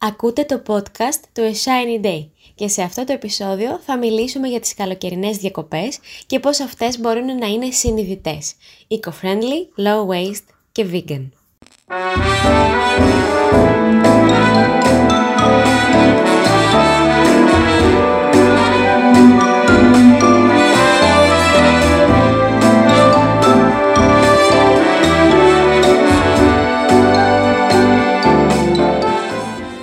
Ακούτε 0.00 0.44
το 0.44 0.62
podcast 0.66 1.20
του 1.32 1.42
A 1.42 1.50
Shiny 1.52 2.04
Day 2.04 2.28
και 2.54 2.68
σε 2.68 2.82
αυτό 2.82 3.04
το 3.04 3.12
επεισόδιο 3.12 3.80
θα 3.84 3.98
μιλήσουμε 3.98 4.48
για 4.48 4.60
τις 4.60 4.74
καλοκαιρινές 4.74 5.36
διακοπές 5.36 5.98
και 6.26 6.40
πώς 6.40 6.60
αυτές 6.60 6.98
μπορούν 6.98 7.38
να 7.38 7.46
είναι 7.46 7.70
συνειδητές, 7.70 8.54
eco-friendly, 8.88 9.82
low 9.82 10.06
waste 10.06 10.46
και 10.72 10.86
vegan. 10.92 11.28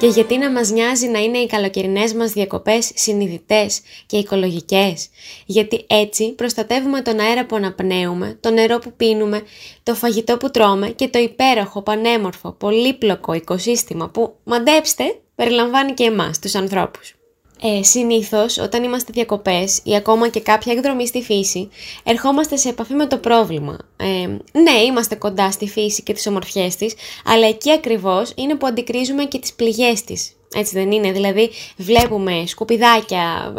Και 0.06 0.12
γιατί 0.12 0.38
να 0.38 0.52
μας 0.52 0.72
νοιάζει 0.72 1.08
να 1.08 1.20
είναι 1.20 1.38
οι 1.38 1.46
καλοκαιρινές 1.46 2.14
μας 2.14 2.32
διακοπές 2.32 2.92
συνειδητές 2.96 3.82
και 4.06 4.18
οικολογικές; 4.18 5.10
Γιατί 5.46 5.86
έτσι 5.88 6.34
προστατεύουμε 6.34 7.02
τον 7.02 7.20
αέρα 7.20 7.46
που 7.46 7.56
αναπνέουμε, 7.56 8.38
το 8.40 8.52
νερό 8.52 8.80
που 8.80 8.94
πίνουμε, 8.94 9.42
το 9.84 9.96
φαγητό 9.96 10.38
που 10.38 10.52
τρώμε 10.52 10.90
και 10.90 11.08
το 11.08 11.20
υπέροχο, 11.20 11.82
πανέμορφο, 11.82 12.52
πολύπλοκο 12.52 13.34
οικοσύστημα 13.34 14.10
που, 14.10 14.36
μαντέψτε, 14.44 15.20
περιλαμβάνει 15.36 15.94
και 15.94 16.04
εμάς, 16.04 16.40
τους 16.40 16.56
ανθρώπους. 16.56 17.16
Ε, 17.62 17.84
συνήθως 17.84 18.58
όταν 18.58 18.84
είμαστε 18.84 19.12
διακοπές 19.14 19.82
ή 19.84 19.96
ακόμα 19.96 20.30
και 20.30 20.40
κάποια 20.40 20.74
εκδρομή 20.74 21.08
στη 21.08 21.22
φύση 21.22 21.70
ερχόμαστε 22.04 22.58
σε 22.58 22.70
επαφή 22.70 22.94
με 22.94 23.08
το 23.08 23.18
πρόβλημα. 23.18 23.78
Ε, 23.98 24.28
ναι, 24.60 24.82
είμαστε 24.88 25.16
κοντά 25.16 25.52
στη 25.52 25.68
φύση 25.68 26.04
και 26.04 26.14
τις 26.14 26.28
ομορφιές 26.28 26.76
της, 26.76 26.94
αλλά 27.26 27.48
εκεί 27.48 27.72
ακριβώς 27.72 28.32
είναι 28.36 28.56
που 28.56 28.68
αντικρίζουμε 28.68 29.26
και 29.26 29.40
τις 29.40 29.54
πληγές 29.54 30.04
της. 30.04 30.36
Έτσι 30.56 30.76
δεν 30.78 30.92
είναι, 30.92 31.12
δηλαδή 31.12 31.50
βλέπουμε 31.78 32.44
σκουπιδάκια, 32.46 33.54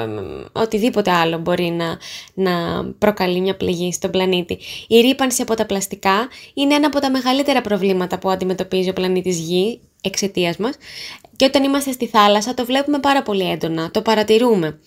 οτιδήποτε 0.52 1.10
άλλο 1.10 1.38
μπορεί 1.38 1.70
να, 1.70 1.98
να 2.34 2.84
προκαλεί 2.98 3.40
μια 3.40 3.56
πληγή 3.56 3.92
στον 3.92 4.10
πλανήτη. 4.10 4.58
Η 4.88 5.00
ρήπανση 5.00 5.42
από 5.42 5.54
τα 5.54 5.66
πλαστικά 5.66 6.28
είναι 6.54 6.74
ένα 6.74 6.86
από 6.86 7.00
τα 7.00 7.10
μεγαλύτερα 7.10 7.60
προβλήματα 7.60 8.18
που 8.18 8.30
αντιμετωπίζει 8.30 8.88
ο 8.88 8.92
πλανήτης 8.92 9.38
Γη 9.38 9.80
εξαιτίας 10.06 10.56
μας. 10.56 10.74
Και 11.36 11.44
όταν 11.44 11.64
είμαστε 11.64 11.92
στη 11.92 12.06
θάλασσα 12.06 12.54
το 12.54 12.64
βλέπουμε 12.64 12.98
πάρα 12.98 13.22
πολύ 13.22 13.50
έντονα, 13.50 13.90
το 13.90 14.02
παρατηρούμε. 14.02 14.78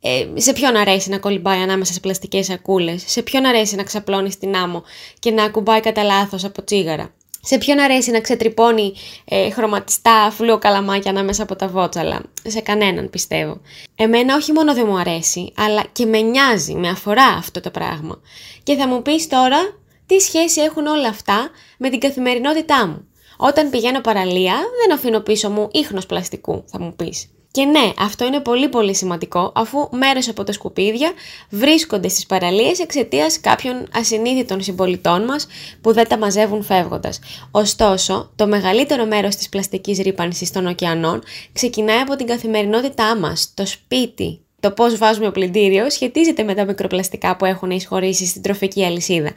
Ε, 0.00 0.26
σε 0.34 0.52
ποιον 0.52 0.76
αρέσει 0.76 1.10
να 1.10 1.18
κολυμπάει 1.18 1.60
ανάμεσα 1.60 1.92
σε 1.92 2.00
πλαστικές 2.00 2.46
σακούλες, 2.46 3.02
σε 3.06 3.22
ποιον 3.22 3.44
αρέσει 3.44 3.74
να 3.74 3.82
ξαπλώνει 3.82 4.30
στην 4.30 4.56
άμμο 4.56 4.82
και 5.18 5.30
να 5.30 5.44
ακουμπάει 5.44 5.80
κατά 5.80 6.02
λάθος 6.02 6.44
από 6.44 6.64
τσίγαρα; 6.64 7.14
Σε 7.40 7.58
ποιον 7.58 7.78
αρέσει 7.78 8.10
να 8.10 8.20
ξετρυπώνει 8.20 8.92
ε, 9.24 9.50
χρωματιστά 9.50 10.32
καλαμάκια 10.58 11.10
ανάμεσα 11.10 11.42
από 11.42 11.56
τα 11.56 11.68
βότσαλα; 11.68 12.22
Σε 12.44 12.60
κανέναν 12.60 13.10
πιστεύω. 13.10 13.60
Εμένα 13.96 14.34
όχι 14.36 14.52
μόνο 14.52 14.74
δεν 14.74 14.86
μου 14.88 14.98
αρέσει, 14.98 15.52
αλλά 15.56 15.84
και 15.92 16.06
με 16.06 16.20
νοιάζει, 16.20 16.74
με 16.74 16.88
αφορά 16.88 17.26
αυτό 17.26 17.60
το 17.60 17.70
πράγμα. 17.70 18.20
Και 18.62 18.74
θα 18.74 18.88
μου 18.88 19.02
πεις 19.02 19.26
τώρα 19.26 19.58
τι 20.06 20.18
σχέση 20.18 20.60
έχουν 20.60 20.86
όλα 20.86 21.08
αυτά 21.08 21.50
με 21.78 21.88
την 21.90 22.00
καθημερινότητά 22.00 22.86
μου. 22.86 23.07
Όταν 23.40 23.70
πηγαίνω 23.70 24.00
παραλία 24.00 24.54
δεν 24.80 24.96
αφήνω 24.96 25.20
πίσω 25.20 25.50
μου 25.50 25.68
ίχνος 25.72 26.06
πλαστικού, 26.06 26.64
θα 26.66 26.80
μου 26.80 26.94
πεις. 26.96 27.28
Και 27.50 27.64
ναι, 27.64 27.92
αυτό 27.98 28.24
είναι 28.24 28.40
πολύ 28.40 28.68
πολύ 28.68 28.94
σημαντικό 28.94 29.52
αφού 29.54 29.88
μέρος 29.90 30.28
από 30.28 30.44
τα 30.44 30.52
σκουπίδια 30.52 31.12
βρίσκονται 31.50 32.08
στις 32.08 32.26
παραλίες 32.26 32.78
εξαιτίας 32.78 33.40
κάποιων 33.40 33.86
ασυνείδητων 33.92 34.62
συμπολιτών 34.62 35.24
μας 35.24 35.46
που 35.80 35.92
δεν 35.92 36.08
τα 36.08 36.18
μαζεύουν 36.18 36.62
φεύγοντας. 36.62 37.18
Ωστόσο, 37.50 38.30
το 38.36 38.46
μεγαλύτερο 38.46 39.06
μέρος 39.06 39.36
της 39.36 39.48
πλαστικής 39.48 39.98
ρήπανσης 39.98 40.52
των 40.52 40.66
ωκεανών 40.66 41.22
ξεκινάει 41.52 41.98
από 41.98 42.16
την 42.16 42.26
καθημερινότητά 42.26 43.16
μας, 43.16 43.52
το 43.54 43.66
σπίτι, 43.66 44.40
το 44.60 44.70
πώς 44.70 44.96
βάζουμε 44.96 45.30
πλυντήριο 45.30 45.90
σχετίζεται 45.90 46.42
με 46.42 46.54
τα 46.54 46.64
μικροπλαστικά 46.64 47.36
που 47.36 47.44
έχουν 47.44 47.70
εισχωρήσει 47.70 48.26
στην 48.26 48.42
τροφική 48.42 48.84
αλυσίδα. 48.84 49.32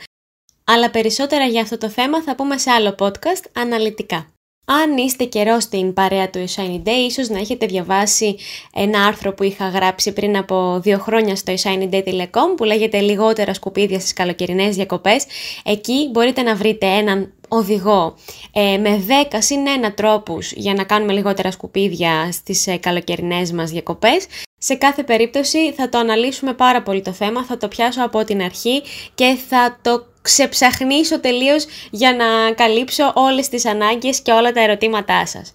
Αλλά 0.63 0.89
περισσότερα 0.89 1.45
για 1.45 1.61
αυτό 1.61 1.77
το 1.77 1.89
θέμα 1.89 2.22
θα 2.22 2.35
πούμε 2.35 2.57
σε 2.57 2.72
άλλο 2.72 2.95
podcast 2.99 3.44
αναλυτικά. 3.53 4.31
Αν 4.66 4.97
είστε 4.97 5.23
καιρό 5.23 5.59
στην 5.59 5.94
παρέα 5.94 6.29
του 6.29 6.49
Shiny 6.55 6.88
Day, 6.88 7.05
ίσως 7.07 7.29
να 7.29 7.39
έχετε 7.39 7.66
διαβάσει 7.66 8.35
ένα 8.73 9.05
άρθρο 9.05 9.33
που 9.33 9.44
είχα 9.44 9.69
γράψει 9.69 10.13
πριν 10.13 10.38
από 10.38 10.79
δύο 10.83 10.97
χρόνια 10.97 11.35
στο 11.35 11.53
shinyday.com 11.63 12.55
που 12.57 12.63
λέγεται 12.63 12.99
«Λιγότερα 12.99 13.53
σκουπίδια 13.53 13.99
στις 13.99 14.13
καλοκαιρινές 14.13 14.75
διακοπές». 14.75 15.25
Εκεί 15.63 16.09
μπορείτε 16.11 16.41
να 16.41 16.55
βρείτε 16.55 16.85
έναν 16.85 17.33
οδηγό 17.47 18.16
ε, 18.51 18.78
με 18.78 19.03
10 19.31 19.35
συν 19.39 19.59
1 19.85 19.91
τρόπους 19.95 20.51
για 20.51 20.73
να 20.73 20.83
κάνουμε 20.83 21.13
λιγότερα 21.13 21.51
σκουπίδια 21.51 22.31
στις 22.31 22.67
ε, 22.67 22.78
καλοκαιρινές 22.78 23.51
μας 23.51 23.72
διακοπές. 23.72 24.25
Σε 24.57 24.75
κάθε 24.75 25.03
περίπτωση 25.03 25.73
θα 25.73 25.89
το 25.89 25.97
αναλύσουμε 25.97 26.53
πάρα 26.53 26.81
πολύ 26.81 27.01
το 27.01 27.11
θέμα, 27.11 27.45
θα 27.45 27.57
το 27.57 27.67
πιάσω 27.67 28.03
από 28.03 28.23
την 28.23 28.41
αρχή 28.41 28.81
και 29.16 29.38
θα 29.49 29.79
το 29.81 30.05
ξεψαχνίσω 30.22 31.20
τελείως 31.20 31.66
για 31.92 32.16
να 32.16 32.54
καλύψω 32.54 33.12
όλες 33.16 33.50
τις 33.50 33.66
ανάγκες 33.66 34.22
και 34.22 34.32
όλα 34.32 34.52
τα 34.52 34.62
ερωτήματά 34.62 35.26
σας. 35.26 35.54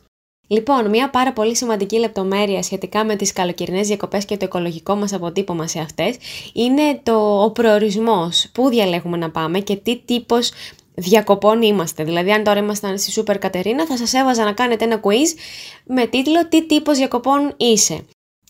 Λοιπόν, 0.48 0.88
μια 0.88 1.10
πάρα 1.10 1.32
πολύ 1.32 1.56
σημαντική 1.56 1.98
λεπτομέρεια 1.98 2.62
σχετικά 2.62 3.04
με 3.04 3.16
τις 3.16 3.32
καλοκαιρινές 3.32 3.86
διακοπές 3.86 4.24
και 4.24 4.36
το 4.36 4.44
οικολογικό 4.44 4.94
μας 4.94 5.12
αποτύπωμα 5.12 5.66
σε 5.66 5.80
αυτές 5.80 6.16
είναι 6.52 7.00
το, 7.02 7.42
ο 7.42 7.50
προορισμός, 7.50 8.48
πού 8.52 8.68
διαλέγουμε 8.68 9.16
να 9.16 9.30
πάμε 9.30 9.60
και 9.60 9.76
τι 9.76 9.96
τύπος 10.04 10.50
διακοπών 10.94 11.62
είμαστε. 11.62 12.04
Δηλαδή, 12.04 12.32
αν 12.32 12.44
τώρα 12.44 12.58
ήμασταν 12.58 12.98
στη 12.98 13.10
Σούπερ 13.10 13.38
Κατερίνα, 13.38 13.86
θα 13.86 13.96
σας 13.96 14.12
έβαζα 14.12 14.44
να 14.44 14.52
κάνετε 14.52 14.84
ένα 14.84 15.00
quiz 15.02 15.38
με 15.86 16.06
τίτλο 16.06 16.48
«Τι 16.48 16.66
τύπος 16.66 16.96
διακοπών 16.98 17.54
είσαι». 17.56 18.04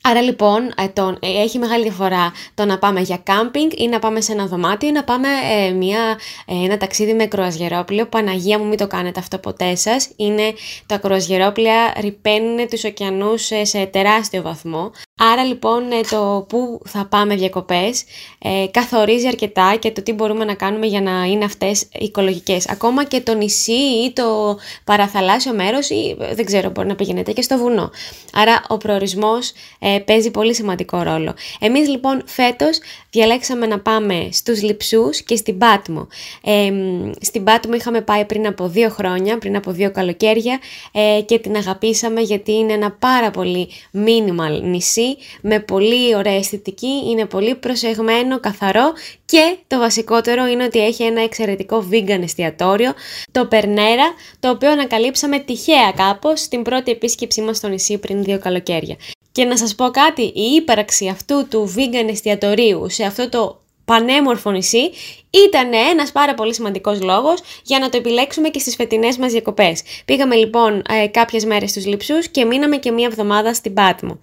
Άρα 0.08 0.22
λοιπόν 0.22 0.72
ε, 0.76 0.88
τον, 0.88 1.18
ε, 1.20 1.42
έχει 1.42 1.58
μεγάλη 1.58 1.82
διαφορά 1.82 2.32
το 2.54 2.64
να 2.64 2.78
πάμε 2.78 3.00
για 3.00 3.16
κάμπινγκ 3.16 3.70
ή 3.76 3.88
να 3.88 3.98
πάμε 3.98 4.20
σε 4.20 4.32
ένα 4.32 4.46
δωμάτιο 4.46 4.88
ή 4.88 4.92
να 4.92 5.04
πάμε 5.04 5.28
ε, 5.52 5.70
μια, 5.70 6.18
ένα 6.64 6.76
ταξίδι 6.76 7.14
με 7.14 7.26
κρουαζιερόπλαιο. 7.26 8.06
Παναγία 8.06 8.58
μου 8.58 8.66
μην 8.66 8.78
το 8.78 8.86
κάνετε 8.86 9.20
αυτό 9.20 9.38
ποτέ 9.38 9.74
σας. 9.74 10.08
Είναι, 10.16 10.54
τα 10.86 10.98
κρουαζιερόπλαια 10.98 11.92
ρηπαίνουν 12.00 12.68
τους 12.68 12.84
ωκεανούς 12.84 13.50
σε 13.62 13.86
τεράστιο 13.86 14.42
βαθμό. 14.42 14.90
Άρα 15.18 15.44
λοιπόν 15.44 15.82
το 16.10 16.46
που 16.48 16.80
θα 16.84 17.06
πάμε 17.06 17.34
διακοπές 17.34 18.04
ε, 18.38 18.66
καθορίζει 18.70 19.26
αρκετά 19.26 19.76
και 19.78 19.90
το 19.90 20.02
τι 20.02 20.12
μπορούμε 20.12 20.44
να 20.44 20.54
κάνουμε 20.54 20.86
για 20.86 21.00
να 21.00 21.24
είναι 21.24 21.44
αυτές 21.44 21.88
οικολογικές. 21.92 22.68
Ακόμα 22.68 23.04
και 23.04 23.20
το 23.20 23.34
νησί 23.34 23.72
ή 23.72 24.12
το 24.12 24.58
παραθαλάσσιο 24.84 25.54
μέρος 25.54 25.90
ή 25.90 26.16
δεν 26.32 26.44
ξέρω 26.44 26.70
μπορεί 26.70 26.88
να 26.88 26.94
πηγαίνετε 26.94 27.32
και 27.32 27.42
στο 27.42 27.58
βουνό. 27.58 27.90
Άρα 28.32 28.64
ο 28.68 28.76
προορισμός 28.76 29.52
ε, 29.78 29.95
παίζει 30.00 30.30
πολύ 30.30 30.54
σημαντικό 30.54 31.02
ρόλο. 31.02 31.34
Εμείς 31.60 31.88
λοιπόν 31.88 32.22
φέτος 32.26 32.78
διαλέξαμε 33.10 33.66
να 33.66 33.80
πάμε 33.80 34.28
στους 34.32 34.62
Λιψούς 34.62 35.22
και 35.22 35.36
στην 35.36 35.58
Πάτμο. 35.58 36.08
Ε, 36.44 36.72
στην 37.20 37.44
Πάτμο 37.44 37.74
είχαμε 37.74 38.00
πάει 38.00 38.24
πριν 38.24 38.46
από 38.46 38.68
δύο 38.68 38.88
χρόνια, 38.88 39.38
πριν 39.38 39.56
από 39.56 39.70
δύο 39.70 39.90
καλοκαίρια 39.90 40.58
ε, 40.92 41.20
και 41.20 41.38
την 41.38 41.56
αγαπήσαμε 41.56 42.20
γιατί 42.20 42.52
είναι 42.52 42.72
ένα 42.72 42.90
πάρα 42.90 43.30
πολύ 43.30 43.68
minimal 43.94 44.62
νησί 44.62 45.16
με 45.40 45.60
πολύ 45.60 46.16
ωραία 46.16 46.36
αισθητική, 46.36 47.02
είναι 47.10 47.24
πολύ 47.24 47.54
προσεγμένο, 47.54 48.40
καθαρό 48.40 48.92
και 49.24 49.56
το 49.66 49.78
βασικότερο 49.78 50.46
είναι 50.46 50.64
ότι 50.64 50.84
έχει 50.84 51.02
ένα 51.02 51.22
εξαιρετικό 51.22 51.88
vegan 51.90 52.20
εστιατόριο, 52.22 52.92
το 53.32 53.46
Περνέρα, 53.46 54.14
το 54.40 54.50
οποίο 54.50 54.70
ανακαλύψαμε 54.70 55.38
τυχαία 55.38 55.92
κάπως 55.96 56.40
στην 56.40 56.62
πρώτη 56.62 56.90
επίσκεψή 56.90 57.40
μας 57.40 57.56
στο 57.56 57.68
νησί 57.68 57.98
πριν 57.98 58.22
δύο 58.22 58.38
καλοκαίρια. 58.38 58.96
Και 59.36 59.44
να 59.44 59.56
σας 59.56 59.74
πω 59.74 59.90
κάτι, 59.90 60.22
η 60.22 60.54
ύπαρξη 60.56 61.08
αυτού 61.08 61.48
του 61.48 61.74
vegan 61.76 62.08
εστιατορίου 62.08 62.90
σε 62.90 63.04
αυτό 63.04 63.28
το 63.28 63.60
πανέμορφο 63.84 64.50
νησί 64.50 64.90
ήταν 65.30 65.72
ένας 65.90 66.12
πάρα 66.12 66.34
πολύ 66.34 66.54
σημαντικός 66.54 67.02
λόγος 67.02 67.40
για 67.62 67.78
να 67.78 67.88
το 67.88 67.96
επιλέξουμε 67.96 68.48
και 68.48 68.58
στις 68.58 68.74
φετινές 68.74 69.16
μας 69.16 69.32
διακοπές. 69.32 69.82
Πήγαμε 70.04 70.34
λοιπόν 70.34 70.82
ε, 70.88 71.06
κάποιες 71.06 71.44
μέρες 71.44 71.70
στους 71.70 71.86
Λιψούς 71.86 72.28
και 72.28 72.44
μείναμε 72.44 72.76
και 72.76 72.90
μία 72.90 73.06
εβδομάδα 73.06 73.54
στην 73.54 73.74
Πάτμο. 73.74 74.20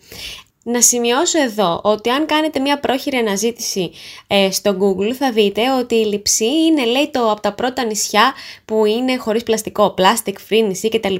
Να 0.63 0.81
σημειώσω 0.81 1.42
εδώ 1.42 1.81
ότι 1.83 2.10
αν 2.10 2.25
κάνετε 2.25 2.60
μια 2.60 2.80
πρόχειρη 2.80 3.18
αναζήτηση 3.18 3.92
ε, 4.27 4.51
στο 4.51 4.77
Google 4.80 5.12
θα 5.12 5.31
δείτε 5.31 5.62
ότι 5.80 5.95
η 5.95 6.06
Λιψή 6.06 6.45
είναι 6.45 6.86
λέει 6.86 7.10
το 7.12 7.31
από 7.31 7.42
τα 7.42 7.54
πρώτα 7.54 7.83
νησιά 7.83 8.33
που 8.65 8.86
είναι 8.86 9.18
χωρίς 9.18 9.44
πλαστικό, 9.44 9.94
plastic 9.98 10.36
free 10.50 10.63
νησί 10.68 10.89
κτλ. 10.89 11.15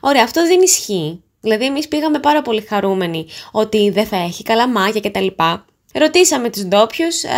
Ωραία, 0.00 0.22
αυτό 0.22 0.46
δεν 0.46 0.60
ισχύει. 0.60 1.22
Δηλαδή 1.42 1.64
εμείς 1.64 1.88
πήγαμε 1.88 2.18
πάρα 2.18 2.42
πολύ 2.42 2.60
χαρούμενοι 2.60 3.26
ότι 3.52 3.90
δεν 3.90 4.06
θα 4.06 4.16
έχει 4.16 4.42
καλαμάκια 4.42 5.00
κτλ. 5.00 5.26
Ρωτήσαμε 5.92 6.50
τους 6.50 6.62
ντόπιους, 6.62 7.22
ε, 7.22 7.28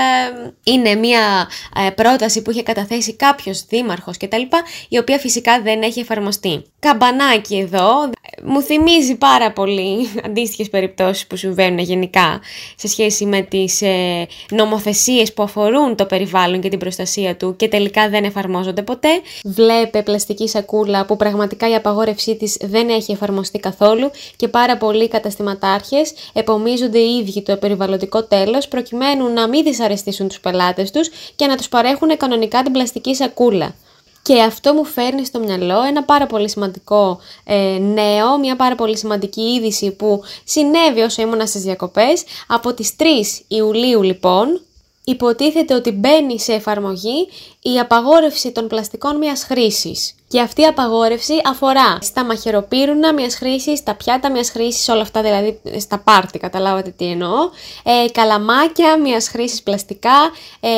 είναι 0.64 0.94
μια 0.94 1.48
ε, 1.86 1.90
πρόταση 1.90 2.42
που 2.42 2.50
είχε 2.50 2.62
καταθέσει 2.62 3.14
κάποιος 3.14 3.64
δήμαρχος 3.68 4.16
κτλ, 4.16 4.42
η 4.88 4.98
οποία 4.98 5.18
φυσικά 5.18 5.60
δεν 5.62 5.82
έχει 5.82 6.00
εφαρμοστεί. 6.00 6.62
Καμπανάκι 6.78 7.56
εδώ, 7.56 8.10
μου 8.44 8.62
θυμίζει 8.62 9.14
πάρα 9.14 9.52
πολύ 9.52 10.08
αντίστοιχες 10.26 10.70
περιπτώσεις 10.70 11.26
που 11.26 11.36
συμβαίνουν 11.36 11.78
γενικά 11.78 12.40
σε 12.76 12.88
σχέση 12.88 13.24
με 13.24 13.40
τις 13.40 13.82
ε, 13.82 14.26
νομοθεσίες 14.50 15.32
που 15.32 15.42
αφορούν 15.42 15.96
το 15.96 16.04
περιβάλλον 16.04 16.60
και 16.60 16.68
την 16.68 16.78
προστασία 16.78 17.36
του 17.36 17.56
και 17.56 17.68
τελικά 17.68 18.08
δεν 18.08 18.24
εφαρμόζονται 18.24 18.82
ποτέ. 18.82 19.08
Βλέπε 19.44 20.02
πλαστική 20.02 20.48
σακούλα 20.48 21.06
που 21.06 21.16
πραγματικά 21.16 21.70
η 21.70 21.74
απαγόρευσή 21.74 22.36
της 22.36 22.56
δεν 22.60 22.88
έχει 22.88 23.12
εφαρμοστεί 23.12 23.58
καθόλου 23.58 24.10
και 24.36 24.48
πάρα 24.48 24.76
πολλοί 24.76 25.08
καταστηματάρχες 25.08 26.12
επομίζονται 26.32 26.98
οι 26.98 27.16
ίδιοι 27.16 27.42
το 27.42 27.56
περιβαλλοντικό 27.56 28.24
τέλος 28.24 28.43
προκειμένου 28.68 29.32
να 29.32 29.48
μην 29.48 29.64
δυσαρεστήσουν 29.64 30.28
τους 30.28 30.40
πελάτες 30.40 30.90
τους 30.90 31.10
και 31.36 31.46
να 31.46 31.56
τους 31.56 31.68
παρέχουν 31.68 32.16
κανονικά 32.16 32.62
την 32.62 32.72
πλαστική 32.72 33.14
σακούλα. 33.14 33.74
Και 34.22 34.42
αυτό 34.42 34.74
μου 34.74 34.84
φέρνει 34.84 35.24
στο 35.24 35.38
μυαλό 35.38 35.82
ένα 35.82 36.02
πάρα 36.02 36.26
πολύ 36.26 36.48
σημαντικό 36.48 37.20
ε, 37.44 37.78
νέο, 37.80 38.38
μια 38.38 38.56
πάρα 38.56 38.74
πολύ 38.74 38.96
σημαντική 38.96 39.40
είδηση 39.40 39.90
που 39.90 40.22
συνέβη 40.44 41.00
όσο 41.00 41.22
ήμουνα 41.22 41.46
στις 41.46 41.62
διακοπές. 41.62 42.24
Από 42.46 42.74
τις 42.74 42.94
3 42.98 43.04
Ιουλίου 43.48 44.02
λοιπόν, 44.02 44.60
υποτίθεται 45.04 45.74
ότι 45.74 45.90
μπαίνει 45.90 46.40
σε 46.40 46.52
εφαρμογή 46.52 47.28
η 47.62 47.78
απαγόρευση 47.78 48.52
των 48.52 48.66
πλαστικών 48.66 49.16
μιας 49.16 49.44
χρήσης. 49.44 50.14
Και 50.28 50.40
αυτή 50.40 50.60
η 50.60 50.64
απαγόρευση 50.64 51.34
αφορά 51.44 51.98
στα 52.00 52.24
μαχαιροπύρουνα 52.24 53.12
μιας 53.12 53.34
χρήσης, 53.34 53.82
τα 53.82 53.94
πιάτα 53.94 54.30
μιας 54.30 54.50
χρήσης, 54.50 54.88
όλα 54.88 55.00
αυτά 55.00 55.22
δηλαδή 55.22 55.60
στα 55.78 55.98
πάρτι, 55.98 56.38
καταλάβατε 56.38 56.90
τι 56.90 57.04
εννοώ, 57.04 57.50
ε, 57.82 58.10
καλαμάκια 58.12 58.98
μιας 58.98 59.28
χρήσης 59.28 59.62
πλαστικά, 59.62 60.30
ε, 60.60 60.68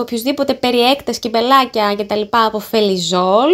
οποιουσδήποτε 0.00 0.54
περιέκτες, 0.54 1.18
κυπελάκια 1.18 1.94
κτλ. 1.98 2.20
από 2.30 2.58
φελιζόλ, 2.58 3.50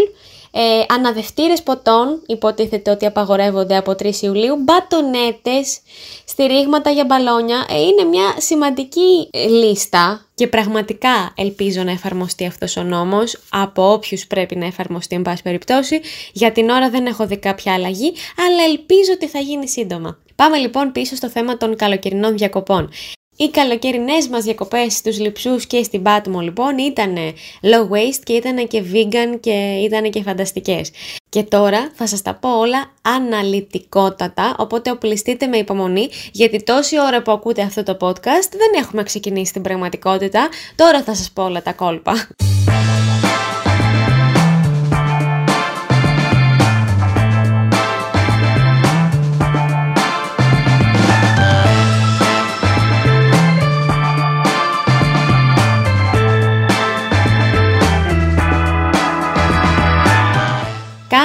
ε, 0.57 0.85
αναδευτήρες 0.89 1.63
ποτών, 1.63 2.23
υποτίθεται 2.27 2.91
ότι 2.91 3.07
απαγορεύονται 3.07 3.77
από 3.77 3.93
3 3.93 4.23
Ιουλίου, 4.23 4.57
μπατονέτες, 4.57 5.81
στηρίγματα 6.25 6.91
για 6.91 7.05
μπαλόνια. 7.05 7.67
Ε, 7.71 7.81
είναι 7.81 8.05
μια 8.05 8.35
σημαντική 8.39 9.29
ε, 9.31 9.47
λίστα 9.47 10.27
και 10.35 10.47
πραγματικά 10.47 11.33
ελπίζω 11.37 11.83
να 11.83 11.91
εφαρμοστεί 11.91 12.47
αυτός 12.47 12.77
ο 12.77 12.83
νόμος 12.83 13.39
από 13.49 13.93
όποιους 13.93 14.27
πρέπει 14.27 14.57
να 14.57 14.67
εφαρμοστεί 14.67 15.17
εν 15.17 15.23
πάση 15.23 15.43
περιπτώσει. 15.43 16.01
Για 16.33 16.53
την 16.53 16.71
ώρα 16.71 16.91
δεν 16.91 17.07
έχω 17.07 17.27
δει 17.27 17.37
κάποια 17.37 17.75
αλλαγή, 17.75 18.13
αλλά 18.49 18.65
ελπίζω 18.69 19.13
ότι 19.15 19.29
θα 19.29 19.39
γίνει 19.39 19.69
σύντομα. 19.69 20.19
Πάμε 20.35 20.57
λοιπόν 20.57 20.93
πίσω 20.93 21.17
στο 21.17 21.29
θέμα 21.29 21.57
των 21.57 21.77
καλοκαιρινών 21.77 22.37
διακοπών. 22.37 22.91
Οι 23.37 23.51
καλοκαιρινές 23.51 24.29
μας 24.29 24.45
διακοπές 24.45 24.93
στους 24.93 25.19
λειψού 25.19 25.57
και 25.57 25.83
στην 25.83 26.03
Πάτμο 26.03 26.41
λοιπόν 26.41 26.79
ήταν 26.79 27.17
low 27.63 27.95
waste 27.95 28.21
και 28.25 28.33
ήταν 28.33 28.67
και 28.67 28.83
vegan 28.93 29.41
και 29.41 29.79
ήταν 29.85 30.11
και 30.11 30.23
φανταστικές. 30.23 30.91
Και 31.29 31.43
τώρα 31.43 31.91
θα 31.95 32.07
σας 32.07 32.23
τα 32.23 32.35
πω 32.35 32.59
όλα 32.59 32.93
αναλυτικότατα, 33.03 34.55
οπότε 34.59 34.91
οπλιστείτε 34.91 35.47
με 35.47 35.57
υπομονή, 35.57 36.09
γιατί 36.33 36.63
τόση 36.63 37.01
ώρα 37.01 37.23
που 37.23 37.33
ακούτε 37.33 37.63
αυτό 37.63 37.83
το 37.83 37.97
podcast 38.01 38.51
δεν 38.51 38.83
έχουμε 38.83 39.03
ξεκινήσει 39.03 39.53
την 39.53 39.63
πραγματικότητα, 39.63 40.49
τώρα 40.75 41.03
θα 41.03 41.15
σας 41.15 41.31
πω 41.31 41.43
όλα 41.43 41.63
τα 41.63 41.73
κόλπα. 41.73 42.29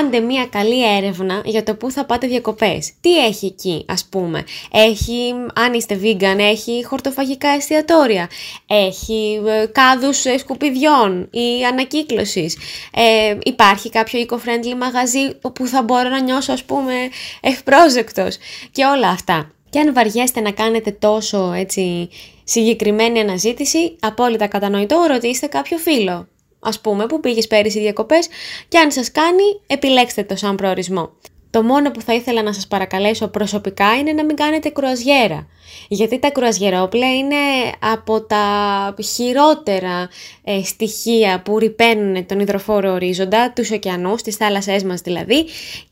Κάντε 0.09 0.25
μια 0.25 0.45
καλή 0.45 0.97
έρευνα 0.97 1.41
για 1.45 1.63
το 1.63 1.75
πού 1.75 1.91
θα 1.91 2.05
πάτε 2.05 2.27
διακοπές. 2.27 2.91
Τι 3.01 3.25
έχει 3.25 3.45
εκεί 3.45 3.85
ας 3.87 4.05
πούμε; 4.09 4.43
Έχει, 4.71 5.33
αν 5.55 5.73
είστε 5.73 5.99
vegan, 6.03 6.37
έχει 6.37 6.85
χορτοφαγικά 6.85 7.49
εστιατόρια. 7.49 8.29
Έχει 8.67 9.41
ε, 9.47 9.65
κάδους 9.65 10.25
ε, 10.25 10.37
σκουπιδιών 10.37 11.29
ή 11.31 11.65
ανακύκλωσης. 11.65 12.57
Ε, 12.93 13.37
υπάρχει 13.43 13.89
κάποιο 13.89 14.25
eco-friendly 14.25 14.75
μαγαζί 14.77 15.29
όπου 15.41 15.67
θα 15.67 15.81
μπορώ 15.81 16.09
να 16.09 16.21
νιώσω 16.21 16.51
ας 16.51 16.63
πούμε 16.63 16.93
ευπρόζεκτος 17.41 18.37
και 18.71 18.85
όλα 18.85 19.09
αυτά. 19.09 19.51
Και 19.69 19.79
αν 19.79 19.93
βαριέστε 19.93 20.41
να 20.41 20.51
κάνετε 20.51 20.91
τόσο 20.91 21.51
έτσι 21.51 22.09
συγκεκριμένη 22.43 23.19
αναζήτηση, 23.19 23.95
απόλυτα 23.99 24.47
κατανοητό, 24.47 25.05
ρωτήστε 25.09 25.47
κάποιο 25.47 25.77
φίλο 25.77 26.27
ας 26.59 26.79
πούμε, 26.79 27.05
που 27.05 27.19
πήγες 27.19 27.47
πέρυσι 27.47 27.79
διακοπές 27.79 28.27
και 28.67 28.77
αν 28.77 28.91
σας 28.91 29.11
κάνει, 29.11 29.43
επιλέξτε 29.67 30.23
το 30.23 30.35
σαν 30.35 30.55
προορισμό. 30.55 31.09
Το 31.51 31.63
μόνο 31.63 31.91
που 31.91 32.01
θα 32.01 32.13
ήθελα 32.13 32.41
να 32.41 32.53
σας 32.53 32.67
παρακαλέσω 32.67 33.27
προσωπικά 33.27 33.97
είναι 33.97 34.11
να 34.11 34.25
μην 34.25 34.35
κάνετε 34.35 34.69
κρουαζιέρα. 34.69 35.47
Γιατί 35.87 36.19
τα 36.19 36.29
κρουαζιερόπλαια 36.29 37.15
είναι 37.15 37.35
από 37.79 38.21
τα 38.21 38.95
χειρότερα 39.15 40.09
ε, 40.43 40.63
στοιχεία 40.63 41.41
που 41.41 41.59
ρηπαίνουν 41.59 42.25
τον 42.25 42.39
υδροφόρο 42.39 42.91
ορίζοντα, 42.91 43.51
τους 43.51 43.71
ωκεανούς, 43.71 44.21
τις 44.21 44.35
θάλασσές 44.35 44.83
μας 44.83 45.01
δηλαδή 45.01 45.45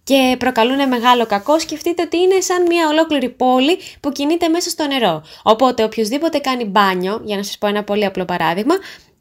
και 0.04 0.36
προκαλούν 0.40 0.88
μεγάλο 0.88 1.25
κακό. 1.25 1.60
Σκεφτείτε 1.60 2.02
ότι 2.02 2.18
είναι 2.18 2.42
σαν 2.42 2.66
μια 2.68 2.88
ολόκληρη 2.88 3.30
πόλη 3.30 3.78
που 4.00 4.12
κινείται 4.12 4.48
μέσα 4.48 4.70
στο 4.70 4.88
νερό. 4.88 5.24
Οπότε 5.44 5.84
οποιοδήποτε 5.84 6.38
κάνει 6.38 6.66
μπάνιο, 6.66 7.22
για 7.24 7.36
να 7.36 7.44
σας 7.44 7.58
πω 7.58 7.68
ένα 7.68 7.84
πολύ 7.84 8.06
απλό 8.06 8.25
παράδειγμα, 8.25 8.75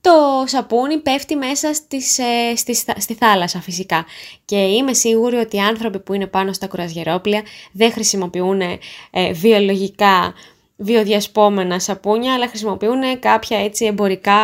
το 0.07 0.45
σαπούνι 0.47 0.99
πέφτει 0.99 1.37
μέσα 1.37 1.75
στις, 1.75 2.19
ε, 2.19 2.57
στη, 2.57 2.75
στη 2.75 3.15
θάλασσα 3.15 3.61
φυσικά. 3.61 4.07
Και 4.45 4.57
είμαι 4.57 4.93
σίγουρη 4.93 5.37
ότι 5.37 5.57
οι 5.57 5.61
άνθρωποι 5.61 5.99
που 5.99 6.15
είναι 6.15 6.27
πάνω 6.27 6.53
στα 6.53 6.67
κουρασγερόπλια 6.67 7.43
δεν 7.73 7.93
χρησιμοποιούν 7.93 8.61
ε, 8.61 9.33
βιολογικά 9.33 10.35
βιοδιασπόμενα 10.77 11.79
σαπούνια, 11.81 12.35
αλλά 12.35 12.49
χρησιμοποιούν 12.49 13.19
κάποια 13.21 13.59
έτσι 13.59 13.85
εμπορικά 13.85 14.35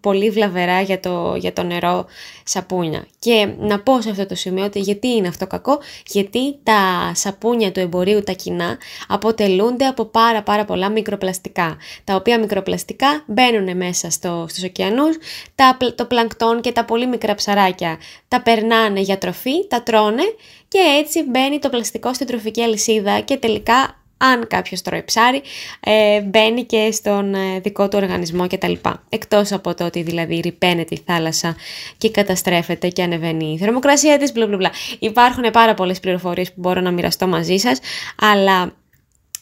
πολύ 0.00 0.30
βλαβερά 0.30 0.80
για 0.80 1.00
το, 1.00 1.34
για 1.38 1.52
το 1.52 1.62
νερό 1.62 2.06
σαπούνια. 2.44 3.06
Και 3.18 3.48
να 3.58 3.80
πω 3.80 4.00
σε 4.00 4.10
αυτό 4.10 4.26
το 4.26 4.34
σημείο 4.34 4.64
ότι 4.64 4.78
γιατί 4.78 5.08
είναι 5.08 5.28
αυτό 5.28 5.46
κακό, 5.46 5.78
γιατί 6.06 6.58
τα 6.62 7.12
σαπούνια 7.14 7.72
του 7.72 7.80
εμπορίου, 7.80 8.22
τα 8.22 8.32
κοινά, 8.32 8.78
αποτελούνται 9.08 9.86
από 9.86 10.04
πάρα 10.04 10.42
πάρα 10.42 10.64
πολλά 10.64 10.90
μικροπλαστικά, 10.90 11.76
τα 12.04 12.14
οποία 12.14 12.38
μικροπλαστικά 12.38 13.24
μπαίνουν 13.26 13.76
μέσα 13.76 14.10
στο, 14.10 14.46
στους 14.48 14.62
ωκεανούς, 14.62 15.16
τα, 15.54 15.76
το 15.94 16.04
πλανκτόν 16.04 16.60
και 16.60 16.72
τα 16.72 16.84
πολύ 16.84 17.06
μικρά 17.06 17.34
ψαράκια 17.34 17.98
τα 18.28 18.42
περνάνε 18.42 19.00
για 19.00 19.18
τροφή, 19.18 19.66
τα 19.68 19.82
τρώνε 19.82 20.22
και 20.68 20.78
έτσι 21.00 21.22
μπαίνει 21.22 21.58
το 21.58 21.68
πλαστικό 21.68 22.14
στην 22.14 22.26
τροφική 22.26 22.62
αλυσίδα 22.62 23.20
και 23.20 23.36
τελικά 23.36 23.99
αν 24.22 24.46
κάποιος 24.46 24.82
τρώει 24.82 25.02
ψάρι, 25.02 25.42
ε, 25.80 26.20
μπαίνει 26.20 26.64
και 26.64 26.90
στον 26.92 27.34
ε, 27.34 27.60
δικό 27.60 27.88
του 27.88 27.98
οργανισμό 28.02 28.46
κτλ. 28.46 28.72
Εκτός 29.08 29.52
από 29.52 29.74
το 29.74 29.84
ότι 29.84 30.02
δηλαδή 30.02 30.40
ρηπαίνεται 30.40 30.94
η 30.94 31.02
θάλασσα 31.06 31.56
και 31.98 32.10
καταστρέφεται 32.10 32.88
και 32.88 33.02
ανεβαίνει 33.02 33.52
η 33.52 33.58
θερμοκρασία 33.58 34.18
της, 34.18 34.32
μπλα 34.32 34.70
Υπάρχουν 34.98 35.50
πάρα 35.50 35.74
πολλές 35.74 36.00
πληροφορίες 36.00 36.48
που 36.48 36.60
μπορώ 36.60 36.80
να 36.80 36.90
μοιραστώ 36.90 37.26
μαζί 37.26 37.56
σας, 37.56 37.78
αλλά 38.16 38.72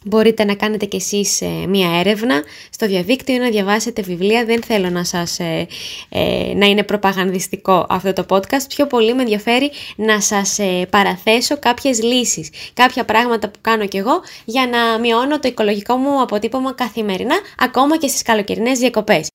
Μπορείτε 0.04 0.44
να 0.44 0.54
κάνετε 0.54 0.86
κι 0.86 0.96
εσείς 0.96 1.40
ε, 1.40 1.46
μία 1.46 1.98
έρευνα 1.98 2.42
στο 2.70 2.86
διαδίκτυο, 2.86 3.38
να 3.38 3.48
διαβάσετε 3.48 4.02
βιβλία. 4.02 4.44
Δεν 4.44 4.62
θέλω 4.62 4.90
να 4.90 5.04
σας 5.04 5.38
ε, 5.38 5.66
ε, 6.08 6.52
να 6.54 6.66
είναι 6.66 6.82
προπαγανδιστικό 6.82 7.86
αυτό 7.88 8.12
το 8.12 8.24
podcast. 8.28 8.68
Πιο 8.68 8.86
πολύ 8.86 9.14
με 9.14 9.22
ενδιαφέρει 9.22 9.70
να 9.96 10.20
σας 10.20 10.58
παραθέσω 10.90 11.58
κάποιες 11.58 12.02
λύσεις, 12.02 12.50
κάποια 12.74 13.04
πράγματα 13.04 13.48
που 13.48 13.58
κάνω 13.60 13.86
κι 13.86 13.96
εγώ 13.96 14.20
για 14.44 14.66
να 14.66 14.98
μειώνω 14.98 15.38
το 15.38 15.48
οικολογικό 15.48 15.96
μου 15.96 16.20
αποτύπωμα 16.20 16.72
καθημερινά, 16.72 17.36
ακόμα 17.58 17.98
και 17.98 18.08
στις 18.08 18.22
καλοκαιρινές 18.22 18.78
διακοπές. 18.78 19.28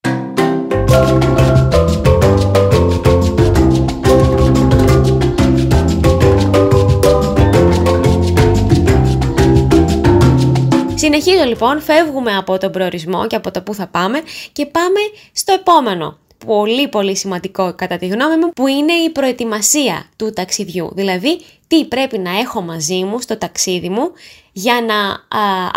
Συνεχίζω 11.04 11.44
λοιπόν, 11.44 11.82
φεύγουμε 11.82 12.36
από 12.36 12.58
τον 12.58 12.72
προορισμό 12.72 13.28
και 13.28 13.36
από 13.36 13.52
το 13.52 13.62
που 13.62 13.74
θα 13.74 13.88
πάμε 13.88 14.22
και 14.52 14.66
πάμε 14.66 15.00
στο 15.34 15.54
επόμενο 15.54 16.18
πολύ 16.46 16.88
πολύ 16.88 17.16
σημαντικό 17.16 17.74
κατά 17.76 17.98
τη 17.98 18.08
γνώμη 18.08 18.36
μου 18.36 18.50
που 18.50 18.68
είναι 18.68 18.94
η 18.94 19.10
προετοιμασία 19.10 20.06
του 20.16 20.34
ταξιδιού. 20.34 20.92
Δηλαδή 20.94 21.42
τι 21.68 21.86
πρέπει 21.86 22.18
να 22.18 22.40
έχω 22.40 22.62
μαζί 22.62 23.04
μου 23.04 23.22
στο 23.22 23.38
ταξίδι 23.38 23.90
μου 23.90 24.12
για 24.52 24.74
να 24.82 25.28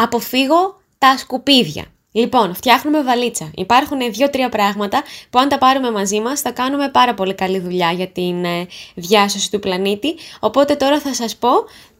αποφύγω 0.02 0.80
τα 0.98 1.16
σκουπίδια. 1.18 1.84
Λοιπόν, 2.12 2.54
φτιάχνουμε 2.54 3.02
βαλίτσα. 3.02 3.50
Υπάρχουν 3.54 3.98
δύο-τρία 4.10 4.48
πράγματα 4.48 5.02
που 5.30 5.38
αν 5.38 5.48
τα 5.48 5.58
πάρουμε 5.58 5.90
μαζί 5.90 6.20
μας 6.20 6.40
θα 6.40 6.50
κάνουμε 6.50 6.88
πάρα 6.88 7.14
πολύ 7.14 7.34
καλή 7.34 7.58
δουλειά 7.58 7.92
για 7.92 8.06
την 8.06 8.44
ε, 8.44 8.66
διάσωση 8.94 9.50
του 9.50 9.58
πλανήτη. 9.58 10.14
Οπότε 10.40 10.74
τώρα 10.74 11.00
θα 11.00 11.14
σας 11.14 11.36
πω 11.36 11.50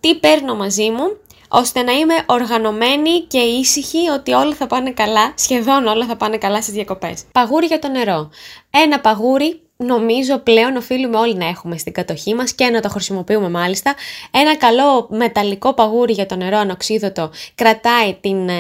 τι 0.01 0.15
παίρνω 0.15 0.55
μαζί 0.55 0.91
μου 0.91 1.17
ώστε 1.49 1.83
να 1.83 1.93
είμαι 1.93 2.15
οργανωμένη 2.27 3.21
και 3.21 3.39
ήσυχη 3.39 4.09
ότι 4.09 4.33
όλα 4.33 4.55
θα 4.55 4.67
πάνε 4.67 4.91
καλά, 4.91 5.33
σχεδόν 5.35 5.87
όλα 5.87 6.07
θα 6.07 6.17
πάνε 6.17 6.39
καλά 6.39 6.63
στις 6.63 6.75
διακοπές. 6.75 7.25
Παγούρι 7.33 7.67
για 7.67 7.79
το 7.79 7.89
νερό. 7.89 8.31
Ένα 8.71 9.01
παγούρι 9.01 9.61
νομίζω 9.77 10.39
πλέον 10.39 10.77
οφείλουμε 10.77 11.17
όλοι 11.17 11.35
να 11.35 11.47
έχουμε 11.47 11.79
στην 11.79 11.93
κατοχή 11.93 12.35
μας 12.35 12.53
και 12.53 12.65
να 12.65 12.81
το 12.81 12.89
χρησιμοποιούμε 12.89 13.49
μάλιστα. 13.49 13.95
Ένα 14.31 14.57
καλό 14.57 15.07
μεταλλικό 15.11 15.75
παγούρι 15.75 16.13
για 16.13 16.27
το 16.27 16.37
νερό 16.37 16.59
ανοξίδωτο 16.59 17.31
κρατάει 17.55 18.17
την, 18.21 18.49
ε, 18.49 18.55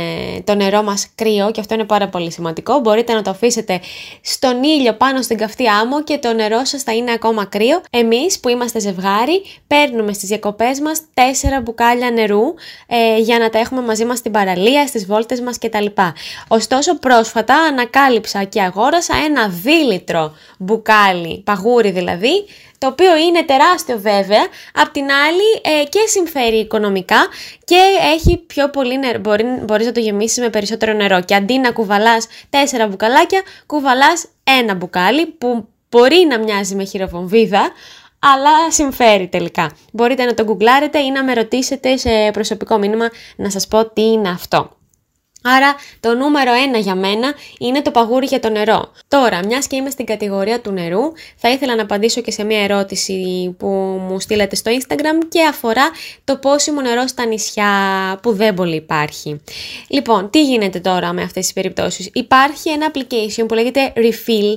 το 0.44 0.54
νερό 0.54 0.82
μας 0.82 1.08
κρύο 1.14 1.50
και 1.50 1.61
αυτό 1.61 1.75
είναι 1.75 1.85
πάρα 1.85 2.08
πολύ 2.08 2.32
σημαντικό. 2.32 2.78
Μπορείτε 2.78 3.12
να 3.12 3.23
το 3.23 3.30
αφήσετε 3.30 3.80
στον 4.20 4.62
ήλιο 4.62 4.94
πάνω 4.94 5.23
στην 5.23 5.37
καυτή 5.37 5.68
άμμο 5.68 6.02
και 6.02 6.18
το 6.18 6.32
νερό 6.32 6.64
σας 6.64 6.82
θα 6.82 6.94
είναι 6.94 7.12
ακόμα 7.12 7.44
κρύο. 7.44 7.80
Εμείς 7.90 8.40
που 8.40 8.49
είμαστε 8.49 8.80
ζευγάρι 8.80 9.42
παίρνουμε 9.66 10.12
στις 10.12 10.28
διακοπές 10.28 10.80
μας 10.80 11.00
τέσσερα 11.14 11.61
μπουκάλια 11.61 12.11
νερού 12.11 12.54
ε, 12.87 13.18
για 13.18 13.38
να 13.38 13.50
τα 13.50 13.58
έχουμε 13.58 13.82
μαζί 13.82 14.04
μας 14.04 14.18
στην 14.18 14.32
παραλία, 14.32 14.87
στις 14.87 15.06
βόλτες 15.06 15.40
μας 15.40 15.58
κτλ. 15.58 15.87
Ωστόσο 16.49 16.99
πρόσφατα 16.99 17.54
ανακάλυψα 17.54 18.44
και 18.44 18.62
αγόρασα 18.62 19.14
ένα 19.26 19.49
δίλητρο 19.49 20.35
μπουκάλι 20.58 21.05
παγούρι 21.44 21.90
δηλαδή, 21.90 22.44
το 22.78 22.86
οποίο 22.86 23.16
είναι 23.16 23.44
τεράστιο 23.44 23.98
βέβαια, 23.98 24.46
απ' 24.75 24.92
την 24.92 25.04
άλλη 25.04 25.80
ε, 25.80 25.84
και 25.84 25.98
συμφέρει 26.06 26.56
οικονομικά 26.56 27.26
και 27.64 27.80
έχει 28.14 28.36
πιο 28.46 28.70
πολύ 28.70 28.98
νερό, 28.98 29.18
μπορεί, 29.18 29.44
μπορείς 29.64 29.86
να 29.86 29.92
το 29.92 30.00
γεμίσεις 30.00 30.38
με 30.38 30.48
περισσότερο 30.48 30.92
νερό 30.92 31.20
και 31.20 31.34
αντί 31.34 31.58
να 31.58 31.72
κουβαλάς 31.72 32.26
τέσσερα 32.50 32.86
μπουκαλάκια, 32.86 33.42
κουβαλάς 33.66 34.26
ένα 34.44 34.75
μπουκάλι 34.75 35.26
που 35.26 35.68
μπορεί 35.90 36.26
να 36.28 36.38
μοιάζει 36.38 36.75
με 36.75 36.84
χειροβομβίδα, 36.84 37.70
αλλά 38.18 38.70
συμφέρει 38.70 39.28
τελικά. 39.28 39.70
Μπορείτε 39.92 40.25
να 40.25 40.34
το 40.34 40.44
γκουγκλάρετε 40.44 40.98
ή 40.98 41.10
να 41.10 41.25
με 41.25 41.32
ρωτήσετε 41.34 41.96
σε 41.96 42.30
προσωπικό 42.32 42.78
μήνυμα 42.78 43.10
να 43.36 43.50
σας 43.50 43.66
πω 43.66 43.90
τι 43.90 44.02
είναι 44.02 44.28
αυτό. 44.28 44.70
Άρα 45.46 45.74
το 46.00 46.14
νούμερο 46.14 46.52
ένα 46.52 46.78
για 46.78 46.94
μένα 46.94 47.34
είναι 47.58 47.82
το 47.82 47.90
παγούρι 47.90 48.26
για 48.26 48.40
το 48.40 48.48
νερό. 48.48 48.92
Τώρα, 49.08 49.40
μιας 49.46 49.66
και 49.66 49.76
είμαι 49.76 49.90
στην 49.90 50.06
κατηγορία 50.06 50.60
του 50.60 50.70
νερού, 50.70 51.00
θα 51.36 51.50
ήθελα 51.50 51.74
να 51.76 51.82
απαντήσω 51.82 52.20
και 52.20 52.30
σε 52.30 52.44
μια 52.44 52.62
ερώτηση 52.62 53.54
που 53.58 53.66
μου 54.08 54.20
στείλατε 54.20 54.56
στο 54.56 54.70
Instagram 54.70 55.26
και 55.28 55.42
αφορά 55.42 55.90
το 56.24 56.36
πόσιμο 56.36 56.80
νερό 56.80 57.06
στα 57.06 57.26
νησιά 57.26 57.68
που 58.22 58.32
δεν 58.32 58.54
πολύ 58.54 58.76
υπάρχει. 58.76 59.40
Λοιπόν, 59.88 60.30
τι 60.30 60.42
γίνεται 60.42 60.80
τώρα 60.80 61.12
με 61.12 61.22
αυτές 61.22 61.44
τις 61.44 61.52
περιπτώσεις; 61.52 62.10
Υπάρχει 62.12 62.70
ένα 62.70 62.90
application 62.92 63.44
που 63.48 63.54
λέγεται 63.54 63.92
Refill 63.96 64.56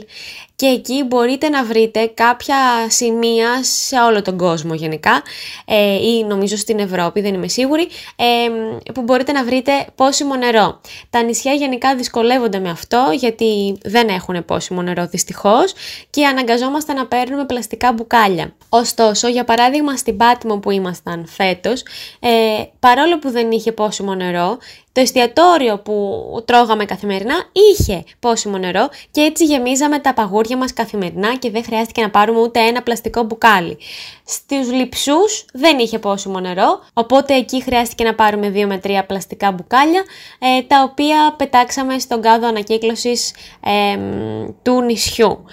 και 0.60 0.66
εκεί 0.66 1.04
μπορείτε 1.04 1.50
να 1.50 1.64
βρείτε 1.64 2.12
κάποια 2.14 2.56
σημεία 2.88 3.64
σε 3.64 3.96
όλο 4.00 4.22
τον 4.22 4.38
κόσμο 4.38 4.74
γενικά 4.74 5.22
ε, 5.66 5.94
ή 5.96 6.24
νομίζω 6.24 6.58
στην 6.58 6.80
Ευρώπη, 6.80 7.22
δεν 7.22 7.34
είμαι 7.34 7.48
σίγουρη, 7.48 7.88
ε, 8.16 8.26
που 8.94 9.02
μπορείτε 9.02 9.32
να 9.32 9.44
βρείτε 9.44 9.72
πόσιμο 9.96 10.36
νερό. 10.36 10.82
Τα 11.10 11.22
νησιά 11.22 11.54
γενικά 11.54 11.96
δυσκολεύονται 11.96 12.60
με 12.60 12.70
αυτό 12.70 13.10
γιατί 13.14 13.78
δεν 13.84 14.08
έχουν 14.08 14.46
πόσιμο 14.46 14.82
νερό 14.82 15.08
δυστυχώς 15.08 15.74
και 16.10 16.26
αναγκαζόμαστε 16.26 16.94
να 16.94 17.06
παίρνουμε 17.06 17.46
πλαστικά 17.46 17.94
μπουκάλια. 17.94 18.54
Ωστόσο, 18.70 19.28
για 19.28 19.44
παράδειγμα 19.44 19.98
στην 19.98 20.18
Πάτμο 20.18 20.58
που 20.58 20.72
ήμασταν 20.72 21.28
φέτος, 21.28 21.84
ε, 22.20 22.30
παρόλο 22.80 23.20
που 23.20 23.30
δεν 23.30 23.52
είχε 23.52 23.72
πόσιμο 23.72 24.16
νερό, 24.16 24.58
το 25.00 25.06
εστιατόριο 25.06 25.78
που 25.80 26.44
τρώγαμε 26.46 26.86
καθημερινά 26.86 27.36
είχε 27.52 28.04
πόσιμο 28.20 28.58
νερό 28.58 28.90
και 29.12 29.22
έτσι 29.22 29.46
γεμίζαμε 29.46 30.00
τα 30.00 30.14
παγούρια 30.14 30.58
μας 30.58 30.74
καθημερινά 30.74 31.36
και 31.36 31.52
δεν 31.52 31.64
χρειάστηκε 31.64 32.02
να 32.02 32.10
πάρουμε 32.10 32.40
ούτε 32.40 32.60
ένα 32.60 32.84
πλαστικό 32.84 33.24
μπουκάλι. 33.24 33.78
Στους 34.26 34.72
λειψούς 34.72 35.46
δεν 35.54 35.80
είχε 35.80 36.00
πόσιμο 36.00 36.40
νερό, 36.40 36.84
οπότε 36.94 37.34
εκεί 37.34 37.62
χρειάστηκε 37.64 38.04
να 38.04 38.16
πάρουμε 38.16 38.52
2 38.56 38.66
με 38.66 38.80
3 38.84 39.02
πλαστικά 39.08 39.52
μπουκάλια, 39.52 40.04
ε, 40.40 40.62
τα 40.62 40.84
οποία 40.84 41.36
πετάξαμε 41.38 42.00
στον 42.00 42.22
κάδο 42.22 42.48
ανακύκλωσης 42.48 43.34
ε, 43.64 43.98
του 44.62 44.82
νησιού. 44.82 45.46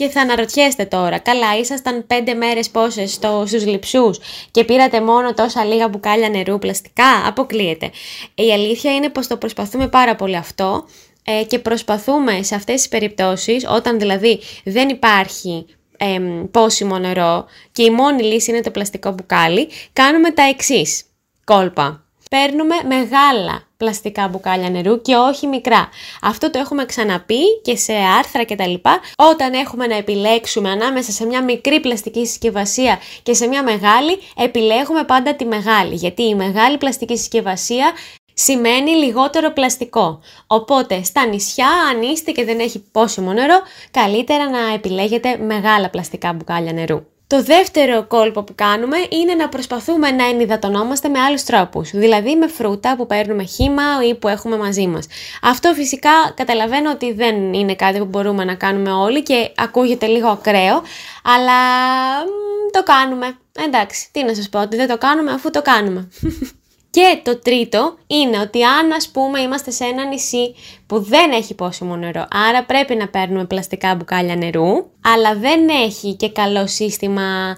Και 0.00 0.08
θα 0.08 0.20
αναρωτιέστε 0.20 0.84
τώρα, 0.84 1.18
καλά 1.18 1.58
ήσασταν 1.58 2.06
πέντε 2.06 2.34
μέρες 2.34 2.70
πόσες 2.70 3.12
στο, 3.12 3.44
στους 3.46 3.66
λειψούς 3.66 4.18
και 4.50 4.64
πήρατε 4.64 5.00
μόνο 5.00 5.34
τόσα 5.34 5.64
λίγα 5.64 5.88
μπουκάλια 5.88 6.28
νερού 6.28 6.58
πλαστικά, 6.58 7.26
αποκλείεται. 7.26 7.90
Η 8.34 8.52
αλήθεια 8.52 8.94
είναι 8.94 9.08
πως 9.08 9.26
το 9.26 9.36
προσπαθούμε 9.36 9.88
πάρα 9.88 10.14
πολύ 10.16 10.36
αυτό 10.36 10.84
ε, 11.24 11.44
και 11.44 11.58
προσπαθούμε 11.58 12.42
σε 12.42 12.54
αυτές 12.54 12.74
τις 12.74 12.88
περιπτώσεις, 12.88 13.66
όταν 13.68 13.98
δηλαδή 13.98 14.40
δεν 14.64 14.88
υπάρχει 14.88 15.66
ε, 15.96 16.18
πόσιμο 16.50 16.98
νερό 16.98 17.46
και 17.72 17.82
η 17.82 17.90
μόνη 17.90 18.22
λύση 18.22 18.50
είναι 18.50 18.60
το 18.60 18.70
πλαστικό 18.70 19.10
μπουκάλι, 19.10 19.68
κάνουμε 19.92 20.30
τα 20.30 20.42
εξής 20.42 21.04
κόλπα 21.44 22.04
παίρνουμε 22.30 22.74
μεγάλα 22.86 23.68
πλαστικά 23.80 24.28
μπουκάλια 24.28 24.70
νερού 24.70 25.02
και 25.02 25.14
όχι 25.14 25.46
μικρά. 25.46 25.88
Αυτό 26.22 26.50
το 26.50 26.58
έχουμε 26.58 26.84
ξαναπεί 26.84 27.60
και 27.62 27.76
σε 27.76 27.92
άρθρα 28.18 28.44
κτλ. 28.44 28.74
Όταν 29.16 29.52
έχουμε 29.52 29.86
να 29.86 29.96
επιλέξουμε 29.96 30.70
ανάμεσα 30.70 31.12
σε 31.12 31.26
μια 31.26 31.44
μικρή 31.44 31.80
πλαστική 31.80 32.26
συσκευασία 32.26 32.98
και 33.22 33.34
σε 33.34 33.46
μια 33.46 33.62
μεγάλη, 33.62 34.18
επιλέγουμε 34.36 35.04
πάντα 35.04 35.34
τη 35.34 35.44
μεγάλη. 35.44 35.94
Γιατί 35.94 36.22
η 36.22 36.34
μεγάλη 36.34 36.78
πλαστική 36.78 37.16
συσκευασία 37.16 37.92
σημαίνει 38.34 38.90
λιγότερο 38.90 39.50
πλαστικό. 39.52 40.20
Οπότε 40.46 41.02
στα 41.02 41.26
νησιά, 41.26 41.68
αν 41.90 42.02
είστε 42.02 42.30
και 42.30 42.44
δεν 42.44 42.58
έχει 42.58 42.78
πόσιμο 42.92 43.32
νερό, 43.32 43.60
καλύτερα 43.90 44.50
να 44.50 44.74
επιλέγετε 44.74 45.36
μεγάλα 45.36 45.90
πλαστικά 45.90 46.32
μπουκάλια 46.32 46.72
νερού. 46.72 47.09
Το 47.30 47.42
δεύτερο 47.42 48.06
κόλπο 48.06 48.42
που 48.42 48.54
κάνουμε 48.54 48.96
είναι 49.08 49.34
να 49.34 49.48
προσπαθούμε 49.48 50.10
να 50.10 50.28
ενυδατωνόμαστε 50.28 51.08
με 51.08 51.18
άλλους 51.18 51.42
τρόπους, 51.42 51.90
δηλαδή 51.90 52.36
με 52.36 52.48
φρούτα 52.48 52.96
που 52.96 53.06
παίρνουμε 53.06 53.44
χύμα 53.44 53.82
ή 54.08 54.14
που 54.14 54.28
έχουμε 54.28 54.56
μαζί 54.56 54.86
μας. 54.86 55.06
Αυτό 55.42 55.72
φυσικά 55.74 56.10
καταλαβαίνω 56.34 56.90
ότι 56.90 57.12
δεν 57.12 57.52
είναι 57.52 57.74
κάτι 57.74 57.98
που 57.98 58.04
μπορούμε 58.04 58.44
να 58.44 58.54
κάνουμε 58.54 58.92
όλοι 58.92 59.22
και 59.22 59.52
ακούγεται 59.56 60.06
λίγο 60.06 60.28
ακραίο, 60.28 60.82
αλλά 61.22 61.60
το 62.70 62.82
κάνουμε. 62.82 63.36
Εντάξει, 63.66 64.08
τι 64.12 64.24
να 64.24 64.34
σας 64.34 64.48
πω, 64.48 64.60
ότι 64.60 64.76
δεν 64.76 64.88
το 64.88 64.98
κάνουμε 64.98 65.32
αφού 65.32 65.50
το 65.50 65.62
κάνουμε. 65.62 66.08
Και 66.90 67.20
το 67.22 67.38
τρίτο 67.38 67.96
είναι 68.06 68.38
ότι 68.38 68.62
αν 68.62 68.92
ας 68.92 69.08
πούμε 69.08 69.40
είμαστε 69.40 69.70
σε 69.70 69.84
ένα 69.84 70.04
νησί 70.04 70.54
που 70.86 71.00
δεν 71.00 71.32
έχει 71.32 71.54
πόσιμο 71.54 71.96
νερό, 71.96 72.26
άρα 72.48 72.64
πρέπει 72.64 72.94
να 72.94 73.08
παίρνουμε 73.08 73.44
πλαστικά 73.44 73.94
μπουκάλια 73.94 74.36
νερού, 74.36 74.68
αλλά 75.04 75.34
δεν 75.34 75.68
έχει 75.68 76.14
και 76.14 76.28
καλό 76.30 76.66
σύστημα 76.66 77.56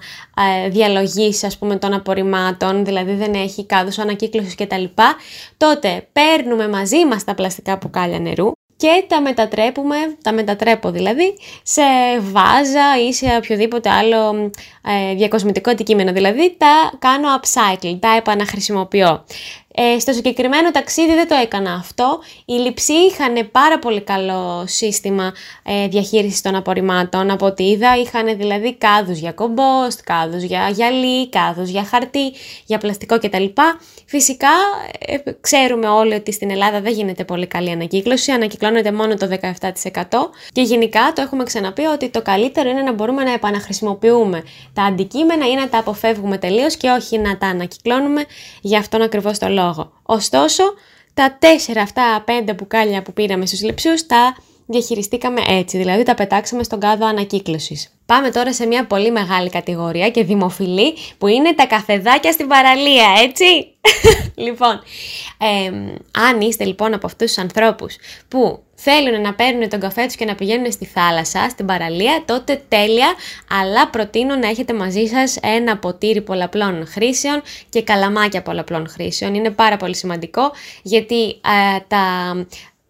ε, 0.65 0.69
διαλογής 0.69 1.43
ας 1.43 1.57
πούμε 1.57 1.75
των 1.75 1.93
απορριμμάτων, 1.93 2.85
δηλαδή 2.85 3.13
δεν 3.13 3.33
έχει 3.33 3.65
κάδους 3.65 3.97
ανακύκλωσης 3.97 4.55
κτλ, 4.55 4.83
τότε 5.57 6.07
παίρνουμε 6.11 6.67
μαζί 6.67 7.05
μας 7.05 7.23
τα 7.23 7.35
πλαστικά 7.35 7.77
μπουκάλια 7.81 8.19
νερού 8.19 8.51
και 8.83 9.03
τα 9.07 9.21
μετατρέπουμε, 9.21 9.95
τα 10.21 10.31
μετατρέπω 10.31 10.91
δηλαδή, 10.91 11.37
σε 11.63 11.81
βάζα 12.19 12.99
ή 13.07 13.13
σε 13.13 13.25
οποιοδήποτε 13.37 13.89
άλλο 13.89 14.51
ε, 14.81 15.13
διακοσμητικό 15.15 15.69
αντικείμενο. 15.69 16.11
Δηλαδή 16.11 16.55
τα 16.57 16.93
κάνω 16.99 17.27
upcycle, 17.39 17.97
τα 17.99 18.15
επαναχρησιμοποιώ. 18.17 19.25
Ε, 19.75 19.99
στο 19.99 20.13
συγκεκριμένο 20.13 20.71
ταξίδι 20.71 21.13
δεν 21.13 21.27
το 21.27 21.35
έκανα 21.35 21.73
αυτό. 21.73 22.19
Οι 22.45 22.53
λειψοί 22.53 22.93
είχαν 22.93 23.51
πάρα 23.51 23.79
πολύ 23.79 24.01
καλό 24.01 24.63
σύστημα 24.67 25.33
ε, 25.63 25.87
διαχείρισης 25.87 26.41
των 26.41 26.55
απορριμμάτων. 26.55 27.31
Από 27.31 27.45
ό,τι 27.45 27.63
είδα 27.63 27.97
είχαν 27.97 28.37
δηλαδή 28.37 28.75
κάδους 28.75 29.17
για 29.17 29.31
κομπόστ, 29.31 29.99
κάδους 30.03 30.43
για 30.43 30.69
γυαλί, 30.69 31.29
κάδους 31.29 31.69
για 31.69 31.83
χαρτί, 31.83 32.33
για 32.65 32.77
πλαστικό 32.77 33.19
κτλ. 33.19 33.45
Φυσικά 34.05 34.49
ε, 34.99 35.17
ξέρουμε 35.41 35.87
όλοι 35.87 36.13
ότι 36.13 36.31
στην 36.31 36.49
Ελλάδα 36.51 36.81
δεν 36.81 36.93
γίνεται 36.93 37.23
πολύ 37.23 37.47
καλή 37.47 37.71
ανακύκλωση, 37.71 38.31
ανακυκλώνεται 38.31 38.91
μόνο 38.91 39.15
το 39.15 39.29
17% 39.41 40.01
και 40.51 40.61
γενικά 40.61 41.11
το 41.15 41.21
έχουμε 41.21 41.43
ξαναπεί 41.43 41.85
ότι 41.85 42.09
το 42.09 42.21
καλύτερο 42.21 42.69
είναι 42.69 42.81
να 42.81 42.93
μπορούμε 42.93 43.23
να 43.23 43.33
επαναχρησιμοποιούμε 43.33 44.43
τα 44.73 44.83
αντικείμενα 44.83 45.47
ή 45.47 45.53
να 45.53 45.69
τα 45.69 45.77
αποφεύγουμε 45.77 46.37
τελείως 46.37 46.75
και 46.75 46.89
όχι 46.89 47.17
να 47.17 47.37
τα 47.37 47.47
ανακυκλώνουμε 47.47 48.25
για 48.61 48.79
αυτόν 48.79 49.01
ακριβώς 49.01 49.37
το 49.37 49.47
λόγο. 49.47 49.62
Ωστόσο, 50.03 50.63
τα 51.13 51.37
τέσσερα 51.39 51.81
αυτά 51.81 52.23
πέντε 52.25 52.53
μπουκάλια 52.53 53.01
που 53.01 53.13
πήραμε 53.13 53.45
στους 53.45 53.61
λειψούς 53.61 54.05
τα 54.05 54.35
διαχειριστήκαμε 54.65 55.41
έτσι, 55.47 55.77
δηλαδή 55.77 56.03
τα 56.03 56.13
πετάξαμε 56.13 56.63
στον 56.63 56.79
κάδο 56.79 57.05
ανακύκλωσης. 57.05 57.93
Πάμε 58.05 58.31
τώρα 58.31 58.53
σε 58.53 58.65
μια 58.65 58.85
πολύ 58.87 59.11
μεγάλη 59.11 59.49
κατηγορία 59.49 60.09
και 60.09 60.23
δημοφιλή 60.23 60.93
που 61.17 61.27
είναι 61.27 61.53
τα 61.53 61.65
καφεδάκια 61.65 62.31
στην 62.31 62.47
παραλία, 62.47 63.07
έτσι! 63.23 63.45
λοιπόν, 64.45 64.81
αν 66.29 66.41
είστε 66.41 66.63
λοιπόν 66.63 66.93
από 66.93 67.05
αυτούς 67.05 67.27
τους 67.27 67.43
ανθρώπους 67.43 67.95
που 68.27 68.63
θέλουν 68.83 69.21
να 69.21 69.33
παίρνουν 69.33 69.69
τον 69.69 69.79
καφέ 69.79 70.05
τους 70.05 70.15
και 70.15 70.25
να 70.25 70.35
πηγαίνουν 70.35 70.71
στη 70.71 70.85
θάλασσα, 70.85 71.49
στην 71.49 71.65
παραλία, 71.65 72.23
τότε 72.25 72.63
τέλεια, 72.67 73.13
αλλά 73.49 73.89
προτείνω 73.89 74.35
να 74.35 74.47
έχετε 74.47 74.73
μαζί 74.73 75.05
σας 75.05 75.37
ένα 75.41 75.77
ποτήρι 75.77 76.21
πολλαπλών 76.21 76.87
χρήσεων 76.87 77.41
και 77.69 77.83
καλαμάκια 77.83 78.41
πολλαπλών 78.41 78.87
χρήσεων. 78.89 79.33
Είναι 79.33 79.49
πάρα 79.49 79.77
πολύ 79.77 79.95
σημαντικό 79.95 80.51
γιατί 80.81 81.29
ε, 81.29 81.79
τα, 81.87 82.35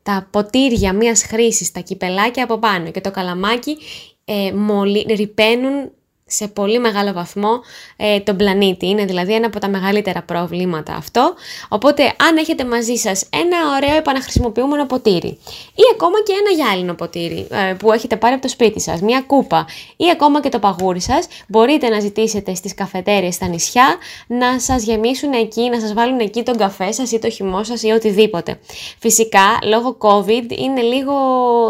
τα 0.04 0.28
ποτήρια 0.32 0.94
μιας 0.94 1.24
χρήσης, 1.24 1.72
τα 1.72 1.80
κυπελάκια 1.80 2.44
από 2.44 2.58
πάνω 2.58 2.92
και 2.92 3.02
το 3.02 3.12
καλαμάκι 3.12 3.78
ε, 4.26 4.52
μολυ, 4.52 5.06
ρηπαίνουν 5.10 5.92
σε 6.34 6.48
πολύ 6.48 6.80
μεγάλο 6.80 7.12
βαθμό 7.14 7.62
ε, 7.98 8.20
τον 8.20 8.36
πλανήτη. 8.36 8.88
Είναι 8.88 9.06
δηλαδή 9.06 9.34
ένα 9.34 9.48
από 9.48 9.60
τα 9.60 9.70
μεγαλύτερα 9.70 10.22
προβλήματα 10.22 10.94
αυτό. 10.94 11.34
Οπότε 11.70 12.04
αν 12.04 12.38
έχετε 12.38 12.66
μαζί 12.66 12.96
σας 12.96 13.26
ένα 13.30 13.58
ωραίο 13.76 13.96
επαναχρησιμοποιούμενο 13.98 14.86
ποτήρι 14.86 15.38
ή 15.76 15.84
ακόμα 15.94 16.18
και 16.26 16.34
ένα 16.40 16.64
γυάλινο 16.64 16.94
ποτήρι 16.94 17.48
ε, 17.50 17.74
που 17.74 17.92
έχετε 17.92 18.16
πάρει 18.16 18.34
από 18.34 18.42
το 18.42 18.50
σπίτι 18.50 18.82
σας, 18.82 19.02
μια 19.02 19.22
κούπα 19.22 19.66
ή 19.98 20.06
ακόμα 20.12 20.42
και 20.42 20.50
το 20.50 20.60
παγούρι 20.60 21.02
σας, 21.02 21.28
μπορείτε 21.48 21.90
να 21.90 22.00
ζητήσετε 22.00 22.56
στις 22.56 22.74
καφετέριες 22.74 23.36
στα 23.36 23.48
νησιά 23.48 23.96
να 24.28 24.60
σας 24.60 24.84
γεμίσουν 24.84 25.34
εκεί, 25.34 25.70
να 25.70 25.80
σας 25.80 25.94
βάλουν 25.94 26.20
εκεί 26.20 26.44
τον 26.44 26.58
καφέ 26.58 26.92
σας 26.92 27.12
ή 27.12 27.20
το 27.20 27.30
χυμό 27.30 27.64
σας 27.64 27.84
ή 27.84 27.90
οτιδήποτε. 27.90 28.60
Φυσικά, 29.00 29.60
λόγω 29.64 29.98
COVID 30.00 30.58
είναι 30.58 30.82
λίγο 30.82 31.14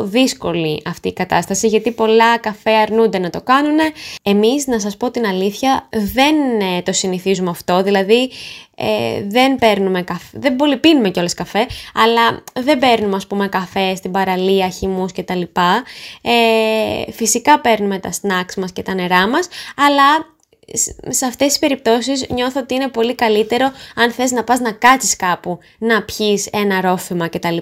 δύσκολη 0.04 0.82
αυτή 0.86 1.08
η 1.08 1.14
κατάσταση 1.14 1.68
γιατί 1.68 1.92
πολλά 1.92 2.38
καφέ 2.38 2.72
αρνούνται 2.72 3.20
να 3.20 3.30
το 3.30 3.42
κάνουν. 3.42 3.78
Εμείς, 4.22 4.53
να 4.66 4.80
σας 4.80 4.98
πω 4.98 5.12
την 5.12 5.26
αλήθεια, 5.26 5.88
δεν 5.92 6.36
ε, 6.62 6.82
το 6.82 6.92
συνηθίζουμε 6.92 7.50
αυτό, 7.50 7.84
δηλαδή 7.84 8.32
ε, 8.76 9.24
δεν 9.28 9.56
παίρνουμε 9.56 10.02
καφέ, 10.02 10.28
δεν 10.40 10.56
πολύ 10.56 10.78
πίνουμε 10.78 11.10
κιόλας 11.10 11.34
καφέ, 11.34 11.68
αλλά 11.94 12.44
δεν 12.60 12.80
παίρνουμε 12.80 13.16
ας 13.16 13.28
πούμε 13.28 13.48
καφέ 13.48 13.96
στην 13.96 14.12
παραλία, 14.12 14.70
χυμούς 14.70 15.12
κτλ. 15.12 15.42
Ε, 16.22 17.12
φυσικά 17.12 17.60
παίρνουμε 17.60 18.00
τα 18.00 18.10
snacks 18.12 18.54
μας 18.58 18.72
και 18.72 18.82
τα 18.82 18.94
νερά 18.94 19.28
μας, 19.28 19.48
αλλά 19.76 20.32
σε 21.10 21.26
αυτές 21.26 21.48
τις 21.48 21.60
περιπτώσεις 21.60 22.26
νιώθω 22.30 22.60
ότι 22.60 22.74
είναι 22.74 22.88
πολύ 22.88 23.16
καλύτερο 23.16 23.72
αν 23.96 24.12
θες 24.12 24.32
να 24.32 24.44
πας 24.44 24.60
να 24.60 24.72
κάτσεις 24.72 25.16
κάπου 25.16 25.60
να 25.78 26.04
πιείς 26.04 26.48
ένα 26.52 26.82
ρόφημα 26.82 27.28
κτλ. 27.28 27.58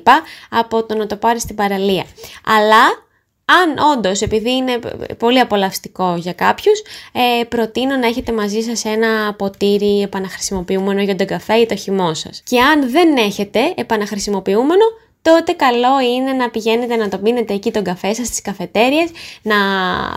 από 0.50 0.86
το 0.86 0.96
να 0.96 1.08
το 1.08 1.16
πάρεις 1.16 1.42
στην 1.42 1.56
παραλία. 1.56 2.06
Αλλά 2.46 3.10
αν 3.46 3.78
όντως, 3.98 4.22
επειδή 4.22 4.52
είναι 4.52 4.80
πολύ 5.18 5.40
απολαυστικό 5.40 6.16
για 6.18 6.34
κάποιους, 6.34 6.82
ε, 7.12 7.44
προτείνω 7.44 7.96
να 7.96 8.08
έχετε 8.08 8.32
μαζί 8.32 8.62
σας 8.62 8.86
ένα 8.86 9.34
ποτήρι 9.34 10.02
επαναχρησιμοποιούμενο 10.02 11.02
για 11.02 11.16
τον 11.16 11.28
καφέ 11.28 11.54
ή 11.54 11.66
το 11.66 11.76
χυμό 11.76 12.14
σας. 12.14 12.42
Και 12.46 12.62
αν 12.62 12.92
δεν 12.92 13.18
έχετε 13.18 13.74
επαναχρησιμοποιούμενο, 13.76 14.84
τότε 15.22 15.52
καλό 15.52 16.00
είναι 16.00 16.34
να 16.34 16.50
πηγαίνετε 16.50 16.96
να 16.96 17.10
το 17.10 17.18
πίνετε 17.18 17.54
εκεί 17.54 17.72
τον 17.72 17.84
καφέ 17.84 18.14
σας 18.14 18.28
στις 18.28 18.42
καφετέριες, 18.42 19.10
να 19.42 19.56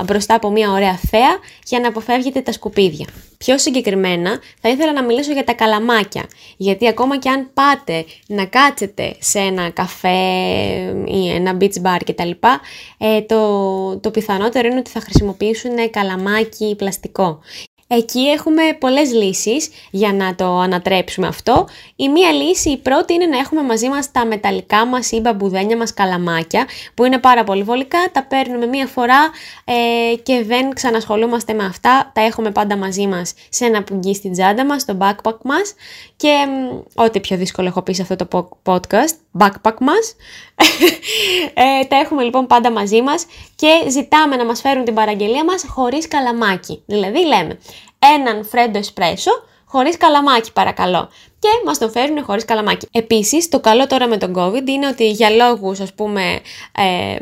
μπροστά 0.04 0.34
από 0.34 0.50
μια 0.50 0.70
ωραία 0.70 0.96
θέα 1.11 1.38
για 1.64 1.80
να 1.80 1.88
αποφεύγετε 1.88 2.40
τα 2.40 2.52
σκουπίδια. 2.52 3.06
Πιο 3.38 3.58
συγκεκριμένα 3.58 4.40
θα 4.61 4.68
ήθελα 4.68 4.92
να 4.92 5.02
μιλήσω 5.02 5.32
για 5.32 5.44
τα 5.44 5.52
καλαμάκια, 5.52 6.26
γιατί 6.56 6.88
ακόμα 6.88 7.18
και 7.18 7.28
αν 7.28 7.50
πάτε 7.54 8.04
να 8.26 8.44
κάτσετε 8.44 9.16
σε 9.18 9.38
ένα 9.38 9.70
καφέ 9.70 10.08
ή 11.06 11.30
ένα 11.34 11.56
beach 11.61 11.82
bar 11.82 11.99
κτλ, 12.04 12.30
ε, 12.99 13.20
το, 13.20 13.99
το 13.99 14.11
πιθανότερο 14.11 14.68
είναι 14.68 14.78
ότι 14.78 14.90
θα 14.90 15.00
χρησιμοποιήσουν 15.00 15.90
καλαμάκι 15.90 16.75
πλαστικό. 16.78 17.40
Εκεί 17.86 18.20
έχουμε 18.20 18.62
πολλές 18.78 19.12
λύσεις 19.12 19.68
για 19.90 20.12
να 20.12 20.34
το 20.34 20.58
ανατρέψουμε 20.58 21.26
αυτό. 21.26 21.66
Η 21.96 22.08
μία 22.08 22.32
λύση, 22.32 22.70
η 22.70 22.76
πρώτη, 22.76 23.14
είναι 23.14 23.26
να 23.26 23.38
έχουμε 23.38 23.62
μαζί 23.62 23.88
μας 23.88 24.10
τα 24.10 24.26
μεταλλικά 24.26 24.86
μας 24.86 25.10
ή 25.10 25.20
μπαμπουδένια 25.20 25.76
μας 25.76 25.94
καλαμάκια, 25.94 26.66
που 26.94 27.04
είναι 27.04 27.18
πάρα 27.18 27.44
πολύ 27.44 27.62
βολικά, 27.62 27.98
τα 28.12 28.24
παίρνουμε 28.24 28.66
μία 28.66 28.86
φορά 28.86 29.30
ε, 29.64 30.16
και 30.16 30.44
δεν 30.44 30.70
ξανασχολούμαστε 30.70 31.52
με 31.52 31.64
αυτά, 31.64 32.10
τα 32.14 32.20
έχουμε 32.20 32.50
πάντα 32.50 32.76
μαζί 32.76 33.06
μας 33.06 33.34
σε 33.48 33.64
ένα 33.64 33.82
πουγγί 33.82 34.14
στην 34.14 34.32
τσάντα 34.32 34.64
μας, 34.64 34.82
στο 34.82 34.96
backpack 35.00 35.38
μας 35.42 35.74
και 36.16 36.46
ό,τι 36.94 37.20
πιο 37.20 37.36
δύσκολο 37.36 37.68
έχω 37.68 37.82
πει 37.82 37.92
σε 37.92 38.02
αυτό 38.02 38.16
το 38.16 38.50
podcast, 38.64 39.38
backpack 39.38 39.76
μας. 39.80 40.16
ε, 41.54 41.84
τα 41.84 41.96
έχουμε 41.96 42.22
λοιπόν 42.22 42.46
πάντα 42.46 42.70
μαζί 42.70 43.02
μας 43.02 43.26
και 43.56 43.90
ζητάμε 43.90 44.36
να 44.36 44.44
μας 44.44 44.60
φέρουν 44.60 44.84
την 44.84 44.94
παραγγελία 44.94 45.44
μας 45.44 45.64
χωρίς 45.68 46.08
καλαμάκι. 46.08 46.82
Δηλαδή 46.86 47.26
λέμε 47.26 47.58
έναν 47.99 48.45
φρέντο 48.45 48.78
εσπρέσο 48.78 49.31
χωρίς 49.64 49.97
καλαμάκι 49.97 50.52
παρακαλώ 50.52 51.11
και 51.44 51.50
μας 51.64 51.78
το 51.78 51.88
φέρουν 51.88 52.24
χωρίς 52.24 52.44
καλαμάκι. 52.44 52.88
Επίσης, 52.92 53.48
το 53.48 53.60
καλό 53.60 53.86
τώρα 53.86 54.08
με 54.08 54.16
τον 54.16 54.34
COVID 54.36 54.68
είναι 54.68 54.86
ότι 54.86 55.10
για 55.10 55.30
λόγους 55.30 55.80
ας 55.80 55.92
πούμε 55.92 56.40
ε, 56.76 57.16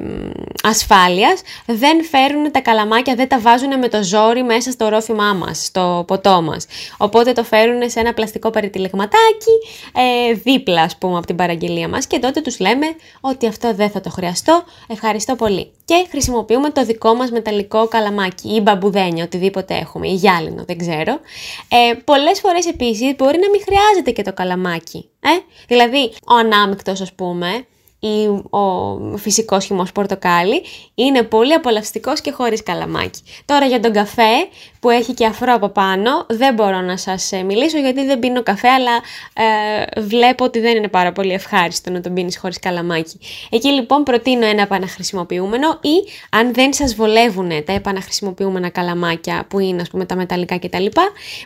ασφάλειας 0.63 1.41
δεν 1.67 2.05
φέρουν 2.05 2.51
τα 2.51 2.61
καλαμάκια, 2.61 3.15
δεν 3.15 3.29
τα 3.29 3.39
βάζουν 3.41 3.79
με 3.79 3.89
το 3.89 4.03
ζόρι 4.03 4.43
μέσα 4.43 4.71
στο 4.71 4.89
ρόφημά 4.89 5.33
μας, 5.33 5.65
στο 5.65 6.05
ποτό 6.07 6.43
μας. 6.43 6.67
Οπότε 6.97 7.33
το 7.33 7.45
φέρουν 7.45 7.91
σε 7.91 8.01
ένα 8.01 8.15
πλαστικό 8.15 8.51
περιτυλιγματάκι 8.51 9.55
ε, 9.95 10.33
δίπλα 10.33 10.83
ας 10.83 10.97
πούμε 10.97 11.17
από 11.17 11.27
την 11.27 11.37
παραγγελία 11.37 11.89
μας 11.89 12.07
και 12.07 12.19
τότε 12.19 12.41
τους 12.41 12.59
λέμε 12.61 12.87
ότι 13.21 13.47
αυτό 13.47 13.75
δεν 13.75 13.91
θα 13.91 14.01
το 14.01 14.11
χρειαστώ, 14.11 14.65
ευχαριστώ 14.87 15.35
πολύ. 15.35 15.73
Και 15.85 16.07
χρησιμοποιούμε 16.11 16.71
το 16.71 16.85
δικό 16.85 17.15
μας 17.15 17.31
μεταλλικό 17.31 17.89
καλαμάκι 17.89 18.49
ή 18.55 18.61
μπαμπουδένια, 18.61 19.25
οτιδήποτε 19.25 19.75
έχουμε, 19.75 20.09
ή 20.09 20.15
γυάλινο, 20.15 20.65
δεν 20.67 20.79
ξέρω. 20.79 21.21
Ε, 21.69 21.95
πολλές 22.05 22.41
φορές 22.41 22.67
επίσης 22.67 23.15
μπορεί 23.17 23.39
να 23.39 23.51
μην 23.51 23.61
χρειάζεται 23.67 24.12
και 24.13 24.23
το 24.23 24.33
καλαμάκι. 24.33 25.09
Ε; 25.21 25.29
Δηλαδή, 25.69 26.13
ο 26.27 26.35
ανάμεικτος 26.35 27.01
ας 27.01 27.13
πούμε, 27.15 27.67
ή 28.05 28.27
ο 28.51 29.17
φυσικός 29.17 29.65
χυμός 29.65 29.93
πορτοκάλι 29.93 30.63
είναι 30.95 31.23
πολύ 31.23 31.53
απολαυστικός 31.53 32.21
και 32.21 32.31
χωρίς 32.31 32.63
καλαμάκι. 32.63 33.21
Τώρα 33.45 33.67
για 33.67 33.81
τον 33.81 33.93
καφέ 33.93 34.49
που 34.81 34.91
έχει 34.91 35.15
και 35.15 35.27
αφρό 35.27 35.55
από 35.55 35.69
πάνω 35.69 36.27
δεν 36.29 36.55
μπορώ 36.55 36.81
να 36.81 36.97
σας 36.97 37.33
ε, 37.33 37.43
μιλήσω 37.43 37.79
γιατί 37.79 38.05
δεν 38.05 38.19
πίνω 38.19 38.43
καφέ 38.43 38.69
αλλά 38.69 38.93
ε, 39.35 40.01
βλέπω 40.01 40.45
ότι 40.45 40.61
δεν 40.61 40.77
είναι 40.77 40.89
πάρα 40.89 41.13
πολύ 41.13 41.33
ευχάριστο 41.33 41.91
να 41.91 42.01
τον 42.01 42.15
πίνεις 42.15 42.39
χωρίς 42.39 42.59
καλαμάκι. 42.59 43.19
Εκεί 43.51 43.69
λοιπόν 43.69 44.03
προτείνω 44.03 44.47
ένα 44.47 44.63
επαναχρησιμοποιούμενο 44.63 45.69
ή 45.81 46.11
αν 46.31 46.55
δεν 46.55 46.73
σας 46.73 46.95
βολεύουν 46.95 47.65
τα 47.65 47.73
επαναχρησιμοποιούμενα 47.73 48.69
καλαμάκια 48.69 49.45
που 49.49 49.59
είναι 49.59 49.81
ας 49.81 49.91
πούμε 49.91 50.05
τα 50.05 50.17
μεταλλικά 50.17 50.59
κτλ 50.59 50.87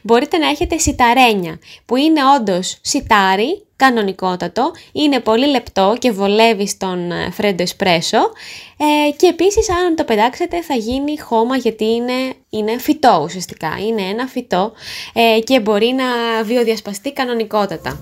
μπορείτε 0.03 0.37
να 0.37 0.49
έχετε 0.49 0.79
σιταρένια 0.79 1.59
που 1.87 1.97
είναι 1.97 2.21
όντως 2.39 2.79
σιτάρι 2.81 3.66
κανονικότατο, 3.77 4.73
είναι 4.93 5.21
πολύ 5.21 5.47
λεπτό 5.47 5.97
και 5.99 6.11
βολεύει 6.11 6.69
στον 6.69 7.11
ε, 7.11 7.31
φρέντο 7.31 7.63
εσπρέσο 7.63 8.19
ε, 8.77 9.11
και 9.17 9.27
επίσης 9.27 9.71
αν 9.71 9.97
το 9.97 10.05
πετάξετε 10.05 10.63
θα 10.63 10.75
γίνει 10.75 11.19
χώμα 11.19 11.57
γιατί 11.57 11.85
είναι, 11.85 12.35
είναι 12.51 12.79
φυτό 12.79 13.21
ουσιαστικά, 13.25 13.69
είναι 13.87 14.03
ένα 14.03 14.27
φυτό 14.27 14.73
ε, 15.13 15.41
και 15.41 15.61
μπορεί 15.61 15.95
να 15.97 16.05
βιοδιασπαστεί 16.43 17.13
κανονικότατα. 17.13 18.01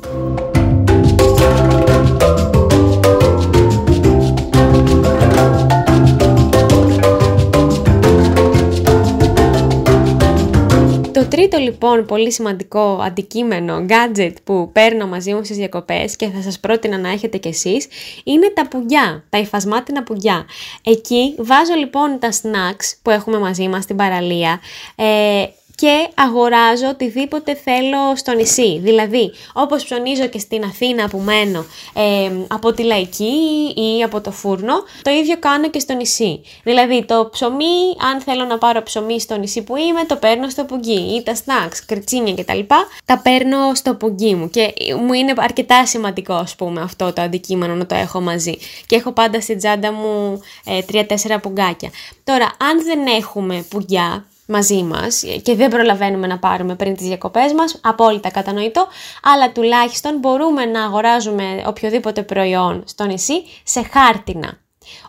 Τρίτο 11.34 11.58
λοιπόν 11.58 12.06
πολύ 12.06 12.32
σημαντικό 12.32 13.00
αντικείμενο, 13.02 13.86
gadget 13.88 14.32
που 14.44 14.70
παίρνω 14.72 15.06
μαζί 15.06 15.34
μου 15.34 15.44
στις 15.44 15.56
διακοπές 15.56 16.16
και 16.16 16.26
θα 16.28 16.42
σας 16.42 16.60
πρότεινα 16.60 16.98
να 16.98 17.08
έχετε 17.08 17.38
κι 17.38 17.48
εσείς, 17.48 17.86
είναι 18.24 18.50
τα 18.54 18.68
πουγκιά, 18.68 19.24
τα 19.30 19.38
υφασμάτινα 19.38 20.02
πουγκιά. 20.02 20.46
Εκεί 20.84 21.34
βάζω 21.38 21.74
λοιπόν 21.74 22.18
τα 22.18 22.28
snacks 22.32 22.98
που 23.02 23.10
έχουμε 23.10 23.38
μαζί 23.38 23.68
μας 23.68 23.82
στην 23.82 23.96
παραλία, 23.96 24.60
ε, 24.96 25.44
και 25.74 26.08
αγοράζω 26.14 26.88
οτιδήποτε 26.88 27.54
θέλω 27.54 28.16
στο 28.16 28.32
νησί. 28.32 28.78
Δηλαδή, 28.78 29.32
όπως 29.52 29.84
ψωνίζω 29.84 30.26
και 30.26 30.38
στην 30.38 30.64
Αθήνα 30.64 31.08
που 31.08 31.18
μένω 31.18 31.64
ε, 31.94 32.30
από 32.48 32.72
τη 32.72 32.82
Λαϊκή 32.82 33.34
ή 33.76 34.02
από 34.02 34.20
το 34.20 34.30
φούρνο, 34.30 34.74
το 35.02 35.10
ίδιο 35.10 35.36
κάνω 35.38 35.70
και 35.70 35.78
στο 35.78 35.94
νησί. 35.94 36.40
Δηλαδή, 36.62 37.04
το 37.04 37.28
ψωμί, 37.32 37.96
αν 38.12 38.20
θέλω 38.20 38.44
να 38.44 38.58
πάρω 38.58 38.82
ψωμί 38.82 39.20
στο 39.20 39.36
νησί 39.36 39.62
που 39.62 39.76
είμαι, 39.76 40.04
το 40.04 40.16
παίρνω 40.16 40.48
στο 40.48 40.64
πουγγί 40.64 41.16
ή 41.16 41.22
τα 41.22 41.34
snacks, 41.34 41.78
κρυτσίνια 41.86 42.34
κτλ. 42.34 42.60
Τα 43.04 43.20
παίρνω 43.22 43.74
στο 43.74 43.94
πουγγί 43.94 44.34
μου 44.34 44.50
και 44.50 44.74
μου 45.06 45.12
είναι 45.12 45.32
αρκετά 45.36 45.86
σημαντικό, 45.86 46.34
ας 46.34 46.54
πούμε, 46.54 46.80
αυτό 46.80 47.12
το 47.12 47.22
αντικείμενο 47.22 47.74
να 47.74 47.86
το 47.86 47.94
έχω 47.94 48.20
μαζί. 48.20 48.56
Και 48.86 48.96
έχω 48.96 49.12
πάντα 49.12 49.40
στην 49.40 49.58
τσάντα 49.58 49.92
μου 49.92 50.40
ε, 50.64 50.82
τρία-τέσσερα 50.82 51.40
πουγγάκια. 51.40 51.90
Τώρα, 52.24 52.44
αν 52.44 52.84
δεν 52.84 53.06
έχουμε 53.06 53.64
πουγγιά, 53.68 54.24
μαζί 54.46 54.82
μας 54.82 55.22
και 55.42 55.54
δεν 55.54 55.70
προλαβαίνουμε 55.70 56.26
να 56.26 56.38
πάρουμε 56.38 56.74
πριν 56.74 56.96
τις 56.96 57.06
διακοπές 57.06 57.52
μας, 57.52 57.80
απόλυτα 57.82 58.30
κατανοητό, 58.30 58.86
αλλά 59.22 59.52
τουλάχιστον 59.52 60.18
μπορούμε 60.18 60.64
να 60.64 60.84
αγοράζουμε 60.84 61.62
οποιοδήποτε 61.66 62.22
προϊόν 62.22 62.82
στο 62.86 63.04
νησί 63.04 63.44
σε 63.62 63.82
χάρτινα. 63.92 64.58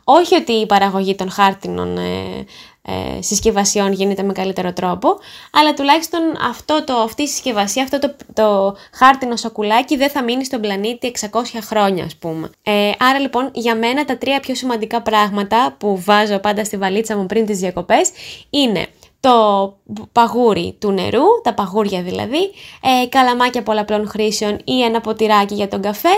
Όχι 0.03 0.35
ότι 0.35 0.51
η 0.51 0.65
παραγωγή 0.65 1.15
των 1.15 1.31
χάρτινων 1.31 1.97
ε, 1.97 2.45
ε, 2.87 3.21
συσκευασιών 3.21 3.91
γίνεται 3.91 4.23
με 4.23 4.33
καλύτερο 4.33 4.73
τρόπο, 4.73 5.17
αλλά 5.51 5.73
τουλάχιστον 5.73 6.21
αυτό 6.49 6.83
το, 6.83 6.93
αυτή 6.93 7.21
η 7.21 7.27
συσκευασία, 7.27 7.83
αυτό 7.83 7.99
το, 7.99 8.15
το 8.33 8.75
χάρτινο 8.93 9.35
σοκουλάκι 9.35 9.97
δεν 9.97 10.09
θα 10.09 10.23
μείνει 10.23 10.45
στον 10.45 10.61
πλανήτη 10.61 11.11
600 11.31 11.41
χρόνια 11.61 12.03
ας 12.03 12.15
πούμε. 12.15 12.49
Ε, 12.63 12.91
άρα 12.99 13.19
λοιπόν 13.19 13.49
για 13.53 13.75
μένα 13.75 14.05
τα 14.05 14.17
τρία 14.17 14.39
πιο 14.39 14.55
σημαντικά 14.55 15.01
πράγματα 15.01 15.75
που 15.77 16.01
βάζω 16.01 16.39
πάντα 16.39 16.63
στη 16.63 16.77
βαλίτσα 16.77 17.17
μου 17.17 17.25
πριν 17.25 17.45
τις 17.45 17.59
διακοπές 17.59 18.09
είναι 18.49 18.87
το 19.25 19.77
παγούρι 20.11 20.77
του 20.79 20.91
νερού, 20.91 21.23
τα 21.43 21.53
παγούρια 21.53 22.01
δηλαδή, 22.01 22.51
ε, 22.81 23.07
καλαμάκια 23.09 23.63
πολλαπλών 23.63 24.07
χρήσεων 24.07 24.59
ή 24.63 24.83
ένα 24.83 25.01
ποτηράκι 25.01 25.53
για 25.53 25.67
τον 25.67 25.81
καφέ, 25.81 26.09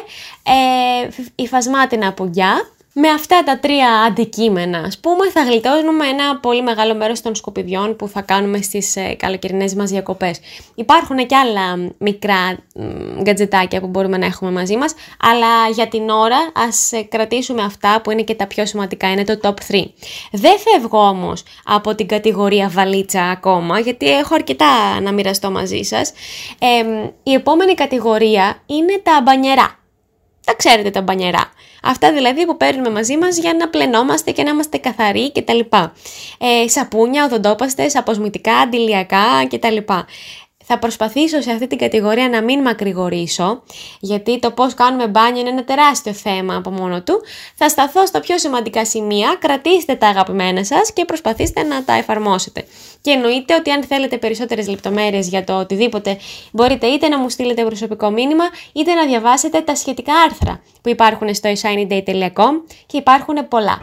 ε, 0.44 1.08
υφασμάτινα 1.36 2.14
πουγκιά, 2.14 2.70
Με 3.00 3.10
αυτά 3.10 3.44
τα 3.44 3.60
τρία 3.60 3.90
αντικείμενα, 4.08 4.78
ας 4.78 4.98
πούμε, 4.98 5.30
θα 5.30 5.44
γλιτώνουμε 5.44 6.08
ένα 6.08 6.40
πολύ 6.40 6.62
μεγάλο 6.62 6.96
μέρος 6.96 7.22
των 7.22 7.36
σκουπιδιών 7.36 7.96
που 7.96 8.08
θα 8.08 8.22
κάνουμε 8.22 8.62
στις 8.62 8.96
ε, 8.96 9.16
καλοκαιρινές 9.20 9.74
μας 9.74 9.90
διακοπές. 9.90 10.40
Υπάρχουν 10.76 11.18
και 11.18 11.36
άλλα 11.36 11.92
μικρά 11.98 12.58
γκατζετάκια 13.22 13.82
που 13.82 13.88
μπορούμε 13.88 14.18
να 14.18 14.26
έχουμε 14.26 14.52
μαζί 14.52 14.78
μας, 14.78 14.94
αλλά 15.22 15.70
για 15.74 15.88
την 15.88 16.10
ώρα 16.10 16.38
ας 16.54 16.92
ε, 16.92 17.02
κρατήσουμε 17.02 17.64
αυτά 17.64 18.02
που 18.04 18.12
είναι 18.12 18.24
και 18.24 18.36
τα 18.36 18.48
πιο 18.48 18.66
σημαντικά, 18.66 19.12
είναι 19.12 19.24
το 19.24 19.40
top 19.42 19.72
3. 19.72 19.84
Δεν 20.32 20.58
φεύγω 20.60 21.08
όμως 21.08 21.44
από 21.66 21.96
την 21.96 22.08
κατηγορία 22.08 22.70
βαλίτσα 22.70 23.24
ακόμα, 23.24 23.80
γιατί 23.80 24.12
έχω 24.12 24.36
αρκετά 24.36 25.00
να 25.02 25.12
μοιραστώ 25.12 25.52
μαζί 25.52 25.82
σας. 25.82 26.14
η 27.24 27.34
επόμενη 27.34 27.74
κατηγορία 27.74 28.62
είναι 28.66 29.02
τα 29.04 29.22
μπανιερά. 29.24 29.78
Τα 30.48 30.54
ξέρετε 30.56 30.90
τα 30.90 31.02
μπανιερά. 31.02 31.52
Αυτά 31.84 32.12
δηλαδή 32.12 32.46
που 32.46 32.58
παίρνουμε 32.58 32.90
μαζί 32.90 33.18
μας 33.18 33.38
για 33.38 33.54
να 33.54 33.70
πλενόμαστε 33.70 34.32
και 34.32 34.44
να 34.44 34.50
είμαστε 34.50 34.78
καθαροί 34.78 35.32
κτλ. 35.32 35.60
Ε, 36.38 36.68
σαπούνια, 36.68 37.26
οδοντόπαστες, 37.26 37.96
αποσμητικά, 37.96 38.58
αντιλιακά 38.58 39.48
κτλ. 39.50 39.78
Θα 40.70 40.80
προσπαθήσω 40.80 41.42
σε 41.42 41.52
αυτή 41.52 41.68
την 41.68 41.78
κατηγορία 41.78 42.30
να 42.30 42.42
μην 42.42 42.62
μακρηγορήσω, 42.62 43.64
γιατί 44.00 44.40
το 44.40 44.52
πώς 44.52 44.74
κάνουμε 44.74 45.08
μπάνιο 45.08 45.40
είναι 45.40 45.50
ένα 45.50 45.64
τεράστιο 45.64 46.14
θέμα 46.14 46.56
από 46.56 46.70
μόνο 46.70 47.02
του. 47.02 47.22
Θα 47.56 47.70
σταθώ 47.70 48.06
στα 48.06 48.20
πιο 48.20 48.38
σημαντικά 48.38 48.86
σημεία, 48.86 49.38
κρατήστε 49.40 49.96
τα 49.96 50.08
αγαπημένα 50.08 50.64
σας 50.64 50.94
και 50.94 51.06
προσπαθήστε 51.06 51.64
να 51.64 51.84
τα 51.84 51.94
εφαρμόσετε. 51.94 52.66
Και 53.02 53.12
εννοείται 53.12 53.56
ότι 53.56 53.72
αν 53.72 53.84
θέλετε 53.84 54.18
περισσότερες 54.18 54.68
λεπτομέρειες 54.68 55.28
για 55.28 55.44
το 55.44 55.60
οτιδήποτε, 55.60 56.18
μπορείτε 56.52 56.88
είτε 56.88 57.08
να 57.08 57.20
μου 57.20 57.30
στείλετε 57.30 57.64
προσωπικό 57.64 58.10
μήνυμα, 58.10 58.46
είτε 58.74 58.94
να 58.94 59.06
διαβάσετε 59.06 59.62
τα 59.62 59.76
σχετικά 59.76 60.14
άρθρα 60.14 60.62
που 60.82 60.90
υπάρχουν 60.90 61.34
στο 61.34 61.50
shinyday.com 61.50 62.62
και 62.86 62.98
υπάρχουν 62.98 63.48
πολλά. 63.48 63.82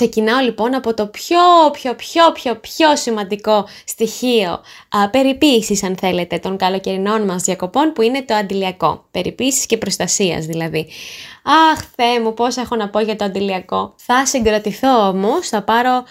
Ξεκινάω 0.00 0.40
λοιπόν 0.40 0.74
από 0.74 0.94
το 0.94 1.06
πιο 1.06 1.38
πιο 1.72 1.94
πιο 1.94 2.32
πιο 2.32 2.56
πιο 2.56 2.96
σημαντικό 2.96 3.66
στοιχείο 3.84 4.60
α, 4.88 5.10
περιποίησης 5.10 5.82
αν 5.82 5.96
θέλετε 5.96 6.38
των 6.38 6.56
καλοκαιρινών 6.56 7.22
μας 7.24 7.42
διακοπών 7.42 7.92
που 7.92 8.02
είναι 8.02 8.22
το 8.22 8.34
αντιλιακό, 8.34 9.04
περιποίησης 9.10 9.66
και 9.66 9.76
προστασίας 9.76 10.46
δηλαδή. 10.46 10.86
Αχ 11.72 11.80
Θεέ 11.96 12.20
μου 12.20 12.34
πώς 12.34 12.56
έχω 12.56 12.76
να 12.76 12.88
πω 12.88 13.00
για 13.00 13.16
το 13.16 13.24
αντιλιακό. 13.24 13.94
Θα 13.96 14.26
συγκρατηθώ 14.26 15.08
όμως, 15.08 15.48
θα 15.48 15.62
πάρω... 15.62 16.04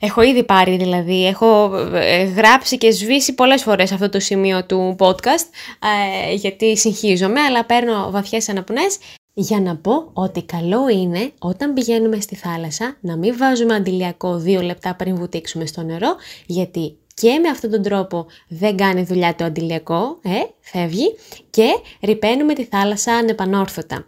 Έχω 0.00 0.22
ήδη 0.22 0.44
πάρει 0.44 0.76
δηλαδή, 0.76 1.26
έχω 1.26 1.76
ε, 1.94 2.22
γράψει 2.22 2.78
και 2.78 2.90
σβήσει 2.90 3.34
πολλές 3.34 3.62
φορές 3.62 3.92
αυτό 3.92 4.08
το 4.08 4.20
σημείο 4.20 4.64
του 4.64 4.96
podcast 4.98 5.48
ε, 6.28 6.32
γιατί 6.34 6.76
συγχύζομαι 6.76 7.40
αλλά 7.40 7.64
παίρνω 7.64 8.10
βαθιές 8.10 8.48
αναπνές 8.48 8.98
για 9.34 9.60
να 9.60 9.76
πω 9.76 10.10
ότι 10.12 10.42
καλό 10.42 10.88
είναι 10.88 11.32
όταν 11.38 11.72
πηγαίνουμε 11.72 12.20
στη 12.20 12.34
θάλασσα 12.34 12.96
να 13.00 13.16
μην 13.16 13.36
βάζουμε 13.36 13.74
αντιλιακό 13.74 14.36
δύο 14.38 14.60
λεπτά 14.60 14.94
πριν 14.94 15.16
βουτήξουμε 15.16 15.66
στο 15.66 15.82
νερό 15.82 16.16
γιατί 16.46 16.96
και 17.22 17.38
με 17.38 17.48
αυτόν 17.48 17.70
τον 17.70 17.82
τρόπο 17.82 18.26
δεν 18.48 18.76
κάνει 18.76 19.02
δουλειά 19.02 19.34
το 19.34 19.44
αντιλιακό, 19.44 20.18
ε, 20.22 20.30
φεύγει 20.60 21.16
και 21.50 21.66
ρηπαίνουμε 22.02 22.54
τη 22.54 22.64
θάλασσα 22.64 23.12
ανεπανόρθωτα. 23.12 24.06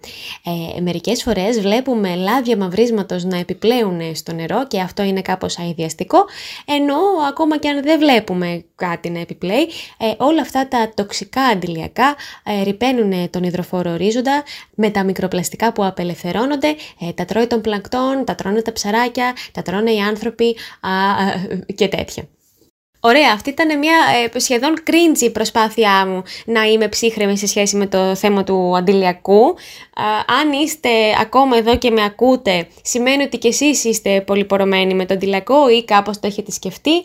Ε, 0.77 0.81
μερικές 0.81 1.23
φορές 1.23 1.61
βλέπουμε 1.61 2.15
λάδια 2.15 2.57
μαυρίσματος 2.57 3.25
να 3.25 3.37
επιπλέουν 3.37 4.15
στο 4.15 4.33
νερό 4.33 4.67
και 4.67 4.81
αυτό 4.81 5.03
είναι 5.03 5.23
κάπως 5.23 5.59
αειδιαστικό, 5.59 6.25
ενώ 6.65 6.97
ακόμα 7.29 7.59
και 7.59 7.69
αν 7.69 7.83
δεν 7.83 7.99
βλέπουμε 7.99 8.65
κάτι 8.75 9.11
να 9.11 9.21
επιπλέει, 9.21 9.69
ε, 9.99 10.13
όλα 10.17 10.41
αυτά 10.41 10.69
τα 10.69 10.93
τοξικά 10.95 11.43
αντιλιακά 11.43 12.17
ε, 12.45 12.63
ρηπαίνουν 12.63 13.31
τον 13.31 13.43
υδροφόρο 13.43 13.91
ορίζοντα 13.91 14.43
με 14.75 14.91
τα 14.91 15.05
μικροπλαστικά 15.05 15.73
που 15.73 15.85
απελευθερώνονται, 15.85 16.75
ε, 17.01 17.13
τα 17.13 17.25
τρώει 17.25 17.47
των 17.47 17.61
πλανκτών, 17.61 18.25
τα 18.25 18.35
τρώνε 18.35 18.63
τα 18.63 18.73
ψαράκια, 18.73 19.33
τα 19.53 19.63
τρώνε 19.63 19.91
οι 19.91 20.01
άνθρωποι 20.01 20.57
α, 20.81 20.91
και 21.75 21.89
τέτοια. 21.89 22.29
Ωραία, 23.07 23.33
αυτή 23.35 23.51
ήταν 23.51 23.79
μια 23.79 23.97
ε, 24.35 24.39
σχεδόν 24.39 24.75
cringy 24.87 25.33
προσπάθειά 25.33 26.07
μου 26.07 26.23
να 26.47 26.63
είμαι 26.63 26.89
ψύχρεμη 26.89 27.39
σε 27.39 27.47
σχέση 27.47 27.77
με 27.77 27.87
το 27.87 28.15
θέμα 28.15 28.45
του 28.45 28.77
αντιλιακού. 28.77 29.57
αν 30.41 30.53
είστε 30.63 30.89
ακόμα 31.21 31.57
εδώ 31.57 31.77
και 31.77 31.91
με 31.91 32.05
ακούτε, 32.05 32.69
σημαίνει 32.83 33.23
ότι 33.23 33.39
και 33.39 33.49
εσείς 33.49 33.85
είστε 33.85 34.21
πολυπορωμένοι 34.21 34.95
με 34.95 35.07
το 35.07 35.15
αντιλιακό 35.15 35.69
ή 35.69 35.85
κάπως 35.85 36.21
το 36.21 36.27
έχετε 36.27 36.51
σκεφτεί. 36.51 37.05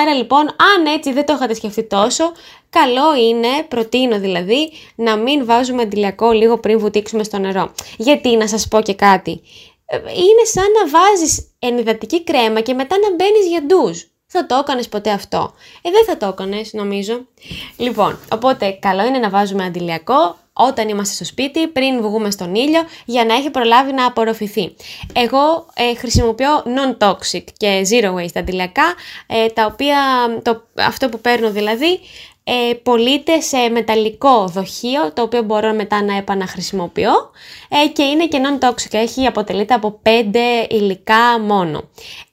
Άρα 0.00 0.14
λοιπόν, 0.14 0.40
αν 0.40 0.86
έτσι 0.94 1.12
δεν 1.12 1.26
το 1.26 1.32
είχατε 1.32 1.54
σκεφτεί 1.54 1.84
τόσο, 1.84 2.32
καλό 2.70 3.16
είναι, 3.28 3.48
προτείνω 3.68 4.18
δηλαδή, 4.18 4.70
να 4.94 5.16
μην 5.16 5.44
βάζουμε 5.44 5.82
αντιλιακό 5.82 6.30
λίγο 6.30 6.58
πριν 6.58 6.78
βουτήξουμε 6.78 7.24
στο 7.24 7.38
νερό. 7.38 7.72
Γιατί 7.96 8.36
να 8.36 8.48
σας 8.48 8.68
πω 8.68 8.80
και 8.80 8.94
κάτι. 8.94 9.40
Ε, 9.86 9.96
είναι 9.96 10.44
σαν 10.44 10.66
να 10.82 10.98
βάζεις 10.98 11.48
ενυδατική 11.58 12.24
κρέμα 12.24 12.60
και 12.60 12.74
μετά 12.74 12.96
να 12.98 13.14
μπαίνεις 13.14 13.46
για 13.48 13.62
ντουζ. 13.62 14.11
Θα 14.34 14.46
το 14.46 14.54
έκανες 14.54 14.88
ποτέ 14.88 15.10
αυτό; 15.10 15.52
Ε, 15.82 15.90
δεν 15.90 16.04
θα 16.06 16.16
το 16.16 16.26
έκανες, 16.26 16.72
νομίζω. 16.72 17.26
Λοιπόν, 17.76 18.18
οπότε 18.32 18.70
καλό 18.70 19.06
είναι 19.06 19.18
να 19.18 19.30
βάζουμε 19.30 19.64
αντιλιακό 19.64 20.36
όταν 20.52 20.88
είμαστε 20.88 21.14
στο 21.14 21.24
σπίτι, 21.24 21.68
πριν 21.68 22.02
βγούμε 22.02 22.30
στον 22.30 22.54
ήλιο, 22.54 22.80
για 23.04 23.24
να 23.24 23.34
έχει 23.34 23.50
προλάβει 23.50 23.92
να 23.92 24.06
απορροφηθεί. 24.06 24.74
Εγώ 25.12 25.66
ε, 25.74 25.94
χρησιμοποιώ 25.94 26.62
non-toxic 26.64 27.44
και 27.56 27.86
zero 27.90 28.14
waste 28.14 28.36
αντιλιακά, 28.36 28.94
ε, 29.26 29.46
τα 29.46 29.66
οποία, 29.66 29.98
το, 30.42 30.62
αυτό 30.74 31.08
που 31.08 31.20
παίρνω 31.20 31.50
δηλαδή, 31.50 32.00
ε, 32.44 32.74
πωλείται 32.82 33.40
σε 33.40 33.68
μεταλλικό 33.68 34.46
δοχείο 34.46 35.12
το 35.12 35.22
οποίο 35.22 35.42
μπορώ 35.42 35.72
μετά 35.72 36.02
να 36.02 36.16
επαναχρησιμοποιώ 36.16 37.30
ε, 37.68 37.88
και 37.88 38.02
είναι 38.02 38.26
και 38.26 38.40
non-toxic, 38.44 38.92
έχει 38.94 39.26
αποτελείται 39.26 39.74
από 39.74 40.00
5 40.02 40.08
υλικά 40.68 41.40
μόνο. 41.40 41.78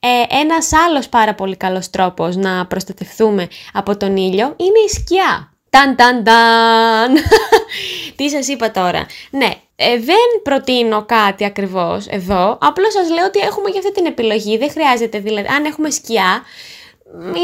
Ε, 0.00 0.36
ένας 0.40 0.72
άλλος 0.72 1.08
πάρα 1.08 1.34
πολύ 1.34 1.56
καλός 1.56 1.90
τρόπος 1.90 2.36
να 2.36 2.66
προστατευτούμε 2.66 3.48
από 3.72 3.96
τον 3.96 4.16
ήλιο 4.16 4.46
είναι 4.56 4.78
η 4.86 4.88
σκιά. 4.88 5.54
Ταν 5.70 5.96
ταν 5.96 6.24
ταν! 6.24 7.16
Τι 8.16 8.28
σας 8.28 8.48
είπα 8.48 8.70
τώρα. 8.70 9.06
Ναι, 9.30 9.50
ε, 9.76 9.98
δεν 9.98 10.42
προτείνω 10.42 11.04
κάτι 11.04 11.44
ακριβώς 11.44 12.06
εδώ, 12.06 12.58
απλώς 12.60 12.92
σας 12.92 13.10
λέω 13.10 13.24
ότι 13.24 13.38
έχουμε 13.38 13.70
και 13.70 13.78
αυτή 13.78 13.92
την 13.92 14.06
επιλογή, 14.06 14.58
δεν 14.58 14.70
χρειάζεται 14.70 15.18
δηλαδή, 15.18 15.48
αν 15.48 15.64
έχουμε 15.64 15.90
σκιά, 15.90 16.42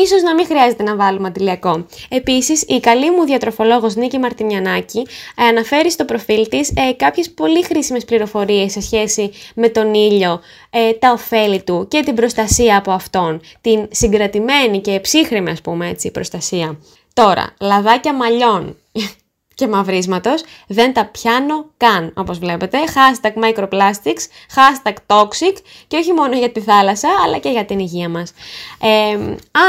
ίσως 0.02 0.22
να 0.22 0.35
μην 0.35 0.46
χρειάζεται 0.46 0.83
να 0.83 0.96
βάλουμε 0.96 1.29
αντιλιακό. 1.29 1.87
Επίσης, 2.09 2.62
η 2.62 2.81
καλή 2.81 3.11
μου 3.11 3.24
διατροφολόγος 3.24 3.94
Νίκη 3.94 4.18
Μαρτινιανάκη 4.18 5.07
ε, 5.37 5.44
αναφέρει 5.44 5.90
στο 5.90 6.05
προφίλ 6.05 6.48
της 6.48 6.70
ε, 6.70 6.92
κάποιες 6.92 7.31
πολύ 7.31 7.64
χρήσιμες 7.64 8.05
πληροφορίες 8.05 8.72
σε 8.72 8.81
σχέση 8.81 9.31
με 9.55 9.68
τον 9.68 9.94
ήλιο, 9.94 10.40
ε, 10.70 10.92
τα 10.92 11.12
ωφέλη 11.12 11.62
του 11.62 11.87
και 11.90 12.02
την 12.05 12.14
προστασία 12.14 12.76
από 12.76 12.90
αυτόν, 12.90 13.40
την 13.61 13.88
συγκρατημένη 13.90 14.81
και 14.81 15.00
ψύχρημη 15.00 15.50
ας 15.50 15.61
πούμε 15.61 15.88
έτσι 15.88 16.11
προστασία. 16.11 16.79
Τώρα, 17.14 17.55
λαδάκια 17.61 18.14
μαλλιών 18.14 18.76
και 19.57 19.66
μαυρίσματος, 19.66 20.45
δεν 20.66 20.92
τα 20.92 21.07
πιάνω 21.07 21.66
καν, 21.77 22.12
όπως 22.16 22.38
βλέπετε. 22.38 22.79
Hashtag 22.87 23.33
microplastics, 23.45 24.25
hashtag 24.55 24.95
toxic 25.07 25.57
και 25.87 25.97
όχι 25.97 26.12
μόνο 26.12 26.37
για 26.37 26.51
τη 26.51 26.61
θάλασσα, 26.61 27.09
αλλά 27.25 27.38
και 27.38 27.49
για 27.49 27.64
την 27.64 27.79
υγεία 27.79 28.09
μας. 28.09 28.33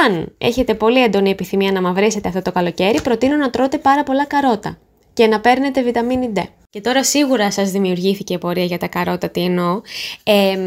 αν 0.05 0.35
έχετε 0.37 0.73
πολύ 0.73 1.03
έντονη 1.03 1.29
επιθυμία 1.29 1.71
να 1.71 1.81
μαυρίσετε 1.81 2.27
αυτό 2.27 2.41
το 2.41 2.51
καλοκαίρι, 2.51 3.01
προτείνω 3.01 3.35
να 3.35 3.49
τρώτε 3.49 3.77
πάρα 3.77 4.03
πολλά 4.03 4.25
καρότα 4.25 4.77
και 5.13 5.27
να 5.27 5.39
παίρνετε 5.39 5.81
βιταμίνη 5.81 6.31
D. 6.35 6.41
Και 6.69 6.81
τώρα 6.81 7.03
σίγουρα 7.03 7.51
σας 7.51 7.71
δημιουργήθηκε 7.71 8.37
πορεία 8.37 8.63
για 8.63 8.77
τα 8.77 8.87
καρότα, 8.87 9.29
τι 9.29 9.43
εννοώ. 9.43 9.81
Ε, 10.23 10.57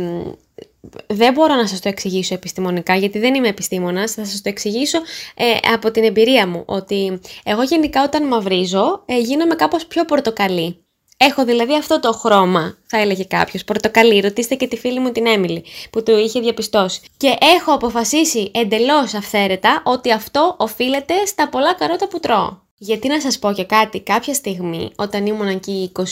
δεν 1.06 1.32
μπορώ 1.32 1.54
να 1.54 1.66
σας 1.66 1.80
το 1.80 1.88
εξηγήσω 1.88 2.34
επιστημονικά 2.34 2.94
γιατί 2.96 3.18
δεν 3.18 3.34
είμαι 3.34 3.48
επιστήμονας, 3.48 4.12
θα 4.12 4.24
σας 4.24 4.42
το 4.42 4.48
εξηγήσω 4.48 4.98
ε, 5.34 5.72
από 5.72 5.90
την 5.90 6.04
εμπειρία 6.04 6.46
μου 6.46 6.62
ότι 6.66 7.20
εγώ 7.44 7.62
γενικά 7.62 8.02
όταν 8.02 8.26
μαυρίζω 8.26 9.02
ε, 9.06 9.18
γίνομαι 9.18 9.54
κάπως 9.54 9.86
πιο 9.86 10.04
πορτοκαλί. 10.04 10.84
Έχω 11.22 11.44
δηλαδή 11.44 11.74
αυτό 11.74 12.00
το 12.00 12.12
χρώμα, 12.12 12.78
θα 12.86 12.98
έλεγε 12.98 13.24
κάποιος. 13.24 13.64
Πορτοκαλί, 13.64 14.20
ρωτήστε 14.20 14.54
και 14.54 14.66
τη 14.66 14.76
φίλη 14.76 15.00
μου 15.00 15.12
την 15.12 15.26
Έμιλη 15.26 15.64
που 15.90 16.02
το 16.02 16.18
είχε 16.18 16.40
διαπιστώσει. 16.40 17.00
Και 17.16 17.36
έχω 17.56 17.72
αποφασίσει 17.72 18.50
εντελώς 18.54 19.14
αυθαίρετα 19.14 19.82
ότι 19.84 20.12
αυτό 20.12 20.54
οφείλεται 20.58 21.14
στα 21.26 21.48
πολλά 21.48 21.74
καρότα 21.74 22.08
που 22.08 22.20
τρώω. 22.20 22.69
Γιατί 22.82 23.08
να 23.08 23.20
σας 23.20 23.38
πω 23.38 23.52
και 23.52 23.64
κάτι, 23.64 24.00
κάποια 24.00 24.34
στιγμή 24.34 24.90
όταν 24.96 25.26
ήμουν 25.26 25.48
εκεί 25.48 25.92
20-21 25.96 26.02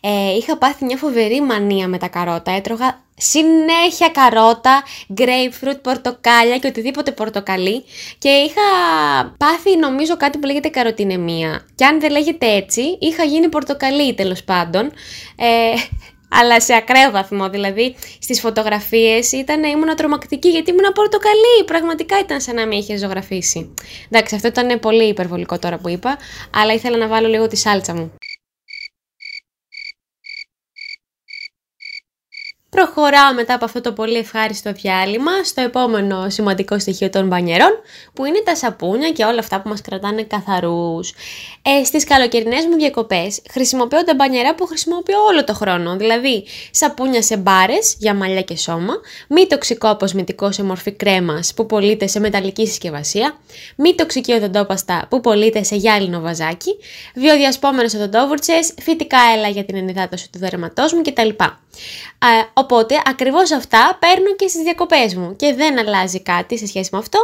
ε, 0.00 0.36
είχα 0.36 0.56
πάθει 0.58 0.84
μια 0.84 0.96
φοβερή 0.96 1.42
μανία 1.42 1.88
με 1.88 1.98
τα 1.98 2.08
καρότα, 2.08 2.50
έτρωγα 2.52 3.02
συνέχεια 3.16 4.08
καρότα, 4.08 4.82
grapefruit, 5.16 5.82
πορτοκάλια 5.82 6.58
και 6.58 6.66
οτιδήποτε 6.66 7.12
πορτοκαλί. 7.12 7.84
Και 8.18 8.28
είχα 8.28 8.60
πάθει 9.38 9.76
νομίζω 9.76 10.16
κάτι 10.16 10.38
που 10.38 10.46
λέγεται 10.46 10.68
καροτινεμία. 10.68 11.66
Και 11.74 11.84
αν 11.84 12.00
δεν 12.00 12.10
λέγεται 12.10 12.46
έτσι 12.46 12.96
είχα 13.00 13.24
γίνει 13.24 13.48
πορτοκαλί 13.48 14.14
τέλος 14.14 14.44
πάντων. 14.44 14.92
Ε, 15.36 15.72
αλλά 16.30 16.60
σε 16.60 16.74
ακραίο 16.74 17.10
βαθμό. 17.10 17.48
Δηλαδή 17.48 17.96
στις 18.20 18.40
φωτογραφίες 18.40 19.32
ήταν, 19.32 19.64
ήμουν 19.64 19.96
τρομακτική 19.96 20.48
γιατί 20.48 20.70
ήμουν 20.70 20.92
πορτοκαλί. 20.92 21.64
Πραγματικά 21.66 22.18
ήταν 22.18 22.40
σαν 22.40 22.54
να 22.54 22.66
με 22.66 22.74
είχε 22.74 22.96
ζωγραφίσει. 22.96 23.74
Εντάξει, 24.10 24.34
αυτό 24.34 24.48
ήταν 24.48 24.80
πολύ 24.80 25.04
υπερβολικό 25.04 25.58
τώρα 25.58 25.78
που 25.78 25.88
είπα, 25.88 26.18
αλλά 26.54 26.72
ήθελα 26.72 26.96
να 26.96 27.06
βάλω 27.06 27.28
λίγο 27.28 27.46
τη 27.46 27.56
σάλτσα 27.56 27.94
μου. 27.94 28.12
Προχωράω 32.70 33.34
μετά 33.34 33.54
από 33.54 33.64
αυτό 33.64 33.80
το 33.80 33.92
πολύ 33.92 34.16
ευχάριστο 34.16 34.72
διάλειμμα 34.72 35.44
στο 35.44 35.60
επόμενο 35.60 36.30
σημαντικό 36.30 36.78
στοιχείο 36.78 37.10
των 37.10 37.26
μπανιερών 37.26 37.70
που 38.12 38.24
είναι 38.24 38.42
τα 38.44 38.56
σαπούνια 38.56 39.10
και 39.10 39.24
όλα 39.24 39.38
αυτά 39.38 39.60
που 39.60 39.68
μας 39.68 39.80
κρατάνε 39.80 40.22
καθαρούς. 40.22 41.14
Ε, 41.62 41.84
στις 41.84 42.04
καλοκαιρινές 42.04 42.66
μου 42.66 42.76
διακοπές 42.76 43.42
χρησιμοποιώ 43.50 44.04
τα 44.04 44.14
μπανιερά 44.14 44.54
που 44.54 44.66
χρησιμοποιώ 44.66 45.18
όλο 45.24 45.44
το 45.44 45.54
χρόνο, 45.54 45.96
δηλαδή 45.96 46.44
σαπούνια 46.70 47.22
σε 47.22 47.36
μπάρες 47.36 47.96
για 47.98 48.14
μαλλιά 48.14 48.42
και 48.42 48.56
σώμα, 48.56 48.94
μη 49.28 49.46
τοξικό 49.46 49.88
αποσμητικό 49.88 50.52
σε 50.52 50.62
μορφή 50.62 50.92
κρέμας 50.92 51.54
που 51.54 51.66
πωλείται 51.66 52.06
σε 52.06 52.20
μεταλλική 52.20 52.66
συσκευασία, 52.66 53.38
μη 53.76 53.94
τοξική 53.94 54.32
οδοντόπαστα 54.32 55.06
που 55.10 55.20
πωλείται 55.20 55.62
σε 55.62 55.76
γυάλινο 55.76 56.20
βαζάκι, 56.20 56.76
βιοδιασπόμενες 57.14 57.94
οδοντόβουρτσες, 57.94 58.74
φυτικά 58.82 59.18
έλα 59.36 59.48
για 59.48 59.64
την 59.64 59.76
ενυδάτωση 59.76 60.30
του 60.32 60.38
δερματός 60.38 60.92
μου 60.92 61.02
κτλ. 61.02 61.28
Οπότε 62.52 63.02
ακριβώς 63.06 63.52
αυτά 63.52 63.98
παίρνω 64.00 64.34
και 64.36 64.48
στις 64.48 64.62
διακοπές 64.62 65.14
μου 65.14 65.36
και 65.36 65.54
δεν 65.54 65.78
αλλάζει 65.78 66.22
κάτι 66.22 66.58
σε 66.58 66.66
σχέση 66.66 66.88
με 66.92 66.98
αυτό. 66.98 67.18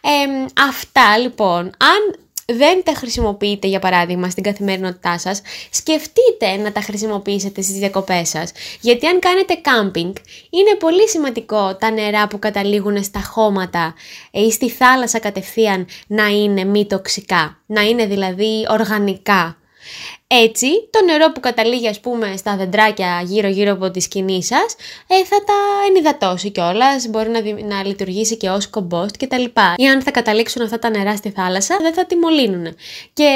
Ε, 0.00 0.44
αυτά 0.62 1.18
λοιπόν, 1.18 1.64
αν 1.64 2.20
δεν 2.56 2.82
τα 2.84 2.92
χρησιμοποιείτε 2.94 3.66
για 3.66 3.78
παράδειγμα 3.78 4.30
στην 4.30 4.42
καθημερινότητά 4.42 5.18
σας, 5.18 5.40
σκεφτείτε 5.70 6.56
να 6.62 6.72
τα 6.72 6.80
χρησιμοποιήσετε 6.80 7.62
στις 7.62 7.74
διακοπές 7.76 8.28
σας. 8.28 8.52
Γιατί 8.80 9.06
αν 9.06 9.18
κάνετε 9.18 9.54
κάμπινγκ, 9.54 10.14
είναι 10.50 10.74
πολύ 10.78 11.08
σημαντικό 11.08 11.76
τα 11.76 11.90
νερά 11.90 12.28
που 12.28 12.38
καταλήγουν 12.38 13.04
στα 13.04 13.22
χώματα 13.22 13.94
ή 14.30 14.50
στη 14.50 14.70
θάλασσα 14.70 15.18
κατευθείαν 15.18 15.86
να 16.06 16.26
είναι 16.26 16.64
μη 16.64 16.86
τοξικά, 16.86 17.58
να 17.66 17.80
είναι 17.80 18.06
δηλαδή 18.06 18.66
οργανικά. 18.68 19.56
Έτσι, 20.34 20.66
το 20.90 21.04
νερό 21.04 21.32
που 21.32 21.40
καταλήγει 21.40 21.88
ας 21.88 22.00
πούμε 22.00 22.36
στα 22.36 22.56
δεντράκια 22.56 23.22
γύρω 23.24 23.48
γύρω 23.48 23.72
από 23.72 23.90
τη 23.90 24.00
σκηνή 24.00 24.44
σας 24.44 24.74
ε, 25.06 25.24
θα 25.24 25.44
τα 25.44 25.54
ενυδατώσει 25.88 26.50
κιόλας, 26.50 27.06
μπορεί 27.08 27.28
να, 27.28 27.40
να 27.76 27.84
λειτουργήσει 27.84 28.36
και 28.36 28.48
ως 28.48 28.68
κομπόστ 28.68 29.16
κτλ. 29.18 29.44
Ή 29.76 29.88
αν 29.88 30.02
θα 30.02 30.10
καταλήξουν 30.10 30.62
αυτά 30.62 30.78
τα 30.78 30.90
νερά 30.90 31.16
στη 31.16 31.30
θάλασσα 31.30 31.78
δεν 31.80 31.94
θα 31.94 32.06
τη 32.06 32.16
μολύνουν. 32.16 32.76
Και 33.12 33.28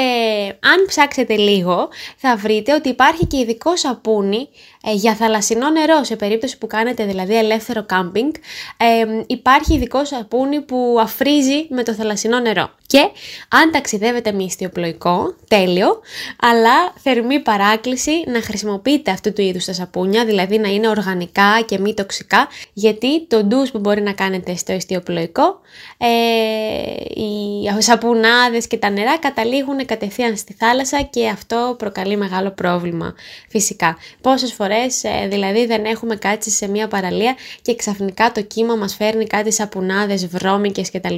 αν 0.59 0.85
ψάξετε 0.87 1.35
λίγο 1.35 1.89
θα 2.17 2.35
βρείτε 2.35 2.73
ότι 2.73 2.89
υπάρχει 2.89 3.25
και 3.25 3.37
ειδικό 3.37 3.75
σαπούνι 3.75 4.47
ε, 4.89 4.93
για 4.93 5.15
θαλασσινό 5.15 5.69
νερό 5.69 6.03
σε 6.03 6.15
περίπτωση 6.15 6.57
που 6.57 6.67
κάνετε 6.67 7.05
δηλαδή 7.05 7.37
ελεύθερο 7.37 7.85
κάμπινγκ 7.85 8.31
ε, 8.77 9.23
υπάρχει 9.27 9.73
ειδικό 9.73 10.05
σαπούνι 10.05 10.61
που 10.61 10.97
αφρίζει 10.99 11.67
με 11.69 11.83
το 11.83 11.93
θαλασσινό 11.93 12.39
νερό. 12.39 12.69
Και 12.87 12.99
αν 13.49 13.71
ταξιδεύετε 13.71 14.31
με 14.31 14.43
ιστιοπλοϊκό, 14.43 15.35
τέλειο, 15.47 16.01
αλλά 16.39 16.93
θερμή 16.97 17.39
παράκληση 17.39 18.11
να 18.27 18.41
χρησιμοποιείτε 18.41 19.11
αυτού 19.11 19.33
του 19.33 19.41
είδους 19.41 19.65
τα 19.65 19.73
σαπούνια, 19.73 20.25
δηλαδή 20.25 20.57
να 20.57 20.69
είναι 20.69 20.87
οργανικά 20.87 21.61
και 21.65 21.79
μη 21.79 21.93
τοξικά, 21.93 22.47
γιατί 22.73 23.27
το 23.27 23.43
ντους 23.43 23.71
που 23.71 23.79
μπορεί 23.79 24.01
να 24.01 24.13
κάνετε 24.13 24.55
στο 24.55 24.73
ιστιοπλοϊκό, 24.73 25.59
ε, 25.97 26.07
οι 27.21 27.81
σαπουνάδες 27.81 28.67
και 28.67 28.77
τα 28.77 28.89
νερά 28.89 29.17
καταλήγουν 29.17 29.85
κατευθείαν 29.85 30.37
στη 30.37 30.53
θάλασσα 30.53 31.01
και 31.01 31.27
αυτό 31.27 31.75
προκαλεί 31.77 32.17
μεγάλο 32.17 32.51
πρόβλημα 32.51 33.15
φυσικά. 33.49 33.97
Πόσες 34.21 34.53
φορές 34.53 34.76
ε, 35.03 35.27
δηλαδή 35.27 35.65
δεν 35.65 35.85
έχουμε 35.85 36.15
κάτσει 36.15 36.49
σε 36.49 36.67
μια 36.67 36.87
παραλία 36.87 37.35
και 37.61 37.75
ξαφνικά 37.75 38.31
το 38.31 38.41
κύμα 38.41 38.75
μας 38.75 38.95
φέρνει 38.95 39.25
κάτι 39.27 39.53
σαπουνάδες 39.53 40.27
βρώμικες 40.27 40.91
κτλ. 40.91 41.15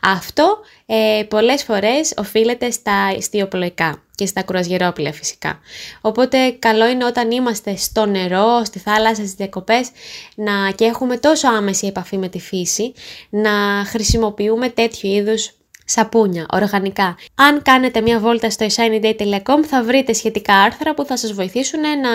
Αυτό 0.00 0.58
ε, 0.86 1.22
πολλές 1.28 1.62
φορές 1.62 2.12
οφείλεται 2.16 2.70
στα 2.70 3.14
ιστιοπλοϊκά 3.16 4.02
και 4.14 4.26
στα 4.26 4.42
κουρασγερόπλαια 4.42 5.12
φυσικά. 5.12 5.60
Οπότε 6.00 6.50
καλό 6.58 6.88
είναι 6.88 7.04
όταν 7.04 7.30
είμαστε 7.30 7.76
στο 7.76 8.06
νερό, 8.06 8.64
στη 8.64 8.78
θάλασσα, 8.78 9.14
στις 9.14 9.34
διακοπές 9.34 9.90
να, 10.34 10.70
και 10.74 10.84
έχουμε 10.84 11.16
τόσο 11.16 11.48
άμεση 11.48 11.86
επαφή 11.86 12.18
με 12.18 12.28
τη 12.28 12.40
φύση 12.40 12.92
να 13.30 13.84
χρησιμοποιούμε 13.86 14.68
τέτοιου 14.68 15.10
είδους 15.10 15.52
σαπούνια, 15.90 16.46
οργανικά. 16.52 17.16
Αν 17.34 17.62
κάνετε 17.62 18.00
μια 18.00 18.18
βόλτα 18.18 18.50
στο 18.50 18.66
shinyday.com 18.66 19.64
θα 19.66 19.82
βρείτε 19.82 20.12
σχετικά 20.12 20.54
άρθρα 20.54 20.94
που 20.94 21.04
θα 21.04 21.16
σας 21.16 21.32
βοηθήσουν 21.32 21.80
να 21.80 22.10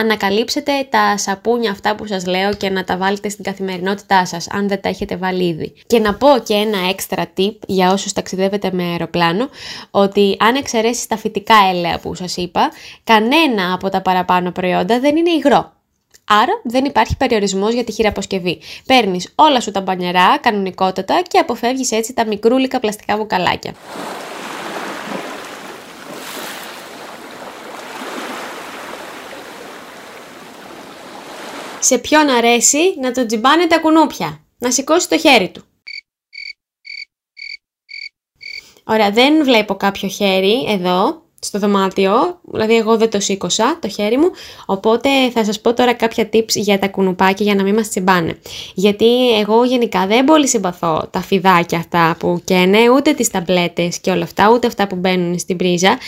ανακαλύψετε 0.00 0.72
τα 0.90 1.16
σαπούνια 1.16 1.70
αυτά 1.70 1.94
που 1.94 2.06
σας 2.06 2.26
λέω 2.26 2.54
και 2.54 2.70
να 2.70 2.84
τα 2.84 2.96
βάλετε 2.96 3.28
στην 3.28 3.44
καθημερινότητά 3.44 4.26
σας, 4.26 4.48
αν 4.50 4.68
δεν 4.68 4.80
τα 4.80 4.88
έχετε 4.88 5.16
βάλει 5.16 5.44
ήδη. 5.44 5.72
Και 5.86 5.98
να 5.98 6.14
πω 6.14 6.28
και 6.44 6.54
ένα 6.54 6.78
έξτρα 6.88 7.26
tip 7.36 7.56
για 7.66 7.92
όσους 7.92 8.12
ταξιδεύετε 8.12 8.70
με 8.72 8.82
αεροπλάνο, 8.82 9.48
ότι 9.90 10.36
αν 10.40 10.54
εξαιρέσεις 10.54 11.06
τα 11.06 11.16
φυτικά 11.16 11.54
έλαια 11.72 11.98
που 11.98 12.14
σας 12.14 12.36
είπα, 12.36 12.70
κανένα 13.04 13.72
από 13.72 13.88
τα 13.88 14.02
παραπάνω 14.02 14.50
προϊόντα 14.50 15.00
δεν 15.00 15.16
είναι 15.16 15.30
υγρό. 15.30 15.72
Άρα 16.26 16.60
δεν 16.64 16.84
υπάρχει 16.84 17.16
περιορισμός 17.16 17.72
για 17.74 17.84
τη 17.84 17.92
χειραποσκευή. 17.92 18.60
Παίρνεις 18.86 19.32
όλα 19.34 19.60
σου 19.60 19.70
τα 19.70 19.80
μπανιερά 19.80 20.38
κανονικότατα 20.38 21.22
και 21.22 21.38
αποφεύγεις 21.38 21.92
έτσι 21.92 22.12
τα 22.12 22.26
μικρούλικα 22.26 22.80
πλαστικά 22.80 23.16
βουκαλάκια. 23.16 23.74
Σε 31.80 31.98
ποιον 31.98 32.28
αρέσει 32.28 32.94
να 33.00 33.12
το 33.12 33.26
τζιμπάνε 33.26 33.66
τα 33.66 33.78
κουνούπια. 33.78 34.44
Να 34.58 34.70
σηκώσει 34.70 35.08
το 35.08 35.18
χέρι 35.18 35.48
του. 35.48 35.64
Ωραία, 38.84 39.10
δεν 39.10 39.44
βλέπω 39.44 39.74
κάποιο 39.74 40.08
χέρι 40.08 40.64
εδώ 40.68 41.23
στο 41.44 41.58
δωμάτιο, 41.58 42.38
δηλαδή 42.42 42.76
εγώ 42.76 42.96
δεν 42.96 43.10
το 43.10 43.20
σήκωσα 43.20 43.78
το 43.80 43.88
χέρι 43.88 44.16
μου, 44.18 44.30
οπότε 44.66 45.08
θα 45.34 45.44
σας 45.44 45.60
πω 45.60 45.74
τώρα 45.74 45.94
κάποια 45.94 46.28
tips 46.32 46.54
για 46.54 46.78
τα 46.78 46.88
κουνουπάκια 46.88 47.46
για 47.46 47.54
να 47.54 47.62
μην 47.62 47.74
μας 47.74 47.88
τσιμπάνε. 47.88 48.38
Γιατί 48.74 49.38
εγώ 49.38 49.64
γενικά 49.64 50.06
δεν 50.06 50.24
πολύ 50.24 50.48
συμπαθώ 50.48 51.08
τα 51.10 51.20
φιδάκια 51.20 51.78
αυτά 51.78 52.16
που 52.18 52.40
καίνε, 52.44 52.90
ούτε 52.96 53.12
τις 53.12 53.30
ταμπλέτες 53.30 53.98
και 53.98 54.10
όλα 54.10 54.24
αυτά, 54.24 54.50
ούτε 54.50 54.66
αυτά 54.66 54.86
που 54.86 54.96
μπαίνουν 54.96 55.38
στην 55.38 55.56
πρίζα 55.56 55.98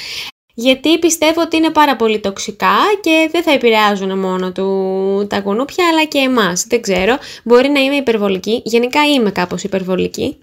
γιατί 0.58 0.98
πιστεύω 0.98 1.40
ότι 1.40 1.56
είναι 1.56 1.70
πάρα 1.70 1.96
πολύ 1.96 2.18
τοξικά 2.18 2.76
και 3.00 3.28
δεν 3.32 3.42
θα 3.42 3.52
επηρεάζουν 3.52 4.18
μόνο 4.18 4.52
του 4.52 5.26
τα 5.28 5.40
κουνούπια 5.40 5.84
αλλά 5.90 6.04
και 6.04 6.18
εμάς. 6.18 6.64
Δεν 6.68 6.80
ξέρω, 6.80 7.18
μπορεί 7.44 7.68
να 7.68 7.80
είμαι 7.80 7.94
υπερβολική, 7.94 8.62
γενικά 8.64 9.00
είμαι 9.14 9.30
κάπως 9.30 9.62
υπερβολική. 9.62 10.38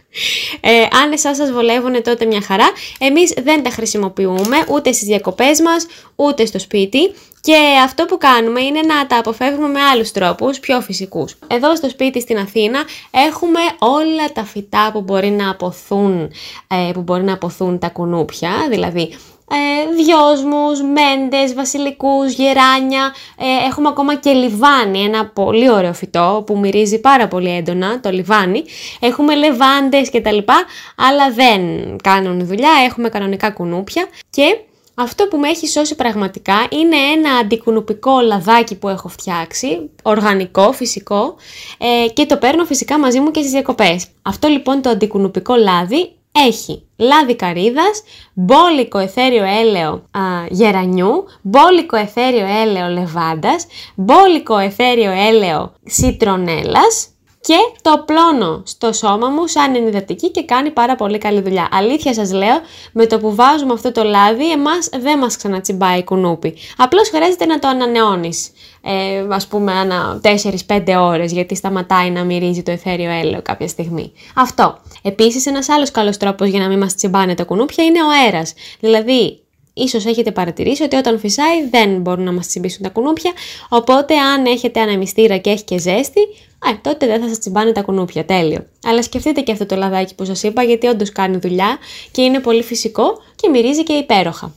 ε, 0.60 0.70
αν 1.02 1.12
εσάς 1.12 1.36
σας 1.36 1.52
βολεύουν 1.52 2.02
τότε 2.02 2.24
μια 2.24 2.42
χαρά, 2.42 2.66
εμείς 2.98 3.34
δεν 3.42 3.62
τα 3.62 3.70
χρησιμοποιούμε 3.70 4.56
ούτε 4.68 4.92
στις 4.92 5.06
διακοπές 5.06 5.60
μας, 5.60 5.86
ούτε 6.16 6.46
στο 6.46 6.58
σπίτι. 6.58 7.12
Και 7.42 7.56
αυτό 7.84 8.04
που 8.04 8.18
κάνουμε 8.18 8.60
είναι 8.60 8.80
να 8.80 9.06
τα 9.06 9.18
αποφεύγουμε 9.18 9.68
με 9.68 9.80
άλλους 9.80 10.10
τρόπους, 10.10 10.60
πιο 10.60 10.80
φυσικούς. 10.80 11.36
Εδώ 11.46 11.76
στο 11.76 11.88
σπίτι 11.88 12.20
στην 12.20 12.38
Αθήνα 12.38 12.84
έχουμε 13.10 13.60
όλα 13.78 14.32
τα 14.32 14.44
φυτά 14.44 14.90
που 14.92 15.00
μπορεί 15.00 15.30
να 15.30 15.50
αποθούν, 15.50 16.30
ε, 16.66 16.90
που 16.92 17.00
μπορεί 17.00 17.22
να 17.22 17.32
αποθούν 17.32 17.78
τα 17.78 17.88
κουνούπια, 17.88 18.50
δηλαδή 18.70 19.14
ε, 19.50 19.94
δυόσμους, 19.94 20.82
μέντες, 20.82 21.54
βασιλικούς, 21.54 22.32
γεράνια, 22.32 23.14
ε, 23.38 23.66
έχουμε 23.66 23.88
ακόμα 23.88 24.14
και 24.14 24.30
λιβάνι, 24.30 25.02
ένα 25.02 25.26
πολύ 25.26 25.70
ωραίο 25.70 25.92
φυτό 25.92 26.42
που 26.46 26.58
μυρίζει 26.58 27.00
πάρα 27.00 27.28
πολύ 27.28 27.50
έντονα, 27.56 28.00
το 28.00 28.10
λιβάνι. 28.10 28.64
Έχουμε 29.00 29.34
λεβάντες 29.34 30.10
και 30.10 30.20
τα 30.20 30.32
λοιπά, 30.32 30.64
αλλά 30.96 31.30
δεν 31.30 31.60
κάνουν 32.02 32.46
δουλειά, 32.46 32.70
έχουμε 32.86 33.08
κανονικά 33.08 33.50
κουνούπια 33.50 34.06
και 34.30 34.58
αυτό 34.94 35.26
που 35.26 35.36
με 35.36 35.48
έχει 35.48 35.68
σώσει 35.68 35.94
πραγματικά 35.94 36.66
είναι 36.70 36.96
ένα 36.96 37.30
αντικουνουπικό 37.30 38.20
λαδάκι 38.20 38.76
που 38.76 38.88
έχω 38.88 39.08
φτιάξει, 39.08 39.90
οργανικό, 40.02 40.72
φυσικό 40.72 41.36
ε, 41.78 42.08
και 42.08 42.26
το 42.26 42.36
παίρνω 42.36 42.64
φυσικά 42.64 42.98
μαζί 42.98 43.20
μου 43.20 43.30
και 43.30 43.40
στις 43.40 43.52
διακοπές. 43.52 44.06
Αυτό 44.22 44.48
λοιπόν 44.48 44.82
το 44.82 44.90
αντικουνουπικό 44.90 45.54
λάδι 45.54 46.12
έχει 46.32 46.82
λάδι 46.96 47.36
καρύδας, 47.36 48.02
μπόλικο 48.34 48.98
εθέριο 48.98 49.44
έλαιο 49.44 49.92
α, 50.10 50.20
γερανιού, 50.48 51.24
μπόλικο 51.42 51.96
εθέριο 51.96 52.46
έλαιο 52.46 52.88
λεβάντας, 52.88 53.66
μπόλικο 53.94 54.58
εθέριο 54.58 55.10
έλαιο 55.10 55.72
σιτρονέλας 55.84 57.09
και 57.40 57.56
το 57.82 58.04
πλώνω 58.06 58.62
στο 58.66 58.92
σώμα 58.92 59.28
μου 59.28 59.46
σαν 59.46 59.74
ενυδατική 59.74 60.30
και 60.30 60.44
κάνει 60.44 60.70
πάρα 60.70 60.96
πολύ 60.96 61.18
καλή 61.18 61.40
δουλειά. 61.40 61.68
Αλήθεια 61.72 62.14
σας 62.14 62.32
λέω, 62.32 62.60
με 62.92 63.06
το 63.06 63.18
που 63.18 63.34
βάζουμε 63.34 63.72
αυτό 63.72 63.92
το 63.92 64.02
λάδι, 64.02 64.50
εμάς 64.50 64.88
δεν 65.00 65.18
μας 65.18 65.36
ξανατσιμπάει 65.36 65.98
η 65.98 66.04
κουνούπι. 66.04 66.56
Απλώς 66.76 67.08
χρειάζεται 67.08 67.46
να 67.46 67.58
το 67.58 67.68
ανανεώνεις, 67.68 68.50
ε, 68.82 69.26
ας 69.30 69.46
πούμε, 69.46 69.72
ανά 69.72 70.20
4-5 70.22 70.96
ώρες, 71.00 71.32
γιατί 71.32 71.54
σταματάει 71.54 72.10
να 72.10 72.24
μυρίζει 72.24 72.62
το 72.62 72.70
εθέριο 72.70 73.10
έλαιο 73.10 73.42
κάποια 73.42 73.68
στιγμή. 73.68 74.12
Αυτό. 74.34 74.78
Επίσης, 75.02 75.46
ένας 75.46 75.68
άλλος 75.68 75.90
καλός 75.90 76.16
τρόπος 76.16 76.48
για 76.48 76.60
να 76.60 76.68
μην 76.68 76.78
μας 76.78 76.94
τσιμπάνε 76.94 77.34
τα 77.34 77.44
κουνούπια 77.44 77.84
είναι 77.84 78.02
ο 78.02 78.08
αέρας. 78.24 78.54
Δηλαδή, 78.80 79.40
ίσως 79.82 80.06
έχετε 80.06 80.30
παρατηρήσει 80.30 80.82
ότι 80.82 80.96
όταν 80.96 81.18
φυσάει 81.18 81.68
δεν 81.70 82.00
μπορούν 82.00 82.24
να 82.24 82.32
μας 82.32 82.46
τσιμπήσουν 82.46 82.82
τα 82.82 82.88
κουνούπια, 82.88 83.32
οπότε 83.68 84.18
αν 84.18 84.44
έχετε 84.44 84.80
ανεμιστήρα 84.80 85.36
και 85.36 85.50
έχει 85.50 85.64
και 85.64 85.78
ζέστη, 85.78 86.20
ε, 86.66 86.74
τότε 86.82 87.06
δεν 87.06 87.20
θα 87.20 87.28
σας 87.28 87.38
τσιμπάνε 87.38 87.72
τα 87.72 87.82
κουνούπια, 87.82 88.24
τέλειο. 88.24 88.66
Αλλά 88.84 89.02
σκεφτείτε 89.02 89.40
και 89.40 89.52
αυτό 89.52 89.66
το 89.66 89.76
λαδάκι 89.76 90.14
που 90.14 90.24
σας 90.24 90.42
είπα, 90.42 90.62
γιατί 90.62 90.86
όντως 90.86 91.12
κάνει 91.12 91.36
δουλειά 91.36 91.78
και 92.10 92.22
είναι 92.22 92.40
πολύ 92.40 92.62
φυσικό 92.62 93.22
και 93.36 93.48
μυρίζει 93.48 93.82
και 93.82 93.92
υπέροχα. 93.92 94.54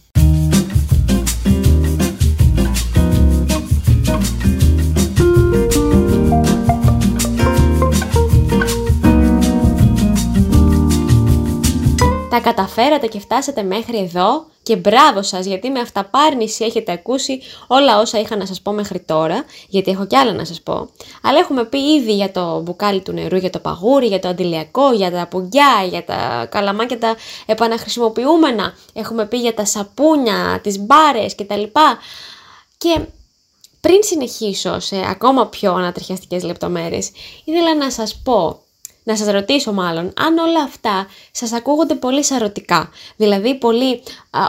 Τα 12.33 12.39
καταφέρατε 12.39 13.07
και 13.07 13.19
φτάσατε 13.19 13.63
μέχρι 13.63 13.97
εδώ 13.97 14.45
και 14.63 14.75
μπράβο 14.75 15.21
σας 15.21 15.45
γιατί 15.45 15.69
με 15.69 15.79
αυταπάρνηση 15.79 16.65
έχετε 16.65 16.91
ακούσει 16.91 17.41
όλα 17.67 17.99
όσα 17.99 18.19
είχα 18.19 18.35
να 18.35 18.45
σας 18.45 18.61
πω 18.61 18.71
μέχρι 18.71 18.99
τώρα, 18.99 19.45
γιατί 19.67 19.91
έχω 19.91 20.05
κι 20.05 20.15
άλλα 20.15 20.33
να 20.33 20.45
σας 20.45 20.61
πω. 20.61 20.89
Αλλά 21.21 21.39
έχουμε 21.39 21.65
πει 21.65 21.93
ήδη 21.93 22.13
για 22.13 22.31
το 22.31 22.59
μπουκάλι 22.59 23.01
του 23.01 23.11
νερού, 23.11 23.37
για 23.37 23.49
το 23.49 23.59
παγούρι, 23.59 24.07
για 24.07 24.19
το 24.19 24.27
αντιλιακό, 24.27 24.91
για 24.91 25.11
τα 25.11 25.27
πουγκιά, 25.27 25.85
για 25.89 26.05
τα 26.05 26.47
καλαμάκια 26.51 26.99
τα 26.99 27.15
επαναχρησιμοποιούμενα. 27.45 28.73
Έχουμε 28.93 29.25
πει 29.25 29.37
για 29.37 29.53
τα 29.53 29.65
σαπούνια, 29.65 30.59
τις 30.63 30.79
μπάρες 30.79 31.35
κτλ. 31.35 31.63
Και 32.77 32.99
πριν 33.81 34.03
συνεχίσω 34.03 34.79
σε 34.79 34.95
ακόμα 35.09 35.47
πιο 35.47 35.73
ανατριχιαστικές 35.73 36.43
λεπτομέρειες, 36.43 37.11
ήθελα 37.43 37.75
να 37.75 37.91
σας 37.91 38.21
πω 38.23 38.62
να 39.03 39.15
σας 39.17 39.27
ρωτήσω 39.27 39.73
μάλλον 39.73 40.13
αν 40.17 40.37
όλα 40.37 40.61
αυτά 40.61 41.07
σας 41.31 41.51
ακούγονται 41.51 41.95
πολύ 41.95 42.23
σαρωτικά. 42.23 42.89
Δηλαδή 43.15 43.55
πολύ 43.55 44.03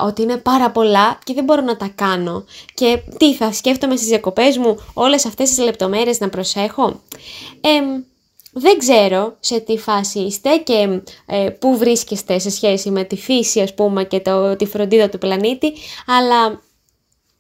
ότι 0.05 0.23
είναι 0.23 0.37
πάρα 0.37 0.71
πολλά 0.71 1.19
και 1.25 1.35
δεν 1.35 1.45
μπορώ 1.45 1.61
να 1.61 1.77
τα 1.77 1.91
κάνω. 1.95 2.45
Και 2.75 3.03
τι 3.19 3.35
θα 3.35 3.53
σκέφτομαι 3.53 3.97
στις 3.97 4.09
διακοπές 4.09 4.57
μου 4.59 4.79
όλες 4.95 5.27
αυτές 5.27 5.49
τις 5.49 5.59
λεπτομέρειες 5.59 6.21
να 6.21 6.29
προσέχω. 6.29 7.01
Ε, 7.61 7.81
δεν 8.53 8.79
ξέρω 8.79 9.37
σε 9.41 9.61
τι 9.61 9.79
φάση 9.79 10.19
είστε 10.19 10.57
και 10.57 11.01
ε, 11.27 11.49
πού 11.51 11.77
βρίσκεστε 11.77 12.39
σε 12.39 12.51
σχέση 12.51 12.91
με 12.91 13.05
τη 13.05 13.17
φύση 13.17 13.61
ας 13.61 13.75
πούμε 13.75 14.05
και 14.05 14.21
το, 14.21 14.57
τη 14.57 14.67
φροντίδα 14.67 15.09
του 15.09 15.19
πλανήτη, 15.19 15.73
αλλά 16.07 16.63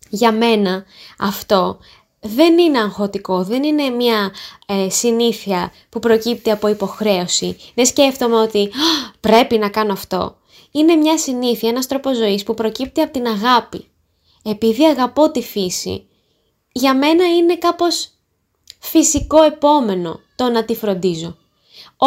για 0.08 0.32
μένα 0.32 0.84
αυτό 1.18 1.78
δεν 2.26 2.58
είναι 2.58 2.78
αγχωτικό, 2.78 3.42
δεν 3.42 3.62
είναι 3.62 3.88
μια 3.88 4.32
ε, 4.66 4.88
συνήθεια 4.90 5.72
που 5.88 5.98
προκύπτει 5.98 6.50
από 6.50 6.68
υποχρέωση. 6.68 7.56
Δεν 7.74 7.86
σκέφτομαι 7.86 8.36
ότι 8.36 8.70
πρέπει 9.20 9.58
να 9.58 9.68
κάνω 9.68 9.92
αυτό. 9.92 10.36
Είναι 10.70 10.94
μια 10.94 11.18
συνήθεια, 11.18 11.68
ένας 11.68 11.86
τρόπος 11.86 12.16
ζωής 12.16 12.42
που 12.42 12.54
προκύπτει 12.54 13.00
από 13.00 13.12
την 13.12 13.26
αγάπη. 13.26 13.84
Επειδή 14.42 14.84
αγαπώ 14.84 15.30
τη 15.30 15.42
φύση, 15.42 16.06
για 16.72 16.96
μένα 16.96 17.26
είναι 17.26 17.56
κάπως 17.56 18.08
φυσικό 18.78 19.42
επόμενο 19.42 20.20
το 20.36 20.48
να 20.48 20.64
τη 20.64 20.74
φροντίζω. 20.74 21.36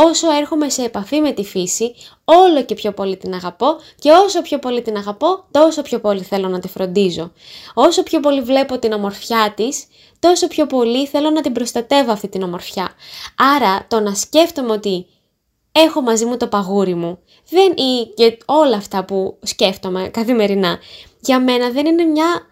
Όσο 0.05 0.31
έρχομαι 0.31 0.69
σε 0.69 0.83
επαφή 0.83 1.19
με 1.19 1.31
τη 1.31 1.43
φύση, 1.43 1.95
όλο 2.25 2.63
και 2.63 2.75
πιο 2.75 2.91
πολύ 2.91 3.17
την 3.17 3.33
αγαπώ 3.33 3.67
και 3.99 4.11
όσο 4.11 4.41
πιο 4.41 4.59
πολύ 4.59 4.81
την 4.81 4.97
αγαπώ, 4.97 5.45
τόσο 5.51 5.81
πιο 5.81 5.99
πολύ 5.99 6.21
θέλω 6.21 6.47
να 6.47 6.59
τη 6.59 6.67
φροντίζω. 6.67 7.31
Όσο 7.73 8.03
πιο 8.03 8.19
πολύ 8.19 8.41
βλέπω 8.41 8.79
την 8.79 8.91
ομορφιά 8.91 9.53
της, 9.55 9.87
τόσο 10.19 10.47
πιο 10.47 10.67
πολύ 10.67 11.07
θέλω 11.07 11.29
να 11.29 11.41
την 11.41 11.51
προστατεύω 11.51 12.11
αυτή 12.11 12.27
την 12.27 12.43
ομορφιά. 12.43 12.89
Άρα 13.55 13.85
το 13.87 13.99
να 13.99 14.13
σκέφτομαι 14.13 14.71
ότι 14.71 15.05
έχω 15.71 16.01
μαζί 16.01 16.25
μου 16.25 16.37
το 16.37 16.47
παγούρι 16.47 16.95
μου 16.95 17.19
δεν, 17.49 17.71
ή 17.71 18.13
και 18.15 18.37
όλα 18.45 18.75
αυτά 18.75 19.05
που 19.05 19.37
σκέφτομαι 19.41 20.07
καθημερινά, 20.07 20.79
για 21.19 21.39
μένα 21.39 21.69
δεν 21.69 21.85
είναι, 21.85 22.03
μια, 22.03 22.47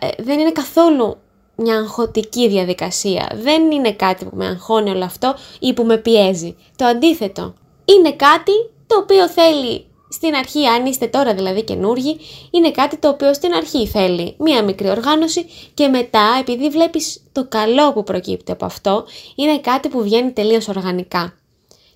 ε, 0.00 0.08
δεν 0.18 0.38
είναι 0.38 0.52
καθόλου 0.52 1.18
μια 1.60 1.76
αγχωτική 1.76 2.48
διαδικασία. 2.48 3.38
Δεν 3.42 3.70
είναι 3.70 3.92
κάτι 3.92 4.24
που 4.24 4.36
με 4.36 4.46
αγχώνει 4.46 4.90
όλο 4.90 5.04
αυτό 5.04 5.34
ή 5.58 5.72
που 5.72 5.84
με 5.84 5.96
πιέζει. 5.96 6.56
Το 6.76 6.84
αντίθετο. 6.84 7.54
Είναι 7.84 8.12
κάτι 8.12 8.52
το 8.86 8.96
οποίο 8.96 9.28
θέλει 9.28 9.84
στην 10.12 10.34
αρχή, 10.34 10.66
αν 10.66 10.86
είστε 10.86 11.06
τώρα 11.06 11.34
δηλαδή 11.34 11.62
καινούργοι, 11.62 12.18
είναι 12.50 12.70
κάτι 12.70 12.96
το 12.96 13.08
οποίο 13.08 13.34
στην 13.34 13.52
αρχή 13.52 13.86
θέλει 13.86 14.34
μία 14.38 14.64
μικρή 14.64 14.88
οργάνωση 14.88 15.46
και 15.74 15.88
μετά, 15.88 16.36
επειδή 16.40 16.68
βλέπεις 16.68 17.22
το 17.32 17.46
καλό 17.48 17.92
που 17.92 18.04
προκύπτει 18.04 18.52
από 18.52 18.64
αυτό, 18.64 19.04
είναι 19.34 19.58
κάτι 19.58 19.88
που 19.88 20.02
βγαίνει 20.02 20.32
τελείως 20.32 20.68
οργανικά. 20.68 21.34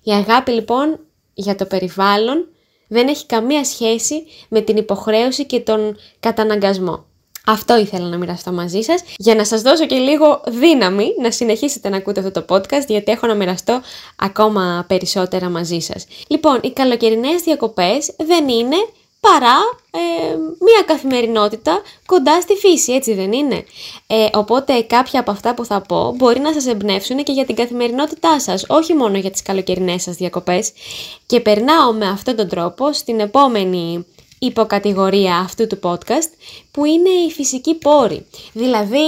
Η 0.03 0.11
αγάπη 0.11 0.51
λοιπόν 0.51 0.99
για 1.33 1.55
το 1.55 1.65
περιβάλλον 1.65 2.47
δεν 2.87 3.07
έχει 3.07 3.25
καμία 3.25 3.63
σχέση 3.63 4.23
με 4.49 4.61
την 4.61 4.77
υποχρέωση 4.77 5.45
και 5.45 5.59
τον 5.59 5.97
καταναγκασμό. 6.19 7.05
Αυτό 7.45 7.77
ήθελα 7.77 8.07
να 8.07 8.17
μοιραστώ 8.17 8.51
μαζί 8.51 8.81
σας 8.81 9.03
για 9.17 9.35
να 9.35 9.45
σας 9.45 9.61
δώσω 9.61 9.85
και 9.85 9.95
λίγο 9.95 10.41
δύναμη 10.47 11.13
να 11.21 11.31
συνεχίσετε 11.31 11.89
να 11.89 11.97
ακούτε 11.97 12.19
αυτό 12.19 12.41
το 12.41 12.55
podcast 12.55 12.85
γιατί 12.87 13.11
έχω 13.11 13.27
να 13.27 13.33
μοιραστώ 13.33 13.81
ακόμα 14.15 14.85
περισσότερα 14.87 15.49
μαζί 15.49 15.79
σας. 15.79 16.05
Λοιπόν, 16.27 16.59
οι 16.63 16.71
καλοκαιρινές 16.71 17.41
διακοπές 17.41 18.15
δεν 18.17 18.47
είναι 18.47 18.75
παρά 19.19 19.57
ε, 19.91 20.35
μία 20.37 20.83
καθημερινότητα 20.85 21.81
κοντά 22.05 22.41
στη 22.41 22.53
φύση, 22.53 22.93
έτσι 22.93 23.13
δεν 23.13 23.31
είναι; 23.31 23.63
Ε, 24.07 24.27
οπότε 24.33 24.81
κάποια 24.81 25.19
από 25.19 25.31
αυτά 25.31 25.53
που 25.53 25.65
θα 25.65 25.81
πω 25.81 26.13
μπορεί 26.17 26.39
να 26.39 26.53
σας 26.53 26.65
εμπνεύσουν 26.67 27.23
και 27.23 27.31
για 27.31 27.45
την 27.45 27.55
καθημερινότητά 27.55 28.39
σας, 28.39 28.65
όχι 28.67 28.93
μόνο 28.93 29.17
για 29.17 29.31
τις 29.31 29.41
καλοκαιρινές 29.41 30.01
σας 30.01 30.15
διακοπές. 30.15 30.71
Και 31.25 31.39
περνάω 31.39 31.93
με 31.93 32.07
αυτόν 32.07 32.35
τον 32.35 32.47
τρόπο 32.47 32.93
στην 32.93 33.19
επόμενη 33.19 34.05
υποκατηγορία 34.39 35.35
αυτού 35.35 35.67
του 35.67 35.79
podcast 35.83 36.29
που 36.71 36.85
είναι 36.85 37.09
οι 37.09 37.31
φυσικοί 37.31 37.75
πόροι, 37.75 38.25
δηλαδή 38.53 39.03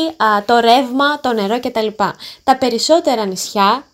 το 0.45 0.59
ρεύμα, 0.59 1.19
το 1.19 1.33
νερό 1.33 1.59
κτλ. 1.59 1.87
Τα 2.43 2.57
περισσότερα 2.57 3.25
νησιά, 3.25 3.85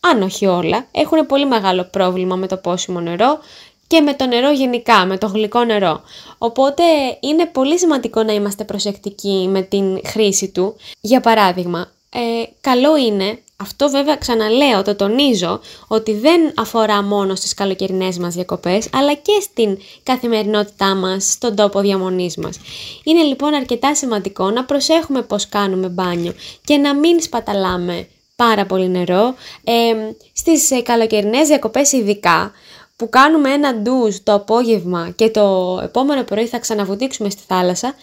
αν 0.00 0.22
όχι 0.22 0.46
όλα, 0.46 0.86
έχουν 0.90 1.26
πολύ 1.26 1.46
μεγάλο 1.46 1.88
πρόβλημα 1.90 2.36
με 2.36 2.46
το 2.46 2.56
πόσιμο 2.56 3.00
νερό 3.00 3.38
και 3.86 4.00
με 4.00 4.14
το 4.14 4.26
νερό 4.26 4.50
γενικά, 4.50 5.06
με 5.06 5.18
το 5.18 5.26
γλυκό 5.26 5.64
νερό. 5.64 6.02
Οπότε 6.38 6.82
είναι 7.20 7.46
πολύ 7.46 7.78
σημαντικό 7.78 8.22
να 8.22 8.32
είμαστε 8.32 8.64
προσεκτικοί 8.64 9.48
με 9.50 9.62
την 9.62 10.00
χρήση 10.06 10.48
του. 10.48 10.76
Για 11.00 11.20
παράδειγμα, 11.20 11.90
ε, 12.10 12.20
καλό 12.60 12.96
είναι 12.96 13.38
αυτό 13.62 13.88
βέβαια 13.88 14.16
ξαναλέω, 14.16 14.82
το 14.82 14.94
τονίζω, 14.94 15.60
ότι 15.88 16.12
δεν 16.14 16.52
αφορά 16.56 17.02
μόνο 17.02 17.34
στις 17.34 17.54
καλοκαιρινές 17.54 18.18
μας 18.18 18.34
διακοπές, 18.34 18.88
αλλά 18.92 19.14
και 19.14 19.40
στην 19.40 19.78
καθημερινότητά 20.02 20.94
μας, 20.94 21.30
στον 21.32 21.56
τόπο 21.56 21.80
διαμονής 21.80 22.36
μας. 22.36 22.58
Είναι 23.04 23.22
λοιπόν 23.22 23.54
αρκετά 23.54 23.94
σημαντικό 23.94 24.50
να 24.50 24.64
προσέχουμε 24.64 25.22
πώς 25.22 25.48
κάνουμε 25.48 25.88
μπάνιο 25.88 26.34
και 26.64 26.76
να 26.76 26.94
μην 26.94 27.22
σπαταλάμε 27.22 28.08
πάρα 28.36 28.66
πολύ 28.66 28.88
νερό. 28.88 29.34
Ε, 29.64 29.94
στις 30.32 30.70
ε, 30.70 30.80
καλοκαιρινές 30.80 31.48
διακοπές 31.48 31.92
ειδικά, 31.92 32.52
που 32.96 33.08
κάνουμε 33.08 33.50
ένα 33.52 33.74
ντουζ 33.74 34.16
το 34.22 34.32
απόγευμα 34.32 35.12
και 35.16 35.30
το 35.30 35.78
επόμενο 35.82 36.22
πρωί 36.22 36.46
θα 36.46 36.58
ξαναβουτήξουμε 36.58 37.30
στη 37.30 37.42
θάλασσα, 37.46 37.94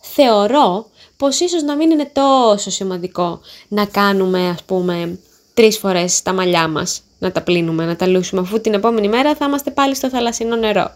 θεωρώ 0.00 0.86
πως 1.18 1.40
ίσως 1.40 1.62
να 1.62 1.76
μην 1.76 1.90
είναι 1.90 2.10
τόσο 2.12 2.70
σημαντικό 2.70 3.40
να 3.68 3.86
κάνουμε 3.86 4.48
ας 4.48 4.62
πούμε 4.62 5.18
τρεις 5.54 5.78
φορές 5.78 6.22
τα 6.22 6.32
μαλλιά 6.32 6.68
μας, 6.68 7.02
να 7.18 7.32
τα 7.32 7.42
πλύνουμε, 7.42 7.86
να 7.86 7.96
τα 7.96 8.06
λούσουμε, 8.06 8.40
αφού 8.40 8.60
την 8.60 8.74
επόμενη 8.74 9.08
μέρα 9.08 9.34
θα 9.34 9.44
είμαστε 9.44 9.70
πάλι 9.70 9.94
στο 9.94 10.08
θαλασσινό 10.08 10.56
νερό. 10.56 10.90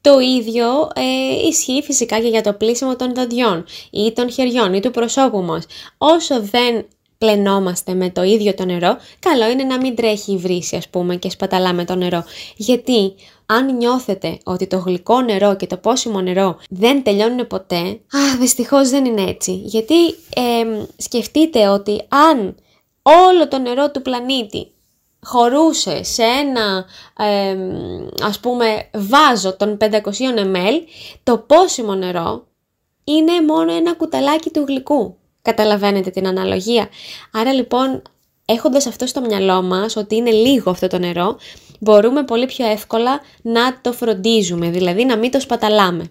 Το 0.00 0.18
ίδιο 0.18 0.66
ε, 0.94 1.48
ισχύει 1.48 1.82
φυσικά 1.82 2.20
και 2.20 2.28
για 2.28 2.42
το 2.42 2.52
πλήσιμο 2.52 2.96
των 2.96 3.14
δοντιών 3.14 3.64
ή 3.90 4.12
των 4.12 4.30
χεριών 4.30 4.74
ή 4.74 4.80
του 4.80 4.90
προσώπου 4.90 5.42
μας. 5.42 5.66
Όσο 5.98 6.40
δεν 6.40 6.86
πλενόμαστε 7.18 7.94
με 7.94 8.10
το 8.10 8.22
ίδιο 8.22 8.54
το 8.54 8.64
νερό, 8.64 8.96
καλό 9.18 9.50
είναι 9.50 9.64
να 9.64 9.76
μην 9.78 9.96
τρέχει 9.96 10.32
η 10.32 10.36
βρύση 10.36 10.76
ας 10.76 10.88
πούμε 10.88 11.16
και 11.16 11.30
σπαταλάμε 11.30 11.84
το 11.84 11.94
νερό. 11.94 12.24
Γιατί 12.56 13.14
αν 13.46 13.76
νιώθετε 13.76 14.38
ότι 14.44 14.66
το 14.66 14.78
γλυκό 14.78 15.20
νερό 15.20 15.56
και 15.56 15.66
το 15.66 15.76
πόσιμο 15.76 16.20
νερό 16.20 16.56
δεν 16.70 17.02
τελειώνουν 17.02 17.46
ποτέ, 17.46 17.80
α, 17.86 18.38
δυστυχώς 18.38 18.88
δεν 18.88 19.04
είναι 19.04 19.22
έτσι. 19.22 19.52
Γιατί 19.52 20.08
ε, 20.34 20.84
σκεφτείτε 20.96 21.68
ότι 21.68 22.02
αν 22.08 22.54
όλο 23.02 23.48
το 23.48 23.58
νερό 23.58 23.90
του 23.90 24.02
πλανήτη 24.02 24.72
χωρούσε 25.22 26.02
σε 26.02 26.22
ένα 26.22 26.84
ε, 27.18 27.56
ας 28.22 28.40
πούμε 28.40 28.90
βάζο 28.94 29.56
των 29.56 29.76
500 29.80 29.86
ml, 30.36 30.82
το 31.22 31.38
πόσιμο 31.38 31.94
νερό 31.94 32.46
είναι 33.04 33.42
μόνο 33.46 33.72
ένα 33.72 33.94
κουταλάκι 33.94 34.50
του 34.50 34.64
γλυκού. 34.66 35.17
Καταλαβαίνετε 35.42 36.10
την 36.10 36.26
αναλογία. 36.26 36.88
Άρα 37.32 37.52
λοιπόν 37.52 38.02
έχοντας 38.44 38.86
αυτό 38.86 39.06
στο 39.06 39.20
μυαλό 39.20 39.62
μας 39.62 39.96
ότι 39.96 40.16
είναι 40.16 40.30
λίγο 40.30 40.70
αυτό 40.70 40.86
το 40.86 40.98
νερό, 40.98 41.36
μπορούμε 41.80 42.24
πολύ 42.24 42.46
πιο 42.46 42.66
εύκολα 42.66 43.20
να 43.42 43.80
το 43.80 43.92
φροντίζουμε, 43.92 44.70
δηλαδή 44.70 45.04
να 45.04 45.16
μην 45.16 45.30
το 45.30 45.40
σπαταλάμε. 45.40 46.04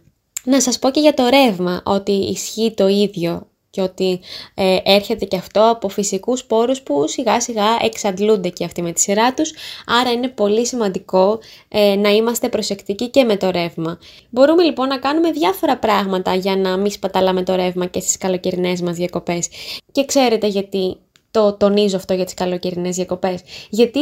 Να 0.44 0.62
σας 0.62 0.80
πω 0.80 0.90
και 0.90 1.00
για 1.00 1.14
το 1.14 1.28
ρεύμα 1.28 1.82
ότι 1.86 2.12
ισχύει 2.12 2.74
το 2.76 2.88
ίδιο 2.88 3.48
και 3.70 3.82
ότι 3.82 4.20
ε, 4.54 4.78
έρχεται 4.84 5.26
και 5.26 5.38
αυτό 5.38 5.70
από 5.70 5.90
φυσικούς 5.90 6.46
πόρους 6.46 6.82
που 6.82 7.08
σιγά 7.08 7.42
σιγά 7.42 7.66
εξαντλούνται 7.82 8.50
και 8.50 8.66
αυτοί 8.66 8.82
με 8.82 8.92
τη 8.92 9.02
σειρά 9.02 9.34
τους, 9.34 9.54
άρα 9.86 10.12
είναι 10.12 10.28
πολύ 10.28 10.66
σημαντικό 10.66 11.40
ε, 11.68 11.96
να 11.96 12.10
είμαστε 12.10 12.50
προσεκτικοί 12.50 13.10
και 13.10 13.24
με 13.24 13.38
το 13.38 13.50
ρεύμα. 13.50 14.00
Μπορούμε 14.30 14.64
λοιπόν 14.64 14.88
να 14.88 14.98
κάνουμε 14.98 15.32
διάφορα 15.32 15.78
πράγματα 15.78 16.36
για 16.36 16.56
να 16.56 16.78
μην 16.78 16.92
σπαταλάμε 16.92 17.44
το 17.44 17.56
ρεύμα 17.56 17.86
και 17.86 18.00
στις 18.00 18.18
καλοκαιρινές 18.18 18.82
μας 18.82 18.96
διακοπές. 18.96 19.48
Και 19.92 20.06
ξέρετε 20.06 20.48
γιατί 20.48 20.98
το 21.32 21.54
τονίζω 21.54 21.98
αυτό 21.98 22.14
για 22.14 22.26
τις 22.26 22.34
καλοκαιρινές 22.34 22.96
διακοπές. 22.96 23.42
Γιατί 23.70 24.00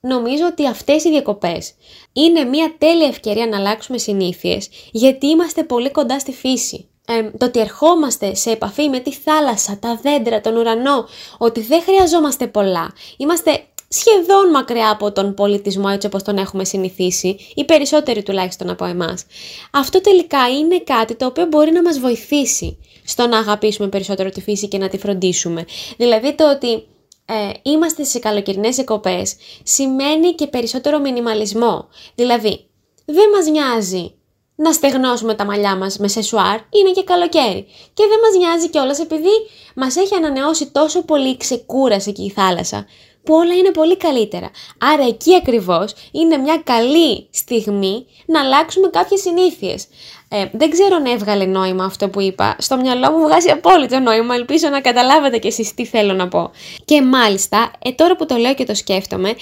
νομίζω 0.00 0.46
ότι 0.46 0.66
αυτές 0.66 1.04
οι 1.04 1.10
διακοπές 1.10 1.74
είναι 2.12 2.44
μια 2.44 2.74
τέλεια 2.78 3.06
ευκαιρία 3.06 3.46
να 3.46 3.56
αλλάξουμε 3.56 3.98
συνήθειες, 3.98 4.68
γιατί 4.92 5.26
είμαστε 5.26 5.62
πολύ 5.64 5.90
κοντά 5.90 6.18
στη 6.18 6.32
φύση 6.32 6.86
ε, 7.06 7.30
το 7.38 7.46
ότι 7.46 7.60
ερχόμαστε 7.60 8.34
σε 8.34 8.50
επαφή 8.50 8.88
με 8.88 8.98
τη 8.98 9.12
θάλασσα, 9.12 9.78
τα 9.78 10.00
δέντρα, 10.02 10.40
τον 10.40 10.56
ουρανό, 10.56 11.08
ότι 11.38 11.60
δεν 11.60 11.82
χρειαζόμαστε 11.82 12.46
πολλά. 12.46 12.92
Είμαστε 13.16 13.64
σχεδόν 13.88 14.50
μακριά 14.50 14.90
από 14.90 15.12
τον 15.12 15.34
πολιτισμό 15.34 15.86
έτσι 15.92 16.06
όπως 16.06 16.22
τον 16.22 16.36
έχουμε 16.36 16.64
συνηθίσει, 16.64 17.36
οι 17.54 17.64
περισσότεροι 17.64 18.22
τουλάχιστον 18.22 18.70
από 18.70 18.84
εμάς. 18.84 19.24
Αυτό 19.70 20.00
τελικά 20.00 20.48
είναι 20.48 20.80
κάτι 20.80 21.14
το 21.14 21.26
οποίο 21.26 21.46
μπορεί 21.46 21.72
να 21.72 21.82
μας 21.82 21.98
βοηθήσει 21.98 22.78
στο 23.04 23.26
να 23.26 23.38
αγαπήσουμε 23.38 23.88
περισσότερο 23.88 24.30
τη 24.30 24.40
φύση 24.40 24.68
και 24.68 24.78
να 24.78 24.88
τη 24.88 24.98
φροντίσουμε. 24.98 25.64
Δηλαδή 25.96 26.34
το 26.34 26.50
ότι 26.50 26.86
ε, 27.24 27.50
είμαστε 27.62 28.04
σε 28.04 28.18
καλοκαιρινές 28.18 28.78
εκοπές 28.78 29.36
σημαίνει 29.62 30.32
και 30.34 30.46
περισσότερο 30.46 30.98
μινιμαλισμό. 30.98 31.88
Δηλαδή, 32.14 32.66
δεν 33.04 33.28
μας 33.34 33.46
νοιάζει 33.46 34.14
να 34.54 34.72
στεγνώσουμε 34.72 35.34
τα 35.34 35.44
μαλλιά 35.44 35.76
μας 35.76 35.98
με 35.98 36.08
σεσουάρ, 36.08 36.54
είναι 36.70 36.90
και 36.94 37.02
καλοκαίρι. 37.04 37.66
Και 37.94 38.04
δεν 38.08 38.18
μας 38.22 38.36
νοιάζει 38.38 38.68
κιόλας 38.70 38.98
επειδή 38.98 39.30
μας 39.74 39.96
έχει 39.96 40.14
ανανεώσει 40.14 40.70
τόσο 40.70 41.02
πολύ 41.02 41.28
η 41.28 41.36
ξεκούραση 41.36 42.12
και 42.12 42.22
η 42.22 42.30
θάλασσα, 42.30 42.86
που 43.24 43.34
όλα 43.34 43.54
είναι 43.54 43.70
πολύ 43.70 43.96
καλύτερα. 43.96 44.50
Άρα 44.78 45.06
εκεί 45.06 45.34
ακριβώς 45.34 45.94
είναι 46.10 46.36
μια 46.36 46.62
καλή 46.64 47.28
στιγμή 47.30 48.06
να 48.26 48.40
αλλάξουμε 48.40 48.88
κάποιες 48.88 49.20
συνήθειες. 49.20 49.86
Ε, 50.28 50.44
δεν 50.52 50.70
ξέρω 50.70 50.96
αν 50.96 51.04
έβγαλε 51.04 51.44
νόημα 51.44 51.84
αυτό 51.84 52.08
που 52.08 52.20
είπα. 52.20 52.56
Στο 52.58 52.76
μυαλό 52.76 53.10
μου 53.10 53.26
βγάζει 53.26 53.50
απόλυτο 53.50 53.98
νόημα. 53.98 54.34
Ελπίζω 54.34 54.68
να 54.68 54.80
καταλάβετε 54.80 55.38
κι 55.38 55.46
εσείς 55.46 55.74
τι 55.74 55.86
θέλω 55.86 56.12
να 56.12 56.28
πω. 56.28 56.50
Και 56.84 57.02
μάλιστα, 57.02 57.70
ε, 57.78 57.92
τώρα 57.92 58.16
που 58.16 58.26
το 58.26 58.36
λέω 58.36 58.54
και 58.54 58.64
το 58.64 58.74
σκέφτομαι, 58.74 59.34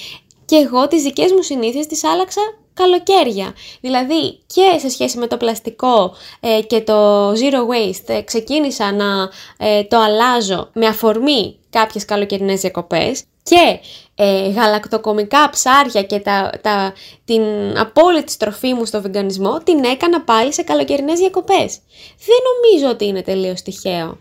και 0.45 0.57
εγώ 0.57 0.89
τις 0.89 1.03
δικές 1.03 1.33
μου 1.33 1.43
συνήθειες 1.43 1.87
τις 1.87 2.05
άλλαξα 2.05 2.41
καλοκαίρια. 2.81 3.55
Δηλαδή 3.81 4.39
και 4.47 4.79
σε 4.79 4.89
σχέση 4.89 5.19
με 5.19 5.27
το 5.27 5.37
πλαστικό 5.37 6.15
ε, 6.41 6.61
και 6.67 6.81
το 6.81 7.31
zero 7.31 7.61
waste 7.71 8.07
ε, 8.07 8.23
ξεκίνησα 8.23 8.93
να 8.93 9.31
ε, 9.59 9.85
το 9.85 9.99
αλλάζω 9.99 10.71
με 10.73 10.87
αφορμή 10.87 11.59
κάποιες 11.71 12.05
καλοκαιρινές 12.05 12.61
διακοπές 12.61 13.23
και 13.43 13.79
ε, 14.15 14.49
γαλακτοκομικά 14.49 15.51
ψάρια 15.51 16.03
και 16.03 16.19
τα, 16.19 16.51
τα, 16.63 16.93
την 17.25 17.43
απόλυτη 17.79 18.33
στροφή 18.33 18.75
μου 18.75 18.85
στο 18.85 19.01
βιγκανισμό 19.03 19.59
την 19.65 19.85
έκανα 19.85 20.23
πάλι 20.23 20.53
σε 20.53 20.63
καλοκαιρινές 20.63 21.19
διακοπές. 21.19 21.79
Δεν 22.27 22.39
νομίζω 22.55 22.91
ότι 22.91 23.07
είναι 23.07 23.23
τελείως 23.23 23.63
τυχαίο. 23.63 24.19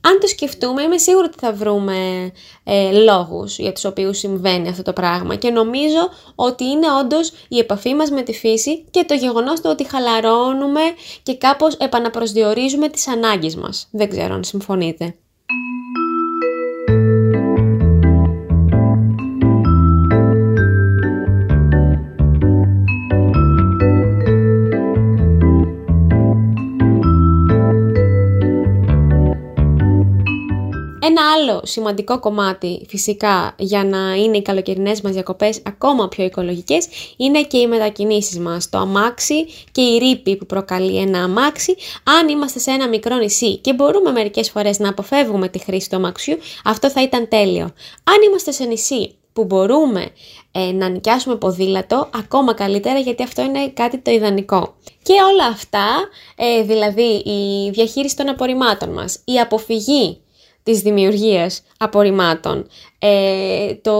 Αν 0.00 0.18
το 0.20 0.26
σκεφτούμε, 0.26 0.82
είμαι 0.82 0.98
σίγουρη 0.98 1.26
ότι 1.26 1.38
θα 1.38 1.52
βρούμε 1.52 2.30
ε, 2.64 2.92
λόγους 2.92 3.58
για 3.58 3.72
τους 3.72 3.84
οποίους 3.84 4.18
συμβαίνει 4.18 4.68
αυτό 4.68 4.82
το 4.82 4.92
πράγμα 4.92 5.34
και 5.34 5.50
νομίζω 5.50 6.08
ότι 6.34 6.64
είναι 6.64 6.86
όντως 7.00 7.32
η 7.48 7.58
επαφή 7.58 7.94
μας 7.94 8.10
με 8.10 8.22
τη 8.22 8.32
φύση 8.32 8.84
και 8.90 9.04
το 9.04 9.14
γεγονός 9.14 9.60
το 9.60 9.70
ότι 9.70 9.88
χαλαρώνουμε 9.88 10.80
και 11.22 11.36
κάπως 11.36 11.74
επαναπροσδιορίζουμε 11.74 12.88
τις 12.88 13.08
ανάγκες 13.08 13.56
μας. 13.56 13.88
Δεν 13.90 14.08
ξέρω 14.08 14.34
αν 14.34 14.44
συμφωνείτε. 14.44 15.14
Ένα 31.08 31.22
άλλο 31.32 31.60
σημαντικό 31.64 32.18
κομμάτι 32.18 32.86
φυσικά 32.88 33.54
για 33.58 33.84
να 33.84 34.14
είναι 34.14 34.36
οι 34.36 34.42
καλοκαιρινές 34.42 35.00
μας 35.00 35.12
διακοπές 35.12 35.60
ακόμα 35.62 36.08
πιο 36.08 36.24
οικολογικές 36.24 36.88
είναι 37.16 37.42
και 37.42 37.58
οι 37.58 37.66
μετακινήσεις 37.66 38.38
μας. 38.38 38.68
Το 38.68 38.78
αμάξι 38.78 39.46
και 39.72 39.80
η 39.80 39.98
ρήπη 39.98 40.36
που 40.36 40.46
προκαλεί 40.46 40.96
ένα 40.96 41.22
αμάξι. 41.22 41.76
Αν 42.20 42.28
είμαστε 42.28 42.58
σε 42.58 42.70
ένα 42.70 42.88
μικρό 42.88 43.16
νησί 43.16 43.56
και 43.56 43.74
μπορούμε 43.74 44.10
μερικές 44.10 44.50
φορές 44.50 44.78
να 44.78 44.88
αποφεύγουμε 44.88 45.48
τη 45.48 45.58
χρήση 45.58 45.90
του 45.90 45.96
αμαξιού, 45.96 46.36
αυτό 46.64 46.90
θα 46.90 47.02
ήταν 47.02 47.28
τέλειο. 47.28 47.64
Αν 48.04 48.22
είμαστε 48.26 48.50
σε 48.52 48.64
νησί 48.64 49.14
που 49.32 49.44
μπορούμε 49.44 50.06
ε, 50.52 50.72
να 50.72 50.88
νοικιάσουμε 50.88 51.36
ποδήλατο, 51.36 52.10
ακόμα 52.14 52.54
καλύτερα 52.54 52.98
γιατί 52.98 53.22
αυτό 53.22 53.42
είναι 53.42 53.68
κάτι 53.68 53.98
το 53.98 54.10
ιδανικό. 54.10 54.74
Και 55.02 55.12
όλα 55.32 55.46
αυτά, 55.46 55.86
ε, 56.36 56.62
δηλαδή 56.62 57.22
η 57.24 57.70
διαχείριση 57.70 58.16
των 58.16 58.28
απορριμμάτων 58.28 58.88
μας, 58.88 59.20
η 59.24 59.40
αποφυγή 59.40 60.20
της 60.68 60.80
δημιουργίας 60.80 61.62
απορριμμάτων. 61.78 62.66
Ε, 62.98 63.74
το, 63.74 63.96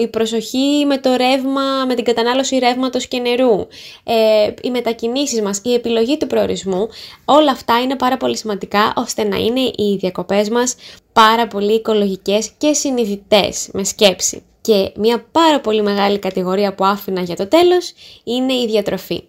η 0.00 0.08
προσοχή 0.08 0.84
με 0.86 0.98
το 0.98 1.14
ρεύμα, 1.16 1.84
με 1.86 1.94
την 1.94 2.04
κατανάλωση 2.04 2.58
ρεύματος 2.58 3.06
και 3.06 3.18
νερού, 3.18 3.66
ε, 4.04 4.50
οι 4.62 4.70
μετακινήσεις 4.70 5.42
μας, 5.42 5.60
η 5.64 5.74
επιλογή 5.74 6.16
του 6.16 6.26
προορισμού, 6.26 6.88
όλα 7.24 7.50
αυτά 7.50 7.80
είναι 7.80 7.96
πάρα 7.96 8.16
πολύ 8.16 8.36
σημαντικά 8.36 8.92
ώστε 8.96 9.24
να 9.24 9.36
είναι 9.36 9.60
οι 9.60 9.96
διακοπές 9.98 10.48
μας 10.48 10.74
πάρα 11.12 11.46
πολύ 11.46 11.72
οικολογικές 11.72 12.50
και 12.58 12.72
συνειδητές 12.72 13.68
με 13.72 13.84
σκέψη. 13.84 14.42
Και 14.60 14.92
μια 14.96 15.26
πάρα 15.32 15.60
πολύ 15.60 15.82
μεγάλη 15.82 16.18
κατηγορία 16.18 16.74
που 16.74 16.84
άφηνα 16.84 17.20
για 17.20 17.36
το 17.36 17.46
τέλος 17.46 17.92
είναι 18.24 18.52
η 18.52 18.66
διατροφή. 18.66 19.22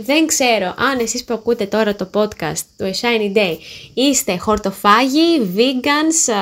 Δεν 0.00 0.26
ξέρω 0.26 0.74
αν 0.76 0.98
εσείς 0.98 1.24
που 1.24 1.34
ακούτε 1.34 1.66
τώρα 1.66 1.96
το 1.96 2.10
podcast 2.14 2.60
του 2.76 2.84
A 2.84 3.00
Shiny 3.00 3.36
Day 3.36 3.56
είστε 3.94 4.36
χορτοφάγοι, 4.36 5.52
vegans, 5.56 6.32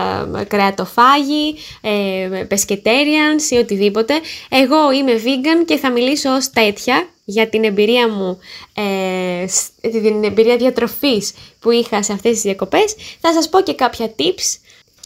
ε, 0.40 0.44
κρεατοφάγοι, 0.44 1.54
ε, 1.80 2.46
pescatarians 2.50 3.50
ή 3.50 3.56
οτιδήποτε. 3.56 4.14
Εγώ 4.48 4.92
είμαι 4.92 5.12
vegan 5.24 5.64
και 5.64 5.76
θα 5.76 5.90
μιλήσω 5.90 6.34
ως 6.34 6.50
τέτοια 6.50 7.08
για 7.24 7.48
την 7.48 7.64
εμπειρία 7.64 8.08
μου, 8.08 8.38
ε, 8.74 9.44
την 9.80 10.24
εμπειρία 10.24 10.56
διατροφής 10.56 11.32
που 11.60 11.70
είχα 11.70 12.02
σε 12.02 12.12
αυτές 12.12 12.32
τις 12.32 12.42
διακοπές. 12.42 12.94
Θα 13.20 13.32
σας 13.32 13.48
πω 13.48 13.60
και 13.60 13.74
κάποια 13.74 14.14
tips 14.18 14.58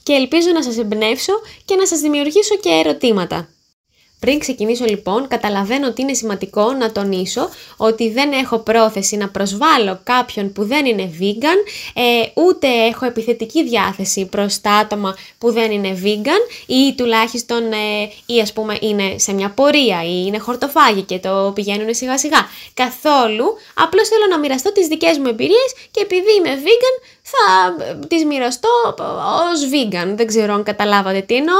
και 0.02 0.12
ελπίζω 0.12 0.50
να 0.50 0.62
σας 0.62 0.78
εμπνεύσω 0.78 1.32
και 1.64 1.74
να 1.74 1.86
σας 1.86 2.00
δημιουργήσω 2.00 2.56
και 2.56 2.68
ερωτήματα. 2.84 3.48
Πριν 4.20 4.38
ξεκινήσω 4.38 4.84
λοιπόν, 4.84 5.28
καταλαβαίνω 5.28 5.86
ότι 5.86 6.02
είναι 6.02 6.14
σημαντικό 6.14 6.72
να 6.72 6.92
τονίσω 6.92 7.48
ότι 7.76 8.10
δεν 8.10 8.32
έχω 8.32 8.58
πρόθεση 8.58 9.16
να 9.16 9.28
προσβάλλω 9.28 10.00
κάποιον 10.04 10.52
που 10.52 10.64
δεν 10.64 10.86
είναι 10.86 11.10
vegan, 11.20 11.58
ε, 11.94 12.40
ούτε 12.40 12.66
έχω 12.68 13.06
επιθετική 13.06 13.64
διάθεση 13.64 14.26
προς 14.26 14.60
τα 14.60 14.70
άτομα 14.70 15.16
που 15.38 15.52
δεν 15.52 15.70
είναι 15.70 16.00
vegan 16.04 16.66
ή 16.66 16.94
τουλάχιστον 16.96 17.72
ε, 17.72 18.10
ή 18.26 18.40
ας 18.40 18.52
πούμε 18.52 18.78
είναι 18.80 19.18
σε 19.18 19.32
μια 19.32 19.50
πορεία 19.50 20.04
ή 20.04 20.24
είναι 20.26 20.38
χορτοφάγοι 20.38 21.02
και 21.02 21.18
το 21.18 21.52
πηγαίνουν 21.54 21.94
σιγά 21.94 22.18
σιγά. 22.18 22.46
Καθόλου, 22.74 23.44
απλώς 23.74 24.08
θέλω 24.08 24.26
να 24.30 24.38
μοιραστώ 24.38 24.72
τις 24.72 24.86
δικές 24.86 25.18
μου 25.18 25.28
εμπειρίες 25.28 25.74
και 25.90 26.00
επειδή 26.00 26.32
είμαι 26.38 26.62
vegan 26.62 27.04
θα 27.22 27.84
ε, 27.84 28.06
τις 28.06 28.24
μοιραστώ 28.24 28.68
ως 29.52 29.68
vegan. 29.72 30.14
Δεν 30.16 30.26
ξέρω 30.26 30.54
αν 30.54 30.62
καταλάβατε 30.62 31.20
τι 31.20 31.34
εννοώ. 31.34 31.56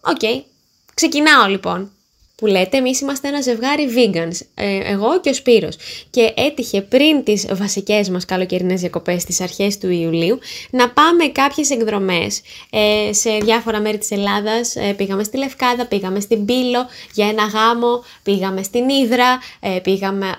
Okay. 0.00 0.55
Ξεκινάω 1.00 1.46
λοιπόν. 1.48 1.90
Που 2.36 2.46
λέτε, 2.46 2.76
εμείς 2.76 3.00
είμαστε 3.00 3.28
ένα 3.28 3.40
ζευγάρι 3.40 3.88
vegans, 3.96 4.46
ε, 4.54 4.92
εγώ 4.92 5.20
και 5.20 5.30
ο 5.30 5.34
Σπύρος. 5.34 5.76
Και 6.10 6.32
έτυχε 6.36 6.80
πριν 6.80 7.24
τις 7.24 7.46
βασικές 7.52 8.08
μας 8.08 8.24
καλοκαιρινές 8.24 8.80
διακοπές 8.80 9.22
στις 9.22 9.40
αρχές 9.40 9.78
του 9.78 9.90
Ιουλίου 9.90 10.38
να 10.70 10.90
πάμε 10.90 11.26
κάποιες 11.26 11.70
εκδρομές 11.70 12.40
ε, 12.70 13.12
σε 13.12 13.38
διάφορα 13.38 13.80
μέρη 13.80 13.98
της 13.98 14.10
Ελλάδας. 14.10 14.76
Ε, 14.76 14.92
πήγαμε 14.92 15.24
στη 15.24 15.36
Λευκάδα, 15.36 15.86
πήγαμε 15.86 16.20
στην 16.20 16.44
Πύλο 16.44 16.86
για 17.14 17.28
ένα 17.28 17.44
γάμο, 17.44 18.04
πήγαμε 18.22 18.62
στην 18.62 18.88
Ύδρα, 18.88 19.38
ε, 19.60 19.78
πήγαμε 19.82 20.38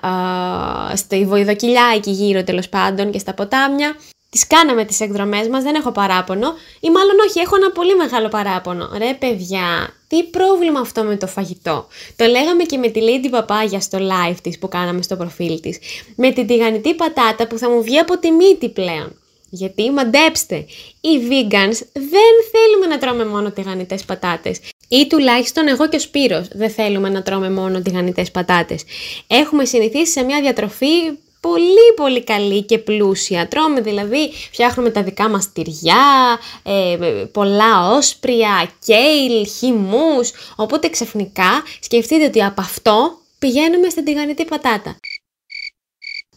στη 0.93 1.25
Βοϊδοκοιλιά 1.25 1.91
εκεί 1.95 2.11
γύρω 2.11 2.43
τέλος 2.43 2.69
πάντων 2.69 3.11
και 3.11 3.19
στα 3.19 3.33
ποτάμια. 3.33 3.95
Τις 4.37 4.47
κάναμε 4.47 4.85
τις 4.85 4.99
εκδρομές 4.99 5.47
μας, 5.47 5.63
δεν 5.63 5.75
έχω 5.75 5.91
παράπονο 5.91 6.53
ή 6.79 6.89
μάλλον 6.89 7.19
όχι, 7.27 7.39
έχω 7.39 7.55
ένα 7.55 7.71
πολύ 7.71 7.95
μεγάλο 7.95 8.27
παράπονο. 8.27 8.89
Ρε 8.97 9.13
παιδιά, 9.19 9.93
τι 10.07 10.23
πρόβλημα 10.23 10.79
αυτό 10.79 11.03
με 11.03 11.15
το 11.17 11.27
φαγητό. 11.27 11.87
Το 12.15 12.25
λέγαμε 12.25 12.63
και 12.63 12.77
με 12.77 12.87
τη 12.87 12.99
Lady 13.03 13.27
Παπάγια 13.29 13.79
στο 13.79 13.97
live 14.01 14.35
της 14.41 14.59
που 14.59 14.67
κάναμε 14.67 15.01
στο 15.01 15.15
προφίλ 15.15 15.59
της. 15.59 15.79
Με 16.15 16.31
την 16.31 16.47
τηγανιτή 16.47 16.95
πατάτα 16.95 17.47
που 17.47 17.57
θα 17.57 17.69
μου 17.69 17.83
βγει 17.83 17.97
από 17.97 18.17
τη 18.17 18.31
μύτη 18.31 18.69
πλέον. 18.69 19.19
Γιατί 19.49 19.91
μαντέψτε, 19.91 20.55
οι 21.01 21.19
vegans 21.29 21.77
δεν 21.93 22.33
θέλουμε 22.51 22.85
να 22.89 22.97
τρώμε 22.97 23.25
μόνο 23.25 23.51
τηγανιτές 23.51 24.05
πατάτες. 24.05 24.59
Ή 24.87 25.07
τουλάχιστον 25.07 25.67
εγώ 25.67 25.89
και 25.89 25.95
ο 25.95 25.99
Σπύρος 25.99 26.47
δεν 26.51 26.69
θέλουμε 26.69 27.09
να 27.09 27.21
τρώμε 27.21 27.49
μόνο 27.49 27.81
τηγανιτές 27.81 28.31
πατάτες. 28.31 28.83
Έχουμε 29.27 29.65
συνηθίσει 29.65 30.11
σε 30.11 30.23
μια 30.23 30.41
διατροφή 30.41 31.17
πολύ 31.47 31.93
πολύ 31.95 32.23
καλή 32.23 32.63
και 32.63 32.77
πλούσια. 32.77 33.47
Τρώμε 33.47 33.81
δηλαδή, 33.81 34.31
φτιάχνουμε 34.51 34.89
τα 34.89 35.03
δικά 35.03 35.29
μας 35.29 35.51
τυριά, 35.51 36.39
ε, 36.63 36.97
πολλά 37.31 37.89
όσπρια, 37.89 38.71
κέιλ, 38.85 39.47
χυμούς, 39.47 40.31
οπότε 40.55 40.89
ξαφνικά 40.89 41.63
σκεφτείτε 41.79 42.25
ότι 42.25 42.43
από 42.43 42.61
αυτό 42.61 43.17
πηγαίνουμε 43.39 43.89
στην 43.89 44.05
τηγανιτή 44.05 44.45
πατάτα. 44.45 44.97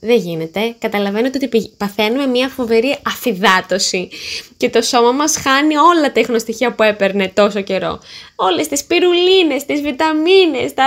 Δεν 0.03 0.17
γίνεται. 0.17 0.75
Καταλαβαίνετε 0.79 1.47
ότι 1.47 1.75
παθαίνουμε 1.77 2.27
μια 2.27 2.49
φοβερή 2.49 2.97
αφυδάτωση 3.07 4.09
και 4.57 4.71
το 4.71 4.83
σώμα 4.83 5.11
μας 5.11 5.37
χάνει 5.37 5.77
όλα 5.77 6.13
τα 6.13 6.21
ίχνοστοιχεία 6.21 6.75
που 6.75 6.83
έπαιρνε 6.83 7.29
τόσο 7.29 7.61
καιρό. 7.61 8.01
Όλες 8.37 8.69
τις 8.69 8.85
πυρουλίνες, 8.85 9.65
τις 9.65 9.81
βιταμίνες, 9.81 10.75
τα... 10.75 10.85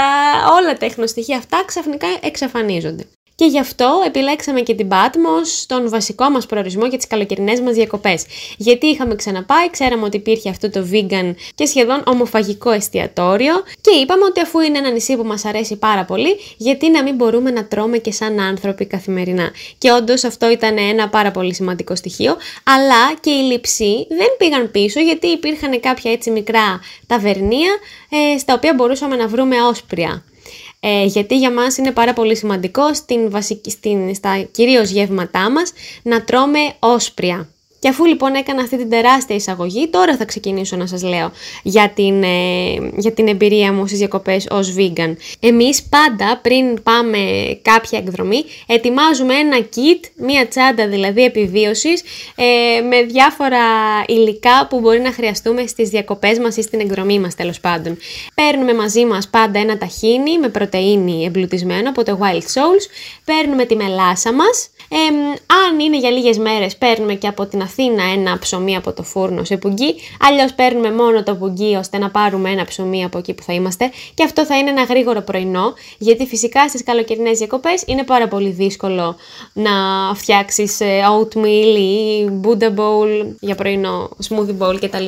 όλα 0.61 0.77
τα 0.77 0.85
ίχνοστοιχεία 0.85 1.37
αυτά 1.37 1.63
ξαφνικά 1.65 2.07
εξαφανίζονται. 2.21 3.07
Και 3.35 3.45
γι' 3.45 3.59
αυτό 3.59 4.01
επιλέξαμε 4.05 4.61
και 4.61 4.73
την 4.73 4.87
Patmos 4.91 5.45
στον 5.61 5.89
βασικό 5.89 6.29
μας 6.29 6.45
προορισμό 6.45 6.85
για 6.85 6.97
τις 6.97 7.07
καλοκαιρινές 7.07 7.59
μας 7.61 7.75
διακοπές. 7.75 8.25
Γιατί 8.57 8.87
είχαμε 8.87 9.15
ξαναπάει, 9.15 9.69
ξέραμε 9.69 10.05
ότι 10.05 10.17
υπήρχε 10.17 10.49
αυτό 10.49 10.69
το 10.69 10.85
vegan 10.91 11.33
και 11.55 11.65
σχεδόν 11.65 12.03
ομοφαγικό 12.05 12.71
εστιατόριο 12.71 13.53
και 13.81 13.91
είπαμε 14.01 14.23
ότι 14.25 14.39
αφού 14.39 14.59
είναι 14.59 14.77
ένα 14.77 14.89
νησί 14.89 15.15
που 15.15 15.23
μας 15.23 15.45
αρέσει 15.45 15.75
πάρα 15.75 16.05
πολύ, 16.05 16.39
γιατί 16.57 16.89
να 16.89 17.03
μην 17.03 17.15
μπορούμε 17.15 17.51
να 17.51 17.65
τρώμε 17.65 17.97
και 17.97 18.11
σαν 18.11 18.39
άνθρωποι 18.39 18.85
καθημερινά. 18.85 19.51
Και 19.77 19.91
όντως 19.91 20.23
αυτό 20.23 20.51
ήταν 20.51 20.77
ένα 20.77 21.09
πάρα 21.09 21.31
πολύ 21.31 21.53
σημαντικό 21.53 21.95
στοιχείο, 21.95 22.35
αλλά 22.63 23.13
και 23.19 23.29
οι 23.29 23.41
λειψοί 23.41 24.07
δεν 24.09 24.27
πήγαν 24.37 24.71
πίσω 24.71 24.99
γιατί 24.99 25.27
υπήρχαν 25.27 25.79
κάποια 25.79 26.11
έτσι 26.11 26.31
μικρά 26.31 26.79
ταβερνία 27.07 27.71
ε, 28.09 28.37
στα 28.37 28.53
οποία 28.53 28.73
μπορούσαμε 28.73 29.15
να 29.15 29.27
βρούμε 29.27 29.61
όσπρια 29.61 30.23
ε, 30.85 31.05
γιατί 31.05 31.37
για 31.37 31.51
μας 31.51 31.77
είναι 31.77 31.91
πάρα 31.91 32.13
πολύ 32.13 32.35
σημαντικό 32.35 32.93
στην 32.93 33.29
βασική, 33.29 33.69
στην, 33.69 34.15
στα 34.15 34.41
κυρίως 34.51 34.89
γεύματά 34.89 35.51
μας 35.51 35.73
να 36.03 36.23
τρώμε 36.23 36.59
όσπρια. 36.79 37.49
Και 37.83 37.89
αφού 37.89 38.05
λοιπόν 38.05 38.33
έκανα 38.35 38.61
αυτή 38.61 38.77
την 38.77 38.89
τεράστια 38.89 39.35
εισαγωγή, 39.35 39.87
τώρα 39.87 40.17
θα 40.17 40.25
ξεκινήσω 40.25 40.75
να 40.75 40.87
σας 40.87 41.03
λέω 41.03 41.31
για 41.63 41.91
την, 41.95 42.23
ε, 42.23 42.73
για 42.97 43.11
την 43.11 43.27
εμπειρία 43.27 43.73
μου 43.73 43.87
στις 43.87 43.99
διακοπές 43.99 44.47
ως 44.51 44.75
vegan. 44.77 45.15
Εμείς 45.39 45.83
πάντα 45.83 46.39
πριν 46.41 46.83
πάμε 46.83 47.19
κάποια 47.61 47.99
εκδρομή, 47.99 48.43
ετοιμάζουμε 48.65 49.33
ένα 49.33 49.57
kit, 49.57 50.09
μία 50.15 50.47
τσάντα 50.47 50.87
δηλαδή 50.87 51.23
επιβίωσης, 51.23 52.03
ε, 52.35 52.81
με 52.81 53.01
διάφορα 53.01 53.65
υλικά 54.07 54.67
που 54.69 54.79
μπορεί 54.79 54.99
να 54.99 55.11
χρειαστούμε 55.11 55.67
στις 55.67 55.89
διακοπές 55.89 56.39
μας 56.39 56.57
ή 56.57 56.61
στην 56.61 56.79
εκδρομή 56.79 57.19
μας 57.19 57.35
τέλος 57.35 57.59
πάντων. 57.59 57.97
Παίρνουμε 58.35 58.73
μαζί 58.73 59.05
μας 59.05 59.29
πάντα 59.29 59.59
ένα 59.59 59.77
ταχίνι 59.77 60.39
με 60.39 60.49
πρωτεΐνη 60.49 61.23
εμπλουτισμένο 61.25 61.89
από 61.89 62.03
το 62.03 62.19
Wild 62.21 62.43
Souls, 62.53 62.85
παίρνουμε 63.25 63.65
τη 63.65 63.75
μελάσα 63.75 64.33
μας, 64.33 64.69
ε, 64.95 64.97
αν 65.67 65.79
είναι 65.79 65.97
για 65.97 66.09
λίγες 66.09 66.37
μέρες 66.37 66.77
παίρνουμε 66.77 67.13
και 67.13 67.27
από 67.27 67.45
την 67.45 67.61
Αθήνα 67.61 68.03
ένα 68.03 68.37
ψωμί 68.39 68.75
από 68.75 68.93
το 68.93 69.03
φούρνο 69.03 69.43
σε 69.43 69.57
πουγγί, 69.57 69.95
αλλιώς 70.19 70.53
παίρνουμε 70.53 70.91
μόνο 70.91 71.23
το 71.23 71.35
πουγγί 71.35 71.75
ώστε 71.75 71.97
να 71.97 72.09
πάρουμε 72.09 72.49
ένα 72.49 72.65
ψωμί 72.65 73.03
από 73.03 73.17
εκεί 73.17 73.33
που 73.33 73.43
θα 73.43 73.53
είμαστε 73.53 73.91
και 74.13 74.23
αυτό 74.23 74.45
θα 74.45 74.57
είναι 74.57 74.69
ένα 74.69 74.83
γρήγορο 74.83 75.21
πρωινό, 75.21 75.73
γιατί 75.97 76.25
φυσικά 76.25 76.67
στις 76.67 76.83
καλοκαιρινές 76.83 77.37
διακοπές 77.37 77.83
είναι 77.85 78.03
πάρα 78.03 78.27
πολύ 78.27 78.49
δύσκολο 78.49 79.15
να 79.53 79.71
φτιάξεις 80.15 80.79
ε, 80.79 81.01
oatmeal 81.19 81.77
ή 81.77 82.29
buddha 82.43 82.67
bowl 82.67 83.25
για 83.39 83.55
πρωινό, 83.55 84.09
smoothie 84.29 84.67
bowl 84.67 84.77
κτλ. 84.81 85.05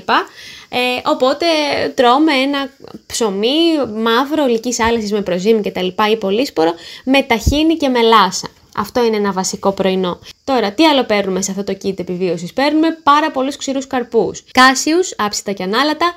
Ε, 0.70 0.78
οπότε 1.06 1.46
τρώμε 1.94 2.34
ένα 2.34 2.70
ψωμί 3.06 3.58
μαύρο, 4.04 4.44
ολικής 4.44 4.80
άλεσης 4.80 5.12
με 5.12 5.22
προζύμι 5.22 5.62
κτλ. 5.62 5.88
ή 6.12 6.18
πολύσπορο 6.20 6.74
με 7.04 7.22
ταχίνι 7.22 7.78
και 7.78 7.90
μελάσα. 7.90 8.48
Αυτό 8.76 9.04
είναι 9.06 9.16
ένα 9.16 9.32
βασικό 9.32 9.72
πρωινό. 9.72 10.20
Τώρα, 10.44 10.72
τι 10.72 10.86
άλλο 10.86 11.04
παίρνουμε 11.04 11.42
σε 11.42 11.52
αυτό 11.52 11.64
το 11.64 11.78
kit 11.84 12.00
επιβίωσης; 12.00 12.54
Παίρνουμε 12.54 12.98
πάρα 13.04 13.32
πολλούς 13.32 13.56
ξηρούς 13.56 13.88
καρπούς. 13.88 14.44
Κάσιους, 14.52 15.14
άψητα 15.18 15.52
και 15.52 15.64
ανάλατα, 15.64 16.14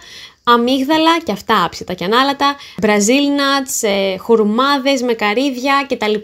αμύγδαλα 0.53 1.21
και 1.25 1.33
αυτά 1.33 1.65
άψητα 1.65 1.95
και 1.95 2.05
ανάλατα, 2.05 2.57
brazil 2.83 3.27
nuts, 3.39 3.89
ε, 3.89 4.17
χουρμάδες 4.17 5.03
με 5.03 5.13
καρύδια 5.13 5.87
κτλ. 5.89 6.15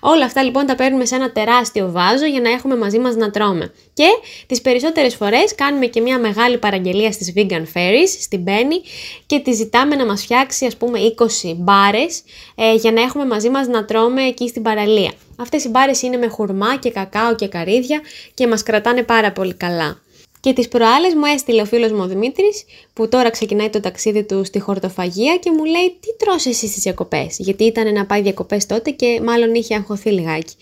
Όλα 0.00 0.24
αυτά 0.24 0.42
λοιπόν 0.42 0.66
τα 0.66 0.74
παίρνουμε 0.74 1.04
σε 1.04 1.14
ένα 1.14 1.32
τεράστιο 1.32 1.90
βάζο 1.90 2.24
για 2.24 2.40
να 2.40 2.50
έχουμε 2.50 2.76
μαζί 2.76 2.98
μας 2.98 3.16
να 3.16 3.30
τρώμε. 3.30 3.72
Και 3.94 4.06
τις 4.46 4.60
περισσότερες 4.60 5.14
φορές 5.14 5.54
κάνουμε 5.54 5.86
και 5.86 6.00
μια 6.00 6.18
μεγάλη 6.18 6.58
παραγγελία 6.58 7.12
στις 7.12 7.32
Vegan 7.36 7.62
Fairies, 7.74 8.08
στην 8.20 8.44
Penny 8.46 8.86
και 9.26 9.38
τη 9.38 9.52
ζητάμε 9.52 9.94
να 9.94 10.06
μας 10.06 10.22
φτιάξει 10.22 10.66
ας 10.66 10.76
πούμε 10.76 10.98
20 11.44 11.54
μπάρες 11.56 12.22
ε, 12.54 12.74
για 12.74 12.92
να 12.92 13.00
έχουμε 13.02 13.26
μαζί 13.26 13.50
μας 13.50 13.66
να 13.66 13.84
τρώμε 13.84 14.22
εκεί 14.22 14.48
στην 14.48 14.62
παραλία. 14.62 15.12
Αυτές 15.36 15.64
οι 15.64 15.68
μπάρες 15.68 16.02
είναι 16.02 16.16
με 16.16 16.26
χουρμά 16.26 16.76
και 16.76 16.90
κακάο 16.90 17.34
και 17.34 17.48
καρύδια 17.48 18.00
και 18.34 18.46
μας 18.46 18.62
κρατάνε 18.62 19.02
πάρα 19.02 19.32
πολύ 19.32 19.54
καλά. 19.54 20.00
Και 20.42 20.52
τις 20.52 20.68
προάλλες 20.68 21.14
μου 21.14 21.24
έστειλε 21.24 21.60
ο 21.60 21.64
φίλος 21.64 21.92
μου 21.92 22.00
ο 22.02 22.06
Δημήτρης, 22.06 22.64
που 22.92 23.08
τώρα 23.08 23.30
ξεκινάει 23.30 23.70
το 23.70 23.80
ταξίδι 23.80 24.24
του 24.24 24.44
στη 24.44 24.58
χορτοφαγία 24.60 25.36
και 25.36 25.50
μου 25.50 25.64
λέει 25.64 25.96
τι 26.00 26.16
τρως 26.16 26.46
εσύ 26.46 26.66
στις 26.66 26.82
διακοπές, 26.82 27.36
γιατί 27.38 27.64
ήταν 27.64 27.92
να 27.92 28.06
πάει 28.06 28.22
διακοπές 28.22 28.66
τότε 28.66 28.90
και 28.90 29.20
μάλλον 29.24 29.54
είχε 29.54 29.74
αγχωθεί 29.74 30.10
λιγάκι. 30.10 30.54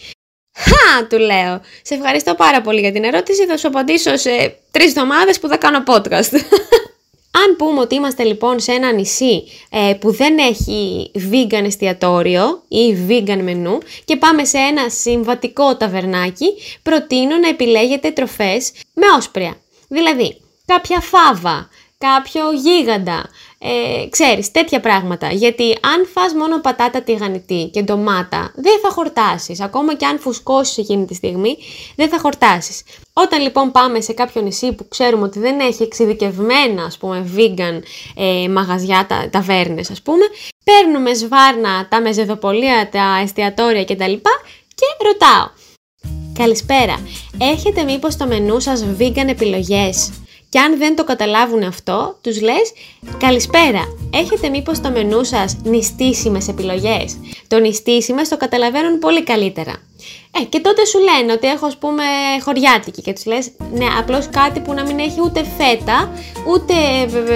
Χα, 0.56 1.06
του 1.06 1.18
λέω. 1.18 1.60
Σε 1.82 1.94
ευχαριστώ 1.94 2.34
πάρα 2.34 2.60
πολύ 2.60 2.80
για 2.80 2.92
την 2.92 3.04
ερώτηση. 3.04 3.46
Θα 3.46 3.56
σου 3.56 3.68
απαντήσω 3.68 4.16
σε 4.16 4.58
τρεις 4.70 4.86
εβδομάδες 4.86 5.38
που 5.40 5.48
θα 5.48 5.56
κάνω 5.56 5.82
podcast. 5.86 6.32
Αν 7.44 7.56
πούμε 7.56 7.80
ότι 7.80 7.94
είμαστε 7.94 8.22
λοιπόν 8.22 8.60
σε 8.60 8.72
ένα 8.72 8.92
νησί 8.92 9.44
ε, 9.70 9.94
που 10.00 10.10
δεν 10.10 10.38
έχει 10.38 11.10
vegan 11.14 11.64
εστιατόριο 11.64 12.62
ή 12.68 12.96
vegan 13.08 13.40
μενού 13.42 13.78
και 14.04 14.16
πάμε 14.16 14.44
σε 14.44 14.58
ένα 14.58 14.88
συμβατικό 14.88 15.76
ταβερνάκι, 15.76 16.46
προτείνω 16.82 17.36
να 17.36 17.48
επιλέγετε 17.48 18.10
τροφές 18.10 18.72
με 18.94 19.06
όσπρια. 19.16 19.56
Δηλαδή, 19.92 20.40
κάποια 20.66 21.00
φάβα, 21.00 21.68
κάποιο 21.98 22.52
γίγαντα, 22.52 23.28
ε, 23.58 24.08
ξέρεις, 24.08 24.50
τέτοια 24.50 24.80
πράγματα. 24.80 25.32
Γιατί 25.32 25.78
αν 25.94 26.06
φας 26.12 26.34
μόνο 26.34 26.60
πατάτα 26.60 27.02
τηγανιτή 27.02 27.70
και 27.72 27.82
ντομάτα, 27.82 28.52
δεν 28.54 28.78
θα 28.82 28.90
χορτάσεις. 28.90 29.60
Ακόμα 29.60 29.94
και 29.94 30.06
αν 30.06 30.18
φουσκώσεις 30.18 30.78
εκείνη 30.78 31.04
τη 31.06 31.14
στιγμή, 31.14 31.58
δεν 31.96 32.08
θα 32.08 32.18
χορτάσεις. 32.18 32.82
Όταν 33.12 33.42
λοιπόν 33.42 33.70
πάμε 33.72 34.00
σε 34.00 34.12
κάποιο 34.12 34.42
νησί 34.42 34.72
που 34.72 34.88
ξέρουμε 34.88 35.22
ότι 35.24 35.38
δεν 35.38 35.60
έχει 35.60 35.82
εξειδικευμένα, 35.82 36.84
ας 36.84 36.98
πούμε, 36.98 37.30
vegan 37.36 37.80
ε, 38.16 38.48
μαγαζιά, 38.48 39.06
τα, 39.08 39.28
ταβέρνες, 39.30 39.90
ας 39.90 40.02
πούμε, 40.02 40.24
παίρνουμε 40.64 41.14
σβάρνα 41.14 41.88
τα 41.88 42.00
μεζεδοπολία, 42.00 42.88
τα 42.92 43.20
εστιατόρια 43.22 43.84
κτλ. 43.84 44.12
Και 44.74 45.04
ρωτάω, 45.04 45.50
Καλησπέρα, 46.40 47.00
έχετε 47.38 47.82
μήπως 47.82 48.12
στο 48.12 48.26
μενού 48.26 48.60
σας 48.60 48.84
vegan 48.98 49.28
επιλογές; 49.28 50.12
Και 50.48 50.58
αν 50.58 50.78
δεν 50.78 50.96
το 50.96 51.04
καταλάβουν 51.04 51.62
αυτό, 51.62 52.18
τους 52.20 52.40
λες 52.40 52.72
«Καλησπέρα, 53.18 53.84
έχετε 54.14 54.48
μήπως 54.48 54.76
στο 54.76 54.90
μενού 54.90 55.24
σας 55.24 55.56
νηστίσιμες 55.64 56.48
επιλογές» 56.48 57.16
Το 57.48 57.58
νηστίσιμες 57.58 58.28
το 58.28 58.36
καταλαβαίνουν 58.36 58.98
πολύ 58.98 59.22
καλύτερα. 59.22 59.72
Ε, 60.40 60.44
και 60.44 60.60
τότε 60.60 60.84
σου 60.84 60.98
λένε 60.98 61.32
ότι 61.32 61.46
έχω, 61.46 61.66
ας 61.66 61.76
πούμε, 61.76 62.02
χωριάτικη 62.42 63.02
και 63.02 63.12
τους 63.12 63.24
λες 63.24 63.50
«Ναι, 63.72 63.86
απλώς 63.98 64.28
κάτι 64.30 64.60
που 64.60 64.74
να 64.74 64.82
μην 64.82 64.98
έχει 64.98 65.20
ούτε 65.24 65.44
φέτα, 65.58 66.12
ούτε 66.48 66.74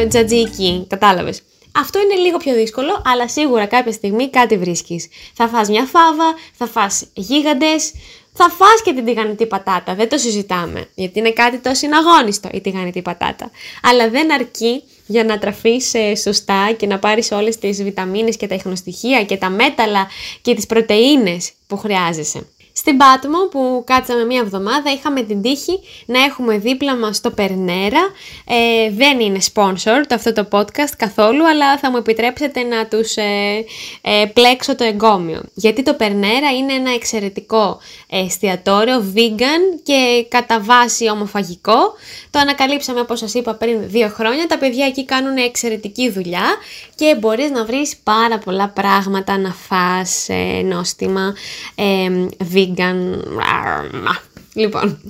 τζατζίκι», 0.08 0.86
κατάλαβες. 0.88 1.42
Αυτό 1.76 2.00
είναι 2.00 2.14
λίγο 2.14 2.36
πιο 2.36 2.54
δύσκολο, 2.54 3.02
αλλά 3.04 3.28
σίγουρα 3.28 3.66
κάποια 3.66 3.92
στιγμή 3.92 4.30
κάτι 4.30 4.58
βρίσκεις. 4.58 5.08
Θα 5.34 5.48
φας 5.48 5.68
μια 5.68 5.84
φάβα, 5.84 6.34
θα 6.52 6.66
φας 6.66 7.06
γίγαντες, 7.12 7.92
θα 8.32 8.50
φας 8.50 8.82
και 8.84 8.92
την 8.92 9.04
τηγανιτή 9.04 9.46
πατάτα, 9.46 9.94
δεν 9.94 10.08
το 10.08 10.18
συζητάμε, 10.18 10.88
γιατί 10.94 11.18
είναι 11.18 11.30
κάτι 11.30 11.58
το 11.58 11.74
συναγώνιστο 11.74 12.48
η 12.52 12.60
τηγανιτή 12.60 13.02
πατάτα. 13.02 13.50
Αλλά 13.82 14.10
δεν 14.10 14.32
αρκεί 14.32 14.82
για 15.06 15.24
να 15.24 15.38
τραφείς 15.38 15.94
ε, 15.94 16.14
σωστά 16.14 16.72
και 16.76 16.86
να 16.86 16.98
πάρεις 16.98 17.30
όλες 17.30 17.58
τις 17.58 17.82
βιταμίνες 17.82 18.36
και 18.36 18.46
τα 18.46 18.54
ιχνοστοιχεία 18.54 19.24
και 19.24 19.36
τα 19.36 19.50
μέταλλα 19.50 20.08
και 20.42 20.54
τις 20.54 20.66
πρωτεΐνες 20.66 21.52
που 21.66 21.76
χρειάζεσαι. 21.76 22.46
Στην 22.76 22.96
Πάτμο 22.96 23.38
που 23.50 23.82
κάτσαμε 23.86 24.24
μία 24.24 24.40
εβδομάδα 24.40 24.92
είχαμε 24.92 25.22
την 25.22 25.42
τύχη 25.42 25.80
να 26.06 26.22
έχουμε 26.22 26.58
δίπλα 26.58 26.96
μας 26.96 27.20
το 27.20 27.30
Περνέρα. 27.30 28.00
Ε, 28.46 28.90
δεν 28.90 29.20
είναι 29.20 29.38
sponsored 29.54 30.10
αυτό 30.10 30.32
το 30.32 30.48
podcast 30.50 30.92
καθόλου, 30.96 31.48
αλλά 31.48 31.78
θα 31.78 31.90
μου 31.90 31.96
επιτρέψετε 31.96 32.62
να 32.62 32.86
τους 32.86 33.16
ε, 33.16 33.64
ε, 34.00 34.26
πλέξω 34.32 34.76
το 34.76 34.84
εγκόμιο. 34.84 35.42
Γιατί 35.54 35.82
το 35.82 35.94
Περνέρα 35.94 36.50
είναι 36.50 36.72
ένα 36.72 36.94
εξαιρετικό 36.94 37.78
εστιατόριο, 38.08 39.12
vegan 39.16 39.80
και 39.82 40.26
κατά 40.28 40.60
βάση 40.60 41.10
ομοφαγικό. 41.10 41.92
Το 42.30 42.38
ανακαλύψαμε 42.38 43.00
όπως 43.00 43.18
σας 43.18 43.34
είπα 43.34 43.54
πριν 43.54 43.88
δύο 43.88 44.08
χρόνια. 44.08 44.46
Τα 44.46 44.58
παιδιά 44.58 44.86
εκεί 44.86 45.04
κάνουν 45.04 45.36
εξαιρετική 45.36 46.10
δουλειά 46.10 46.46
και 46.94 47.16
μπορείς 47.20 47.50
να 47.50 47.64
βρεις 47.64 47.96
πάρα 48.02 48.38
πολλά 48.38 48.68
πράγματα 48.68 49.38
να 49.38 49.52
φας 49.52 50.28
νόστιμα 50.64 51.34
vegan 52.54 52.63
vegan. 52.64 53.20
Λοιπόν, 54.56 55.00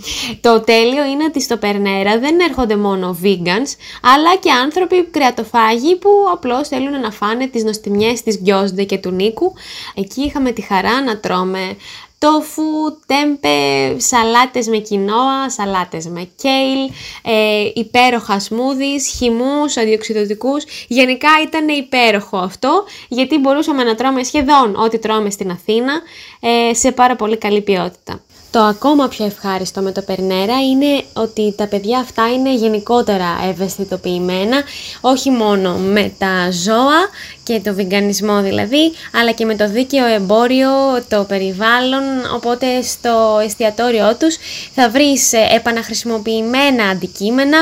το 0.41 0.61
τέλειο 0.61 1.05
είναι 1.05 1.25
ότι 1.25 1.41
στο 1.41 1.57
Περνέρα 1.57 2.19
δεν 2.19 2.41
έρχονται 2.41 2.77
μόνο 2.77 3.19
vegans, 3.23 3.77
αλλά 4.03 4.37
και 4.41 4.51
άνθρωποι 4.51 5.05
κρεατοφάγοι 5.05 5.97
που 5.97 6.11
απλώς 6.33 6.69
θέλουν 6.69 7.01
να 7.01 7.11
φάνε 7.11 7.47
τις 7.47 7.65
νοστιμιές 7.65 8.23
της 8.23 8.39
Γκιόσντε 8.39 8.85
και 8.85 8.99
του 8.99 9.11
Νίκου. 9.11 9.53
Εκεί 9.95 10.21
είχαμε 10.21 10.51
τη 10.51 10.63
χαρά 10.63 11.03
να 11.03 11.19
τρώμε 11.19 11.77
τόφου, 12.25 12.63
τέμπε, 13.07 13.99
σαλάτες 14.01 14.67
με 14.67 14.77
κοινόα, 14.77 15.51
σαλάτες 15.51 16.07
με 16.07 16.29
κέιλ, 16.37 16.91
ε, 17.23 17.71
υπέροχα 17.75 18.39
σμούδις, 18.39 19.09
χυμούς, 19.09 19.77
αντιοξυδοτικούς. 19.77 20.65
Γενικά 20.89 21.29
ήταν 21.43 21.69
υπέροχο 21.69 22.37
αυτό 22.37 22.85
γιατί 23.09 23.39
μπορούσαμε 23.39 23.85
να 23.85 23.95
τρώμε 23.95 24.23
σχεδόν 24.23 24.75
ό,τι 24.77 24.99
τρώμε 24.99 25.31
στην 25.31 25.51
Αθήνα 25.51 26.01
ε, 26.41 26.75
σε 26.75 26.93
πάρα 26.93 27.17
πολύ 27.17 27.37
καλή 27.37 27.61
ποιότητα. 27.61 28.23
Το 28.55 28.61
ακόμα 28.61 29.09
πιο 29.09 29.25
ευχάριστο 29.25 29.81
με 29.81 29.93
το 29.93 30.03
Περνέρα 30.03 30.61
είναι 30.61 31.03
ότι 31.13 31.55
τα 31.57 31.67
παιδιά 31.67 31.99
αυτά 31.99 32.33
είναι 32.33 32.55
γενικότερα 32.55 33.27
ευαισθητοποιημένα, 33.49 34.63
όχι 35.01 35.31
μόνο 35.31 35.75
με 35.75 36.13
τα 36.19 36.51
ζώα 36.51 37.09
και 37.43 37.61
το 37.65 37.75
βιγκανισμό 37.75 38.41
δηλαδή, 38.41 38.93
αλλά 39.13 39.31
και 39.33 39.45
με 39.45 39.57
το 39.57 39.69
δίκαιο 39.69 40.07
εμπόριο, 40.07 40.71
το 41.09 41.25
περιβάλλον, 41.25 42.03
οπότε 42.35 42.83
στο 42.83 43.41
εστιατόριό 43.45 44.17
τους 44.19 44.37
θα 44.75 44.91
βρεις 44.91 45.33
επαναχρησιμοποιημένα 45.33 46.85
αντικείμενα, 46.85 47.59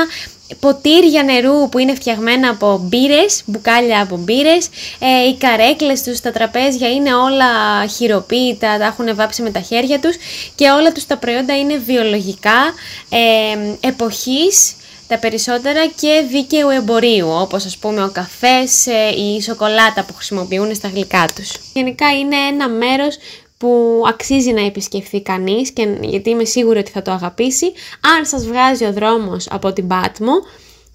ποτήρια 0.59 1.23
νερού 1.23 1.69
που 1.69 1.77
είναι 1.77 1.95
φτιαγμένα 1.95 2.49
από 2.49 2.79
μπύρες, 2.83 3.41
μπουκάλια 3.45 4.01
από 4.01 4.17
μπύρες, 4.17 4.69
ε, 4.99 5.27
οι 5.27 5.37
καρέκλες 5.37 6.03
τους, 6.03 6.19
τα 6.19 6.31
τραπέζια 6.31 6.89
είναι 6.89 7.13
όλα 7.13 7.45
χειροποίητα, 7.87 8.77
τα 8.77 8.85
έχουν 8.85 9.15
βάψει 9.15 9.41
με 9.41 9.51
τα 9.51 9.59
χέρια 9.59 9.99
τους 9.99 10.15
και 10.55 10.69
όλα 10.69 10.91
τους 10.91 11.05
τα 11.05 11.17
προϊόντα 11.17 11.57
είναι 11.57 11.77
βιολογικά, 11.77 12.73
ε, 13.09 13.87
εποχής, 13.87 14.75
τα 15.07 15.19
περισσότερα 15.19 15.87
και 15.87 16.25
δίκαιου 16.29 16.69
εμπορίου, 16.69 17.27
όπως 17.29 17.65
ας 17.65 17.77
πούμε 17.77 18.03
ο 18.03 18.09
καφές 18.09 18.85
ή 18.85 18.91
ε, 18.91 19.35
η 19.35 19.41
σοκολάτα 19.41 20.03
που 20.03 20.13
χρησιμοποιούν 20.13 20.75
στα 20.75 20.87
γλυκά 20.87 21.25
τους. 21.35 21.51
Γενικά 21.73 22.09
είναι 22.11 22.35
ένα 22.35 22.69
μέρος 22.69 23.17
που 23.63 24.03
αξίζει 24.07 24.51
να 24.51 24.65
επισκεφθεί 24.65 25.21
κανείς 25.21 25.71
και 25.71 25.97
γιατί 26.01 26.29
είμαι 26.29 26.45
σίγουρη 26.45 26.79
ότι 26.79 26.91
θα 26.91 27.01
το 27.01 27.11
αγαπήσει. 27.11 27.65
Αν 28.17 28.25
σας 28.25 28.45
βγάζει 28.45 28.85
ο 28.85 28.93
δρόμος 28.93 29.47
από 29.49 29.73
την 29.73 29.87
Πάτμο, 29.87 30.31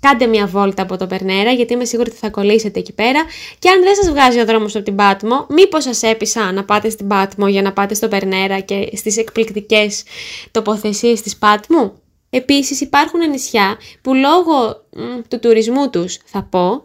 κάντε 0.00 0.26
μια 0.26 0.46
βόλτα 0.46 0.82
από 0.82 0.96
το 0.96 1.06
Περνέρα 1.06 1.50
γιατί 1.50 1.72
είμαι 1.72 1.84
σίγουρη 1.84 2.10
ότι 2.10 2.18
θα 2.18 2.30
κολλήσετε 2.30 2.78
εκεί 2.78 2.92
πέρα 2.92 3.24
και 3.58 3.68
αν 3.68 3.82
δεν 3.82 3.94
σας 3.94 4.10
βγάζει 4.10 4.40
ο 4.40 4.44
δρόμος 4.44 4.74
από 4.74 4.84
την 4.84 4.96
Πάτμο, 4.96 5.46
μήπως 5.48 5.82
σας 5.82 6.02
έπεισα 6.02 6.52
να 6.52 6.64
πάτε 6.64 6.90
στην 6.90 7.06
Πάτμο 7.06 7.48
για 7.48 7.62
να 7.62 7.72
πάτε 7.72 7.94
στο 7.94 8.08
Περνέρα 8.08 8.60
και 8.60 8.90
στις 8.96 9.16
εκπληκτικές 9.16 10.02
τοποθεσίες 10.50 11.22
της 11.22 11.36
Πάτμου; 11.36 11.92
Επίσης 12.30 12.80
υπάρχουν 12.80 13.30
νησιά 13.30 13.76
που 14.02 14.14
λόγω 14.14 14.86
του 15.28 15.38
τουρισμού 15.38 15.90
τους 15.90 16.18
θα 16.24 16.42
πω 16.50 16.80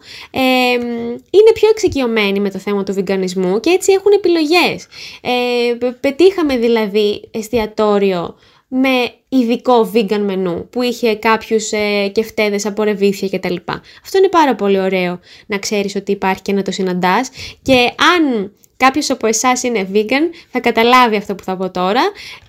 είναι 1.29 1.51
πιο 1.53 1.69
εξοικειωμένοι 1.69 2.39
με 2.39 2.49
το 2.49 2.59
θέμα 2.59 2.83
του 2.83 2.93
βιγκανισμού 2.93 3.59
και 3.59 3.69
έτσι 3.69 3.91
έχουν 3.91 4.11
επιλογές. 4.11 4.87
Ε, 5.21 5.91
πετύχαμε 5.99 6.57
δηλαδή 6.57 7.29
εστιατόριο 7.31 8.35
με 8.67 9.11
ειδικό 9.29 9.91
vegan 9.93 10.19
μενού 10.19 10.69
που 10.69 10.81
είχε 10.81 11.15
κάποιους 11.15 11.71
ε, 11.71 12.07
κεφτέδες 12.07 12.65
από 12.65 12.83
ρεβίθια 12.83 13.29
κτλ. 13.29 13.55
Αυτό 14.03 14.17
είναι 14.17 14.29
πάρα 14.29 14.55
πολύ 14.55 14.79
ωραίο 14.79 15.19
να 15.45 15.57
ξέρεις 15.57 15.95
ότι 15.95 16.11
υπάρχει 16.11 16.41
και 16.41 16.53
να 16.53 16.61
το 16.61 16.71
συναντάς 16.71 17.29
και 17.61 17.93
αν 18.15 18.51
κάποιος 18.77 19.09
από 19.09 19.27
εσάς 19.27 19.63
είναι 19.63 19.89
vegan 19.93 20.29
θα 20.51 20.59
καταλάβει 20.59 21.15
αυτό 21.15 21.35
που 21.35 21.43
θα 21.43 21.57
πω 21.57 21.71
τώρα. 21.71 22.01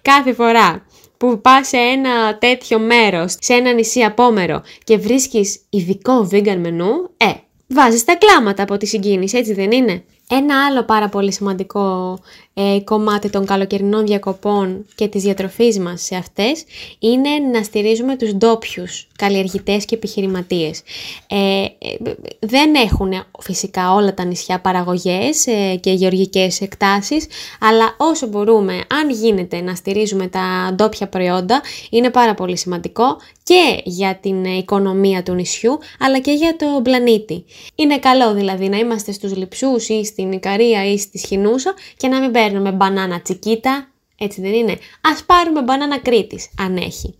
Κάθε 0.02 0.32
φορά 0.32 0.86
που 1.16 1.40
πας 1.40 1.68
σε 1.68 1.76
ένα 1.76 2.38
τέτοιο 2.38 2.78
μέρος, 2.78 3.36
σε 3.40 3.54
ένα 3.54 3.72
νησί 3.72 4.02
απόμερο 4.02 4.62
και 4.84 4.96
βρίσκεις 4.98 5.60
ειδικό 5.70 6.28
vegan 6.32 6.56
μενού, 6.56 7.10
ε, 7.16 7.30
βάζεις 7.68 8.04
τα 8.04 8.16
κλάματα 8.16 8.62
από 8.62 8.76
τη 8.76 8.86
συγκίνηση, 8.86 9.36
έτσι 9.38 9.54
δεν 9.54 9.72
είναι; 9.72 10.04
Ένα 10.30 10.64
άλλο 10.64 10.84
πάρα 10.84 11.08
πολύ 11.08 11.32
σημαντικό 11.32 12.18
ε, 12.54 12.80
κομμάτι 12.84 13.30
των 13.30 13.46
καλοκαιρινών 13.46 14.06
διακοπών 14.06 14.86
και 14.94 15.08
της 15.08 15.22
διατροφής 15.22 15.78
μας 15.78 16.02
σε 16.02 16.16
αυτές 16.16 16.64
είναι 16.98 17.28
να 17.52 17.62
στηρίζουμε 17.62 18.16
τους 18.16 18.34
ντόπιους 18.34 19.06
καλλιεργητές 19.18 19.84
και 19.84 19.94
επιχειρηματίες. 19.94 20.82
Ε, 21.26 21.64
ε, 21.64 22.14
δεν 22.38 22.74
έχουν 22.74 23.12
φυσικά 23.40 23.92
όλα 23.92 24.14
τα 24.14 24.24
νησιά 24.24 24.60
παραγωγές 24.60 25.46
ε, 25.46 25.76
και 25.80 25.90
γεωργικές 25.90 26.60
εκτάσεις, 26.60 27.26
αλλά 27.60 27.94
όσο 27.98 28.26
μπορούμε, 28.26 28.72
αν 28.72 29.10
γίνεται 29.10 29.60
να 29.60 29.74
στηρίζουμε 29.74 30.26
τα 30.26 30.72
ντόπια 30.74 31.08
προϊόντα, 31.08 31.62
είναι 31.90 32.10
πάρα 32.10 32.34
πολύ 32.34 32.56
σημαντικό 32.56 33.16
και 33.42 33.80
για 33.84 34.18
την 34.22 34.44
οικονομία 34.44 35.22
του 35.22 35.32
νησιού, 35.32 35.78
αλλά 35.98 36.18
και 36.18 36.32
για 36.32 36.56
το 36.56 36.80
πλανήτη. 36.82 37.44
Είναι 37.74 37.98
καλό 37.98 38.34
δηλαδή 38.34 38.68
να 38.68 38.76
είμαστε 38.76 39.12
στους 39.12 39.36
Λιψούς 39.36 39.88
ή 39.88 40.04
στην 40.04 40.32
Ικαρία 40.32 40.92
ή 40.92 40.98
στη 40.98 41.18
Σχοινούσα 41.18 41.74
και 41.96 42.08
να 42.08 42.20
μην 42.20 42.30
παίρνουμε 42.44 42.72
μπανάνα 42.72 43.20
τσικίτα, 43.20 43.88
έτσι 44.18 44.40
δεν 44.40 44.52
είναι; 44.52 44.78
Ας 45.00 45.24
πάρουμε 45.24 45.62
μπανάνα 45.62 45.98
Κρήτης, 45.98 46.48
αν 46.58 46.76
έχει. 46.76 47.14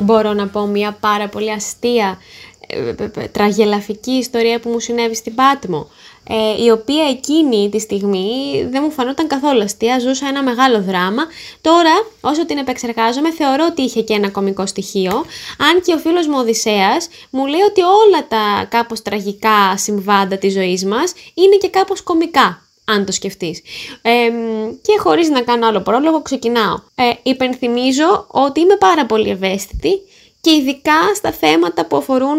Μπορώ 0.00 0.32
να 0.32 0.48
πω 0.48 0.66
μια 0.66 0.96
πάρα 1.00 1.28
πολύ 1.28 1.52
αστεία, 1.52 2.18
ε, 2.66 2.88
ε, 2.88 3.10
ε, 3.14 3.26
τραγελαφική 3.28 4.10
ιστορία 4.10 4.60
που 4.60 4.68
μου 4.70 4.80
συνέβη 4.80 5.14
στην 5.14 5.34
Πάτμο 5.34 5.86
ε, 6.28 6.64
η 6.64 6.70
οποία 6.70 7.04
εκείνη 7.08 7.68
τη 7.68 7.78
στιγμή 7.78 8.28
δεν 8.70 8.82
μου 8.84 8.90
φανόταν 8.90 9.26
καθόλου 9.26 9.62
αστεία, 9.62 9.98
ζούσα 9.98 10.28
ένα 10.28 10.42
μεγάλο 10.42 10.82
δράμα. 10.82 11.22
Τώρα, 11.60 11.92
όσο 12.20 12.46
την 12.46 12.58
επεξεργάζομαι, 12.58 13.32
θεωρώ 13.32 13.66
ότι 13.70 13.82
είχε 13.82 14.02
και 14.02 14.14
ένα 14.14 14.30
κομικό 14.30 14.66
στοιχείο, 14.66 15.12
αν 15.58 15.82
και 15.84 15.94
ο 15.94 15.98
φίλος 15.98 16.26
μου 16.26 16.36
Οδυσσέας 16.38 17.08
μου 17.30 17.46
λέει 17.46 17.60
ότι 17.60 17.80
όλα 17.80 18.26
τα 18.28 18.66
κάπως 18.68 19.02
τραγικά 19.02 19.76
συμβάντα 19.76 20.36
της 20.38 20.52
ζωής 20.52 20.84
μας 20.84 21.12
είναι 21.34 21.56
και 21.56 21.68
κάπως 21.68 22.02
κομικά 22.02 22.60
αν 22.84 23.04
το 23.04 23.12
σκεφτείς. 23.12 23.62
Ε, 24.02 24.10
και 24.82 24.98
χωρίς 24.98 25.28
να 25.28 25.40
κάνω 25.40 25.66
άλλο 25.66 25.80
πρόλογο, 25.80 26.22
ξεκινάω. 26.22 26.80
Ε, 26.94 27.10
υπενθυμίζω 27.22 28.26
ότι 28.28 28.60
είμαι 28.60 28.76
πάρα 28.76 29.06
πολύ 29.06 29.30
ευαίσθητη 29.30 30.00
και 30.46 30.54
ειδικά 30.54 31.14
στα 31.14 31.32
θέματα 31.32 31.86
που 31.86 31.96
αφορούν 31.96 32.38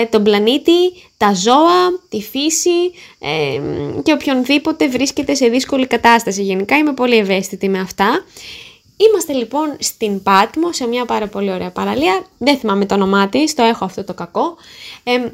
ε, 0.00 0.04
τον 0.04 0.22
πλανήτη, 0.22 0.92
τα 1.16 1.34
ζώα, 1.34 2.00
τη 2.08 2.20
φύση 2.22 2.92
ε, 3.18 3.60
και 4.02 4.12
οποιονδήποτε 4.12 4.88
βρίσκεται 4.88 5.34
σε 5.34 5.48
δύσκολη 5.48 5.86
κατάσταση. 5.86 6.42
Γενικά 6.42 6.76
είμαι 6.76 6.92
πολύ 6.92 7.16
ευαίσθητη 7.16 7.68
με 7.68 7.78
αυτά. 7.78 8.24
Είμαστε 8.96 9.32
λοιπόν 9.32 9.76
στην 9.78 10.22
Πάτμο, 10.22 10.72
σε 10.72 10.86
μια 10.86 11.04
πάρα 11.04 11.26
πολύ 11.26 11.52
ωραία 11.52 11.70
παραλία. 11.70 12.26
Δεν 12.38 12.58
θυμάμαι 12.58 12.86
το 12.86 12.94
όνομά 12.94 13.28
της, 13.28 13.54
το 13.54 13.62
έχω 13.62 13.84
αυτό 13.84 14.04
το 14.04 14.14
κακό. 14.14 14.56
Ε, 15.04 15.30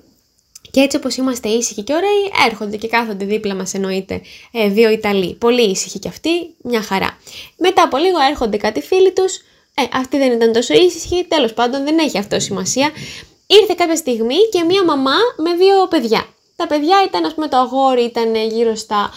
και 0.70 0.81
έτσι 0.81 0.97
όπως 0.97 1.16
είμαστε 1.16 1.49
ήσυχοι 1.49 1.83
και 1.83 1.95
ωραίοι, 1.95 2.47
έρχονται 2.47 2.77
και 2.77 2.89
κάθονται 2.89 3.25
δίπλα 3.25 3.55
μας 3.55 3.75
εννοείται 3.75 4.20
ε, 4.53 4.68
δύο 4.68 4.91
Ιταλοί. 4.91 5.35
Πολύ 5.35 5.70
ήσυχοι 5.70 5.99
κι 5.99 6.09
αυτοί, 6.09 6.31
μια 6.62 6.83
χαρά. 6.83 7.18
Μετά 7.57 7.83
από 7.83 7.97
λίγο 7.97 8.16
έρχονται 8.31 8.57
κάτι 8.57 8.81
φίλοι 8.81 9.12
τους, 9.12 9.41
ε, 9.75 9.83
αυτή 9.93 10.18
δεν 10.18 10.33
ήταν 10.33 10.53
τόσο 10.53 10.75
ήσυχη, 10.75 11.25
τέλος 11.29 11.53
πάντων 11.53 11.85
δεν 11.85 11.99
έχει 11.99 12.18
αυτό 12.18 12.41
σημασία. 12.41 12.91
Ήρθε 13.47 13.75
κάποια 13.77 13.97
στιγμή 13.97 14.37
και 14.53 14.64
μία 14.64 14.85
μαμά 14.85 15.16
με 15.37 15.55
δύο 15.55 15.87
παιδιά. 15.89 16.27
Τα 16.57 16.66
παιδιά 16.66 16.97
ήταν, 17.07 17.25
ας 17.25 17.35
πούμε, 17.35 17.49
το 17.49 17.57
αγόρι 17.57 18.03
ήταν 18.03 18.35
γύρω 18.35 18.75
στα, 18.75 19.11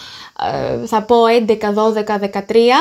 ε, 0.82 0.86
θα 0.86 1.02
πω, 1.02 1.16
11, 1.26 1.72
12, 1.72 2.18
13, 2.18 2.76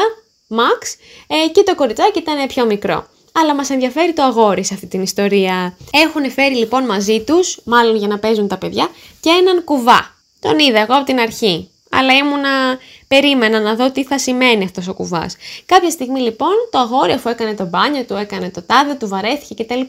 max, 0.50 0.96
ε, 1.28 1.50
και 1.52 1.64
το 1.64 1.76
κοριτσάκι 1.76 2.20
ήταν 2.20 2.48
πιο 2.48 2.66
μικρό. 2.66 3.08
Αλλά 3.32 3.56
μας 3.56 3.70
ενδιαφέρει 3.70 4.14
το 4.14 4.24
αγόρι 4.24 4.64
σε 4.64 4.74
αυτή 4.74 4.88
την 4.88 5.02
ιστορία. 5.02 5.78
Έχουν 5.92 6.32
φέρει 6.32 6.56
λοιπόν 6.56 6.84
μαζί 6.84 7.24
τους, 7.24 7.60
μάλλον 7.64 7.96
για 7.96 8.08
να 8.08 8.20
παίζουν 8.20 8.48
τα 8.48 8.58
παιδιά, 8.58 8.90
και 9.20 9.30
έναν 9.30 9.64
κουβά. 9.64 10.16
Τον 10.40 10.60
είδα 10.60 10.80
εγώ 10.80 10.96
από 10.96 11.06
την 11.06 11.20
αρχή 11.20 11.70
αλλά 11.90 12.14
ήμουνα, 12.14 12.78
περίμενα 13.08 13.60
να 13.60 13.76
δω 13.76 13.92
τι 13.92 14.04
θα 14.04 14.20
σημαίνει 14.20 14.64
αυτός 14.64 14.88
ο 14.88 14.94
κουβάς. 14.94 15.36
Κάποια 15.66 15.90
στιγμή 15.90 16.20
λοιπόν 16.20 16.54
το 16.72 16.78
αγόρι 16.78 17.12
αφού 17.12 17.30
έκανε 17.30 17.56
το 17.56 17.66
μπάνιο 17.66 18.04
του, 18.04 18.14
έκανε 18.14 18.50
το 18.50 18.62
τάδε, 18.62 18.94
του 18.94 19.08
βαρέθηκε 19.08 19.64
κτλ. 19.64 19.82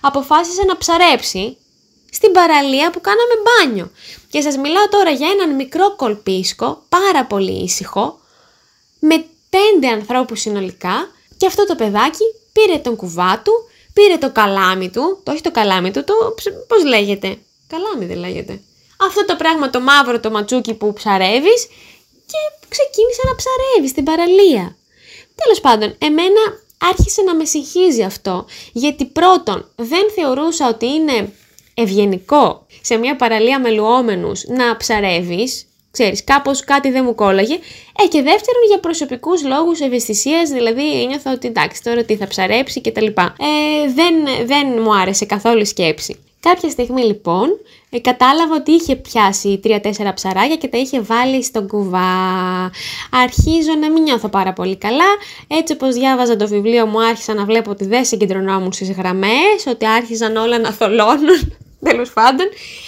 αποφάσισε 0.00 0.62
να 0.64 0.76
ψαρέψει 0.76 1.56
στην 2.10 2.32
παραλία 2.32 2.90
που 2.90 3.00
κάναμε 3.00 3.34
μπάνιο. 3.44 3.90
Και 4.30 4.40
σας 4.40 4.56
μιλάω 4.56 4.88
τώρα 4.88 5.10
για 5.10 5.28
έναν 5.28 5.54
μικρό 5.54 5.96
κολπίσκο, 5.96 6.82
πάρα 6.88 7.24
πολύ 7.24 7.62
ήσυχο, 7.62 8.20
με 8.98 9.24
πέντε 9.50 9.94
ανθρώπους 9.94 10.40
συνολικά 10.40 11.08
και 11.36 11.46
αυτό 11.46 11.66
το 11.66 11.74
παιδάκι 11.74 12.24
πήρε 12.52 12.78
τον 12.78 12.96
κουβά 12.96 13.42
του, 13.44 13.52
πήρε 13.92 14.16
το 14.16 14.30
καλάμι 14.30 14.90
του, 14.90 15.20
το 15.22 15.32
όχι 15.32 15.40
το 15.40 15.50
καλάμι 15.50 15.90
του, 15.90 16.04
το 16.04 16.14
πώς 16.68 16.84
λέγεται, 16.84 17.38
καλάμι 17.66 18.04
δεν 18.04 18.16
λέγεται, 18.16 18.60
αυτό 19.00 19.24
το 19.24 19.36
πράγμα 19.36 19.70
το 19.70 19.80
μαύρο 19.80 20.20
το 20.20 20.30
ματσούκι 20.30 20.74
που 20.74 20.92
ψαρεύεις 20.92 21.66
και 22.26 22.66
ξεκίνησε 22.68 23.22
να 23.28 23.34
ψαρεύει 23.40 23.88
στην 23.88 24.04
παραλία. 24.04 24.76
Τέλος 25.34 25.60
πάντων, 25.60 25.94
εμένα 25.98 26.42
άρχισε 26.78 27.22
να 27.22 27.34
με 27.34 27.44
συγχύζει 27.44 28.02
αυτό, 28.02 28.46
γιατί 28.72 29.04
πρώτον 29.04 29.70
δεν 29.76 30.10
θεωρούσα 30.14 30.68
ότι 30.68 30.86
είναι 30.86 31.32
ευγενικό 31.74 32.66
σε 32.80 32.96
μια 32.96 33.16
παραλία 33.16 33.60
με 33.60 33.70
λουόμενους 33.70 34.44
να 34.44 34.76
ψαρεύεις, 34.76 35.66
ξέρεις, 35.90 36.24
κάπως 36.24 36.64
κάτι 36.64 36.90
δεν 36.90 37.04
μου 37.04 37.14
κόλλαγε, 37.14 37.54
ε, 38.02 38.06
και 38.08 38.22
δεύτερον 38.22 38.62
για 38.68 38.80
προσωπικούς 38.80 39.44
λόγους 39.44 39.80
ευαισθησίας, 39.80 40.50
δηλαδή 40.50 41.02
ένιωθα 41.02 41.32
ότι 41.32 41.48
εντάξει 41.48 41.82
τώρα 41.82 42.04
τι 42.04 42.16
θα 42.16 42.26
ψαρέψει 42.26 42.80
και 42.80 42.90
τα 42.90 43.02
λοιπά. 43.02 43.36
Ε, 43.38 43.92
δεν, 43.92 44.46
δεν 44.46 44.82
μου 44.82 44.96
άρεσε 44.96 45.24
καθόλου 45.24 45.60
η 45.60 45.64
σκέψη. 45.64 46.18
Κάποια 46.40 46.70
στιγμή 46.70 47.02
λοιπόν 47.02 47.48
ε, 47.94 48.00
κατάλαβα 48.00 48.54
ότι 48.54 48.72
είχε 48.72 48.96
πιάσει 48.96 49.58
τρία-τέσσερα 49.62 50.14
ψαράκια 50.14 50.56
και 50.56 50.68
τα 50.68 50.78
είχε 50.78 51.00
βάλει 51.00 51.42
στον 51.42 51.68
κουβά. 51.68 52.70
Αρχίζω 53.10 53.74
να 53.80 53.90
μην 53.90 54.02
νιώθω 54.02 54.28
πάρα 54.28 54.52
πολύ 54.52 54.76
καλά. 54.76 55.04
Έτσι 55.46 55.72
όπως 55.72 55.94
διάβαζα 55.94 56.36
το 56.36 56.46
βιβλίο 56.46 56.86
μου 56.86 57.02
άρχισα 57.02 57.34
να 57.34 57.44
βλέπω 57.44 57.70
ότι 57.70 57.84
δεν 57.84 58.04
συγκεντρωνόμουν 58.04 58.72
στις 58.72 58.90
γραμμές, 58.90 59.66
ότι 59.66 59.86
άρχιζαν 59.86 60.36
όλα 60.36 60.58
να 60.58 60.72
θολώνουν. 60.72 61.56
Τέλος 61.88 62.12
πάντων, 62.12 62.46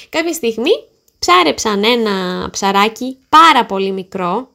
κάποια 0.09 0.33
στιγμή 0.33 0.73
ψάρεψαν 1.19 1.85
ένα 1.85 2.49
ψαράκι 2.51 3.17
πάρα 3.29 3.65
πολύ 3.65 3.91
μικρό 3.91 4.49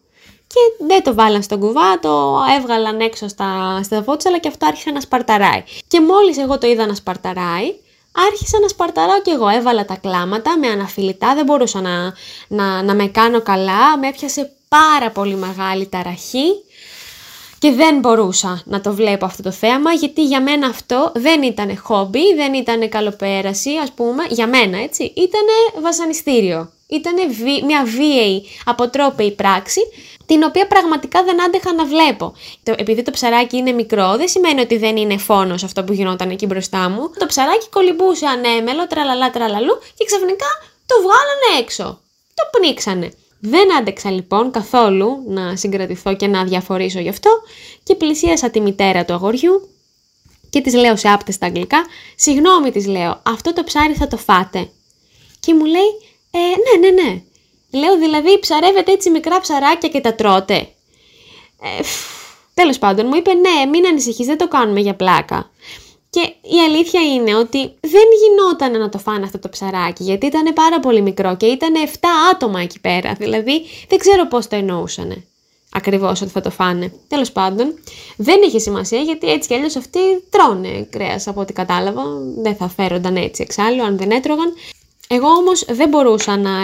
και 0.48 0.86
δεν 0.86 1.04
το 1.04 1.14
βάλαν 1.14 1.42
στον 1.42 1.60
κουβά, 1.60 2.00
το 2.00 2.40
έβγαλαν 2.58 3.00
έξω 3.00 3.28
στα, 3.28 3.80
στα 3.84 4.04
αλλά 4.26 4.38
και 4.40 4.48
αυτό 4.48 4.66
άρχισε 4.66 4.92
να 4.92 5.02
σπαρταράει. 5.02 5.64
Και 5.88 6.02
μόλις 6.02 6.38
εγώ 6.38 6.58
το 6.58 6.68
είδα 6.68 6.86
να 6.86 6.96
σπαρταράει, 6.96 7.74
άρχισα 8.12 8.60
να 8.60 8.68
σπαρταράω 8.68 9.22
και 9.22 9.32
εγώ. 9.32 9.48
Έβαλα 9.48 9.86
τα 9.86 9.96
κλάματα 9.96 10.58
με 10.58 10.68
αναφιλητά, 10.68 11.36
δεν 11.36 11.46
μπορούσα 11.46 11.82
να, 11.82 12.14
να, 12.48 12.84
να 12.84 12.94
με 12.94 13.08
κάνω 13.08 13.42
καλά, 13.42 13.98
με 13.98 14.08
έπιασε 14.08 14.52
πάρα 14.68 15.10
πολύ 15.10 15.36
μεγάλη 15.36 15.88
ταραχή 15.88 16.48
και 17.60 17.72
δεν 17.72 18.00
μπορούσα 18.00 18.62
να 18.66 18.82
το 18.82 18.94
βλέπω 18.94 19.26
αυτό 19.26 19.44
το 19.44 19.52
θέαμα 19.52 19.92
γιατί 19.92 20.24
για 20.26 20.42
μένα 20.42 20.68
αυτό 20.68 21.12
δεν 21.16 21.44
ήταν 21.44 21.78
χόμπι, 21.78 22.36
δεν 22.36 22.54
ήταν 22.54 22.90
καλοπέραση 22.90 23.70
ας 23.84 23.92
πούμε, 23.92 24.24
για 24.30 24.48
μένα 24.48 24.78
έτσι, 24.82 25.04
ήταν 25.04 25.82
βασανιστήριο. 25.82 26.72
Ήταν 26.88 27.14
μια 27.66 27.84
βίαιη 27.84 28.46
αποτρόπαιη 28.66 29.32
πράξη 29.32 29.82
την 30.32 30.44
οποία 30.44 30.68
πραγματικά 30.68 31.24
δεν 31.24 31.44
άντεχα 31.44 31.74
να 31.74 31.86
βλέπω. 31.86 32.34
Το, 32.64 32.74
επειδή 32.78 33.02
το 33.04 33.12
ψαράκι 33.12 33.58
είναι 33.58 33.72
μικρό, 33.72 34.16
δεν 34.18 34.28
σημαίνει 34.28 34.62
ότι 34.62 34.78
δεν 34.78 34.98
είναι 34.98 35.18
φόνος 35.18 35.64
αυτό 35.64 35.84
που 35.84 35.94
γινόταν 35.94 36.30
εκεί 36.30 36.46
μπροστά 36.46 36.90
μου. 36.90 37.12
Το 37.20 37.26
ψαράκι 37.26 37.70
κολυμπούσε 37.70 38.26
ανέμελο, 38.26 38.88
τραλαλά 38.88 39.30
τραλαλού 39.30 39.80
και 39.96 40.06
ξαφνικά 40.06 40.46
το 40.86 40.96
βγάλανε 41.02 41.62
έξω. 41.62 41.84
Το 42.34 42.44
πνίξανε. 42.60 43.14
Δεν 43.40 43.76
άντεξα 43.76 44.12
λοιπόν 44.12 44.52
καθόλου 44.52 45.24
να 45.28 45.56
συγκρατηθώ 45.56 46.16
και 46.16 46.28
να 46.28 46.44
διαφορήσω 46.44 47.00
γι' 47.00 47.10
αυτό 47.10 47.30
και 47.84 47.96
πλησίασα 47.96 48.50
τη 48.50 48.62
μητέρα 48.62 49.06
του 49.06 49.14
αγοριού 49.14 49.70
και 50.50 50.62
της 50.62 50.74
λέω 50.74 50.96
σε 50.96 51.10
άπτες 51.10 51.36
στα 51.36 51.46
αγγλικά 51.46 51.86
«Συγγνώμη» 52.16 52.72
της 52.72 52.86
λέω, 52.88 53.22
αυτό 53.26 53.54
το 53.54 53.64
ψάρι 53.64 53.94
θα 53.94 54.08
το 54.08 54.18
φάτε. 54.18 54.70
Και 55.40 55.54
μου 55.54 55.66
λέει 55.66 55.92
«Ε, 56.32 56.38
ναι, 56.40 56.90
ναι, 56.90 57.02
ναι». 57.02 57.22
Λέω 57.72 57.98
δηλαδή 57.98 58.40
ψαρεύετε 58.40 58.92
έτσι 58.92 59.10
μικρά 59.10 59.40
ψαράκια 59.40 59.90
και 59.90 60.02
τα 60.02 60.16
τρώτε. 60.16 60.56
Ε, 61.62 61.84
τέλος 62.54 62.80
πάντων 62.80 63.06
μου 63.08 63.16
είπε 63.16 63.34
ναι 63.34 63.70
μην 63.70 63.86
ανησυχείς 63.86 64.26
δεν 64.26 64.38
το 64.38 64.48
κάνουμε 64.48 64.80
για 64.80 64.96
πλάκα. 64.96 65.52
Και 66.10 66.22
η 66.42 66.60
αλήθεια 66.68 67.02
είναι 67.02 67.36
ότι 67.36 67.58
δεν 67.80 68.04
γινόταν 68.22 68.80
να 68.80 68.90
το 68.90 68.98
φάνε 68.98 69.26
αυτό 69.26 69.40
το 69.40 69.50
ψαράκι 69.50 70.04
γιατί 70.04 70.26
ήταν 70.26 70.54
πάρα 70.54 70.80
πολύ 70.80 71.02
μικρό 71.02 71.38
και 71.38 71.46
ήταν 71.46 71.74
7 71.86 71.90
άτομα 72.32 72.62
εκεί 72.62 72.80
πέρα. 72.80 73.14
Δηλαδή 73.14 73.62
δεν 73.88 74.00
ξέρω 74.00 74.28
πώς 74.28 74.48
το 74.48 74.56
εννοούσανε 74.56 75.26
ακριβώς 75.72 76.22
ότι 76.22 76.32
θα 76.32 76.42
το 76.42 76.50
φάνε. 76.50 76.94
Τέλος 77.08 77.32
πάντων 77.32 77.74
δεν 78.18 78.42
είχε 78.42 78.60
σημασία 78.60 79.00
γιατί 79.00 79.32
έτσι 79.32 79.48
κι 79.48 79.54
αλλιώς 79.54 79.76
αυτοί 79.76 80.00
τρώνε 80.30 80.88
κρέας 80.90 81.28
από 81.28 81.42
ό,τι 81.42 81.54
κατάλαβα. 81.54 82.04
Δεν 82.38 82.56
θα 82.56 82.68
φέρονταν 82.68 83.16
έτσι 83.16 83.42
εξάλλου 83.42 83.84
αν 83.84 83.98
δεν 83.98 84.12
έτρωγαν. 84.12 84.54
Εγώ 85.14 85.28
όμως 85.28 85.66
δεν 85.68 85.90
μπορούσα 85.90 86.38
να, 86.38 86.60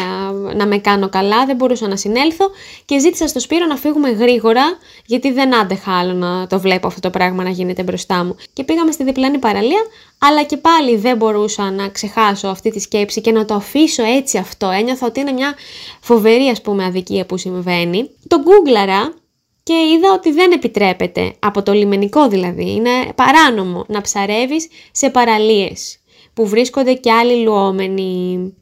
να 0.53 0.65
με 0.67 0.77
κάνω 0.77 1.09
καλά, 1.09 1.45
δεν 1.45 1.55
μπορούσα 1.55 1.87
να 1.87 1.95
συνέλθω 1.95 2.49
και 2.85 2.99
ζήτησα 2.99 3.27
στο 3.27 3.39
Σπύρο 3.39 3.65
να 3.65 3.75
φύγουμε 3.75 4.09
γρήγορα 4.09 4.77
γιατί 5.05 5.31
δεν 5.31 5.55
άντεχα 5.55 5.99
άλλο 5.99 6.13
να 6.13 6.47
το 6.47 6.59
βλέπω 6.59 6.87
αυτό 6.87 6.99
το 6.99 7.09
πράγμα 7.09 7.43
να 7.43 7.49
γίνεται 7.49 7.83
μπροστά 7.83 8.23
μου. 8.23 8.35
Και 8.53 8.63
πήγαμε 8.63 8.91
στη 8.91 9.03
διπλανή 9.03 9.37
παραλία, 9.37 9.81
αλλά 10.17 10.43
και 10.43 10.57
πάλι 10.57 10.97
δεν 10.97 11.17
μπορούσα 11.17 11.71
να 11.71 11.89
ξεχάσω 11.89 12.47
αυτή 12.47 12.71
τη 12.71 12.79
σκέψη 12.79 13.21
και 13.21 13.31
να 13.31 13.45
το 13.45 13.53
αφήσω 13.53 14.03
έτσι 14.03 14.37
αυτό. 14.37 14.69
Ένιωθα 14.69 15.07
ότι 15.07 15.19
είναι 15.19 15.31
μια 15.31 15.55
φοβερή 16.01 16.47
ας 16.47 16.61
πούμε 16.61 16.85
αδικία 16.85 17.25
που 17.25 17.37
συμβαίνει. 17.37 18.09
Το 18.27 18.37
γκούγκλαρα 18.39 19.13
και 19.63 19.73
είδα 19.73 20.13
ότι 20.13 20.31
δεν 20.31 20.51
επιτρέπεται, 20.51 21.33
από 21.39 21.63
το 21.63 21.73
λιμενικό 21.73 22.27
δηλαδή, 22.27 22.71
είναι 22.71 23.13
παράνομο 23.15 23.85
να 23.87 24.01
ψαρεύεις 24.01 24.67
σε 24.91 25.09
παραλίες 25.09 25.99
που 26.37 26.47
βρίσκονται 26.47 26.93
και 26.93 27.11
άλλοι 27.11 27.43
λουόμενοι. 27.43 28.53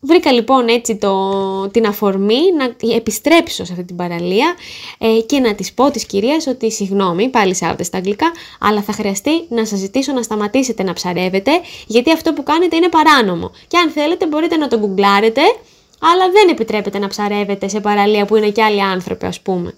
Βρήκα 0.00 0.32
λοιπόν 0.32 0.68
έτσι 0.68 0.96
το, 0.96 1.14
την 1.68 1.86
αφορμή 1.86 2.40
να 2.58 2.94
επιστρέψω 2.94 3.64
σε 3.64 3.72
αυτή 3.72 3.84
την 3.84 3.96
παραλία 3.96 4.54
ε, 4.98 5.20
και 5.26 5.38
να 5.40 5.54
της 5.54 5.72
πω 5.72 5.90
της 5.90 6.06
κυρίας 6.06 6.46
ότι 6.46 6.72
συγγνώμη, 6.72 7.28
πάλι 7.28 7.54
σε 7.54 7.76
στα 7.80 7.96
αγγλικά, 7.96 8.32
αλλά 8.60 8.82
θα 8.82 8.92
χρειαστεί 8.92 9.30
να 9.48 9.66
σας 9.66 9.78
ζητήσω 9.78 10.12
να 10.12 10.22
σταματήσετε 10.22 10.82
να 10.82 10.92
ψαρεύετε 10.92 11.50
γιατί 11.86 12.12
αυτό 12.12 12.32
που 12.32 12.42
κάνετε 12.42 12.76
είναι 12.76 12.88
παράνομο. 12.88 13.50
Και 13.68 13.78
αν 13.78 13.90
θέλετε 13.90 14.26
μπορείτε 14.26 14.56
να 14.56 14.68
το 14.68 14.78
γκουγκλάρετε, 14.78 15.42
αλλά 16.00 16.30
δεν 16.32 16.48
επιτρέπεται 16.48 16.98
να 16.98 17.08
ψαρεύετε 17.08 17.68
σε 17.68 17.80
παραλία 17.80 18.24
που 18.24 18.36
είναι 18.36 18.50
και 18.50 18.62
άλλοι 18.62 18.82
άνθρωποι 18.82 19.26
ας 19.26 19.40
πούμε. 19.40 19.74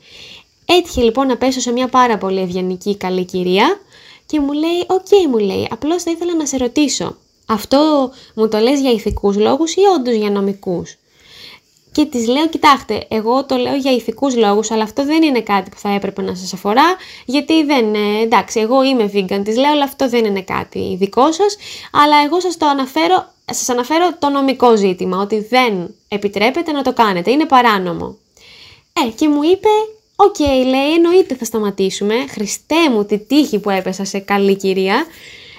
Έτυχε 0.64 1.03
λοιπόν 1.03 1.27
να 1.27 1.37
πέσω 1.37 1.61
σε 1.61 1.73
μια 1.73 1.89
πάρα 1.89 2.19
πολύ 2.19 2.41
ευγενική 2.41 2.97
καλή 2.97 3.25
κυρία 3.25 3.81
και 4.27 4.41
μου 4.41 4.53
λέει, 4.53 4.85
οκ 4.87 5.29
μου 5.31 5.39
λέει, 5.39 5.68
απλώς 5.70 6.03
θα 6.03 6.11
ήθελα 6.11 6.35
να 6.35 6.47
σε 6.47 6.57
ρωτήσω, 6.57 7.16
αυτό 7.47 8.11
μου 8.35 8.49
το 8.49 8.59
λες 8.59 8.81
για 8.81 8.91
ηθικούς 8.91 9.37
λόγους 9.37 9.74
ή 9.74 9.81
όντως 9.97 10.14
για 10.14 10.31
νομικούς; 10.31 10.97
Και 11.93 12.05
της 12.05 12.27
λέω, 12.27 12.49
κοιτάξτε, 12.49 13.07
εγώ 13.09 13.45
το 13.45 13.57
λέω 13.57 13.74
για 13.74 13.93
ηθικούς 13.93 14.37
λόγους, 14.37 14.70
αλλά 14.70 14.83
αυτό 14.83 15.05
δεν 15.05 15.22
είναι 15.22 15.41
κάτι 15.41 15.70
που 15.70 15.79
θα 15.79 15.89
έπρεπε 15.89 16.22
να 16.22 16.35
σας 16.35 16.53
αφορά, 16.53 16.97
γιατί 17.24 17.64
δεν, 17.64 17.95
εντάξει, 18.22 18.61
εγώ 18.61 18.85
είμαι 18.85 19.11
vegan, 19.14 19.41
της 19.45 19.57
λέω, 19.57 19.70
αλλά 19.70 19.85
αυτό 19.85 20.09
δεν 20.09 20.24
είναι 20.24 20.43
κάτι 20.43 20.97
δικό 20.99 21.33
σας, 21.33 21.57
αλλά 21.93 22.16
εγώ 22.24 22.41
σας 22.41 22.57
το 22.57 22.66
αναφέρω, 22.66 23.33
σας 23.45 23.68
αναφέρω 23.68 24.16
το 24.18 24.29
νομικό 24.29 24.77
ζήτημα, 24.77 25.18
ότι 25.18 25.41
δεν 25.41 25.95
επιτρέπεται 26.09 26.72
να 26.72 26.83
το 26.83 26.93
κάνετε, 26.93 27.31
είναι 27.31 27.47
παράνομο. 27.47 28.16
Ε, 28.93 29.11
και 29.11 29.29
μου 29.29 29.43
είπε, 29.43 29.68
Okay, 30.16 30.66
λέει, 30.67 30.93
εννοείται 30.95 31.35
θα 31.35 31.45
σταματήσουμε. 31.45 32.14
Χριστέ 32.29 32.91
μου, 32.91 33.05
τη 33.05 33.19
τύχη 33.19 33.59
που 33.59 33.71
έπεσα 33.71 34.05
σε 34.05 34.19
καλή 34.19 34.57
κυρία. 34.57 35.07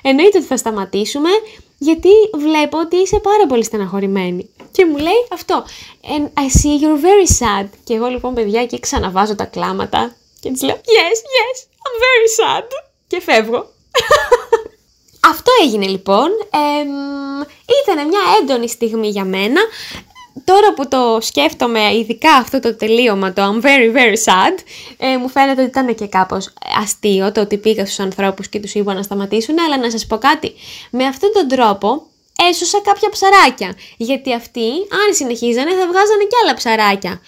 Εννοείται 0.02 0.38
ότι 0.38 0.48
θα 0.48 0.58
σταματήσουμε, 0.58 1.30
γιατί 1.78 2.10
βλέπω 2.38 2.80
ότι 2.80 2.96
είσαι 2.96 3.20
πάρα 3.20 3.46
πολύ 3.48 3.64
στεναχωρημένη. 3.64 4.50
Και 4.72 4.86
μου 4.86 4.98
λέει 4.98 5.28
αυτό. 5.32 5.66
And 6.04 6.24
I 6.24 6.46
see 6.46 6.84
you're 6.84 7.02
very 7.02 7.46
sad. 7.46 7.70
Και 7.84 7.94
εγώ 7.94 8.08
λοιπόν, 8.08 8.34
παιδιά, 8.34 8.62
εκεί 8.62 8.80
ξαναβάζω 8.80 9.36
τα 9.36 9.46
κλάματα. 9.46 10.16
Και 10.40 10.52
της 10.52 10.62
λέω, 10.62 10.76
Yes, 10.76 11.18
yes, 11.36 11.58
I'm 11.86 11.96
very 12.06 12.30
sad. 12.40 12.68
Και 13.08 13.22
φεύγω. 13.22 13.70
Αυτό 15.32 15.52
έγινε 15.64 15.88
λοιπόν. 15.88 16.30
Ε, 16.50 16.84
ήταν 17.84 18.08
μια 18.08 18.20
έντονη 18.42 18.70
στιγμή 18.70 19.08
για 19.08 19.24
μένα 19.26 19.62
τώρα 20.52 20.74
που 20.74 20.88
το 20.88 21.18
σκέφτομαι, 21.22 21.94
ειδικά 21.94 22.32
αυτό 22.32 22.60
το 22.60 22.76
τελείωμα, 22.76 23.34
το 23.34 23.42
I'm 23.42 23.66
very 23.66 23.96
very 23.96 24.18
sad, 24.26 24.56
ε, 24.98 25.18
μου 25.18 25.30
φαίνεται 25.30 25.62
ότι 25.62 25.70
ήταν 25.70 25.96
και 25.96 26.08
κάπως 26.08 26.54
αστείο 26.82 27.32
το 27.32 27.42
ότι 27.42 27.58
πήγα 27.58 27.86
στους 27.86 28.00
ανθρώπους 28.00 28.48
και 28.48 28.60
τους 28.60 28.74
είπα 28.74 28.94
να 28.94 29.02
σταματήσουν, 29.02 29.56
αλλά 29.60 29.78
να 29.78 29.92
σας 29.92 30.06
πω 30.08 30.18
κάτι, 30.18 30.54
με 30.90 31.06
αυτόν 31.06 31.32
τον 31.34 31.48
τρόπο 31.48 32.08
έσωσα 32.50 32.82
κάποια 32.82 33.10
ψαράκια, 33.10 33.76
γιατί 33.98 34.34
αυτοί 34.34 34.68
αν 34.70 35.14
συνεχίζανε 35.14 35.70
θα 35.70 35.88
βγάζανε 35.88 36.24
και 36.24 36.38
άλλα 36.44 36.54
ψαράκια. 36.54 37.22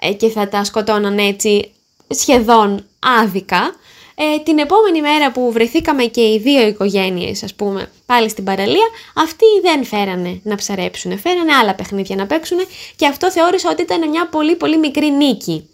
Ε, 0.00 0.12
και 0.12 0.28
θα 0.28 0.48
τα 0.48 0.64
σκοτώναν 0.64 1.18
έτσι 1.18 1.72
σχεδόν 2.08 2.86
άδικα, 3.22 3.74
ε, 4.18 4.38
την 4.38 4.58
επόμενη 4.58 5.00
μέρα 5.00 5.32
που 5.32 5.52
βρεθήκαμε 5.52 6.04
και 6.04 6.20
οι 6.20 6.38
δύο 6.38 6.66
οικογένειες 6.66 7.42
ας 7.42 7.54
πούμε 7.54 7.90
πάλι 8.06 8.28
στην 8.28 8.44
παραλία, 8.44 8.88
αυτοί 9.14 9.44
δεν 9.62 9.84
φέρανε 9.84 10.40
να 10.42 10.54
ψαρέψουν, 10.54 11.18
φέρανε 11.18 11.52
άλλα 11.52 11.74
παιχνίδια 11.74 12.16
να 12.16 12.26
παίξουν 12.26 12.58
και 12.96 13.06
αυτό 13.06 13.30
θεώρησα 13.30 13.70
ότι 13.70 13.82
ήταν 13.82 14.08
μια 14.08 14.28
πολύ 14.28 14.56
πολύ 14.56 14.78
μικρή 14.78 15.10
νίκη. 15.10 15.68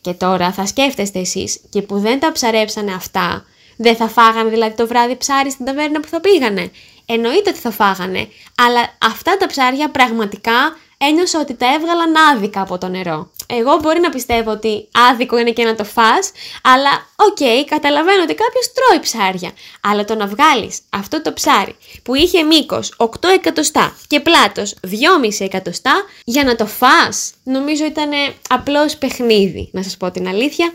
Και 0.00 0.12
τώρα 0.12 0.52
θα 0.52 0.66
σκέφτεστε 0.66 1.18
εσείς 1.18 1.60
και 1.70 1.82
που 1.82 1.98
δεν 1.98 2.20
τα 2.20 2.32
ψαρέψανε 2.32 2.92
αυτά, 2.92 3.44
δεν 3.76 3.96
θα 3.96 4.08
φάγανε 4.08 4.50
δηλαδή 4.50 4.74
το 4.74 4.86
βράδυ 4.86 5.16
ψάρι 5.16 5.50
στην 5.50 5.64
ταβέρνα 5.64 6.00
που 6.00 6.08
θα 6.08 6.20
πήγανε. 6.20 6.70
Εννοείται 7.06 7.50
ότι 7.50 7.58
θα 7.58 7.70
φάγανε, 7.70 8.28
αλλά 8.66 8.96
αυτά 9.02 9.36
τα 9.36 9.46
ψάρια 9.46 9.90
πραγματικά 9.90 10.76
ένιωσα 10.98 11.40
ότι 11.40 11.54
τα 11.54 11.66
έβγαλαν 11.74 12.12
άδικα 12.32 12.60
από 12.60 12.78
το 12.78 12.88
νερό. 12.88 13.30
Εγώ 13.46 13.76
μπορεί 13.82 14.00
να 14.00 14.10
πιστεύω 14.10 14.50
ότι 14.50 14.88
άδικο 15.10 15.38
είναι 15.38 15.50
και 15.50 15.64
να 15.64 15.74
το 15.74 15.84
φας, 15.84 16.32
αλλά 16.62 16.90
okay, 17.16 17.64
καταλαβαίνω 17.66 18.22
ότι 18.22 18.34
κάποιος 18.34 18.72
τρώει 18.72 19.00
ψάρια. 19.00 19.52
Αλλά 19.80 20.04
το 20.04 20.14
να 20.14 20.26
βγάλεις 20.26 20.78
αυτό 20.90 21.22
το 21.22 21.32
ψάρι 21.32 21.76
που 22.02 22.14
είχε 22.14 22.42
μήκος 22.42 22.94
8 22.96 23.06
εκατοστά 23.34 23.96
και 24.06 24.20
πλάτος 24.20 24.74
2,5 24.82 24.90
εκατοστά 25.38 26.04
για 26.24 26.44
να 26.44 26.56
το 26.56 26.66
φας, 26.66 27.32
νομίζω 27.42 27.84
ήταν 27.84 28.10
απλώς 28.48 28.96
παιχνίδι, 28.96 29.68
να 29.72 29.82
σας 29.82 29.96
πω 29.96 30.10
την 30.10 30.28
αλήθεια. 30.28 30.72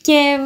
Και 0.00 0.38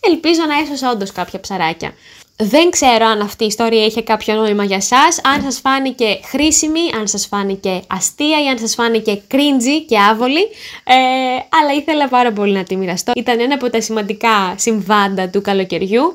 ελπίζω 0.00 0.42
να 0.46 0.58
έσωσα 0.58 0.90
όντως 0.90 1.12
κάποια 1.12 1.40
ψαράκια. 1.40 1.94
Δεν 2.36 2.70
ξέρω 2.70 3.06
αν 3.06 3.20
αυτή 3.20 3.44
η 3.44 3.46
ιστορία 3.46 3.84
είχε 3.84 4.02
κάποιο 4.02 4.34
νόημα 4.34 4.64
για 4.64 4.80
σας, 4.80 5.20
αν 5.34 5.42
σας 5.42 5.60
φάνηκε 5.60 6.20
χρήσιμη, 6.24 6.80
αν 6.98 7.08
σας 7.08 7.26
φάνηκε 7.26 7.82
αστεία 7.86 8.44
ή 8.44 8.48
αν 8.48 8.58
σας 8.58 8.74
φάνηκε 8.74 9.22
cringy 9.30 9.84
και 9.88 9.98
άβολη, 9.98 10.42
ε, 10.84 10.94
αλλά 11.60 11.72
ήθελα 11.76 12.08
πάρα 12.08 12.32
πολύ 12.32 12.52
να 12.52 12.62
τη 12.62 12.76
μοιραστώ. 12.76 13.12
Ήταν 13.16 13.40
ένα 13.40 13.54
από 13.54 13.70
τα 13.70 13.80
σημαντικά 13.80 14.54
συμβάντα 14.56 15.28
του 15.28 15.40
καλοκαιριού. 15.42 16.14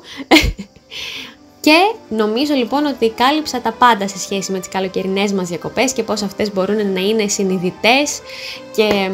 Και 1.60 1.94
νομίζω 2.08 2.54
λοιπόν 2.54 2.86
ότι 2.86 3.10
κάλυψα 3.10 3.60
τα 3.60 3.72
πάντα 3.72 4.08
σε 4.08 4.18
σχέση 4.18 4.52
με 4.52 4.58
τις 4.58 4.68
καλοκαιρινές 4.68 5.32
μας 5.32 5.48
διακοπές 5.48 5.92
και 5.92 6.02
πώς 6.02 6.22
αυτές 6.22 6.52
μπορούν 6.52 6.92
να 6.92 7.00
είναι 7.00 7.28
συνειδητές 7.28 8.20
και 8.74 8.82
ε, 8.82 9.10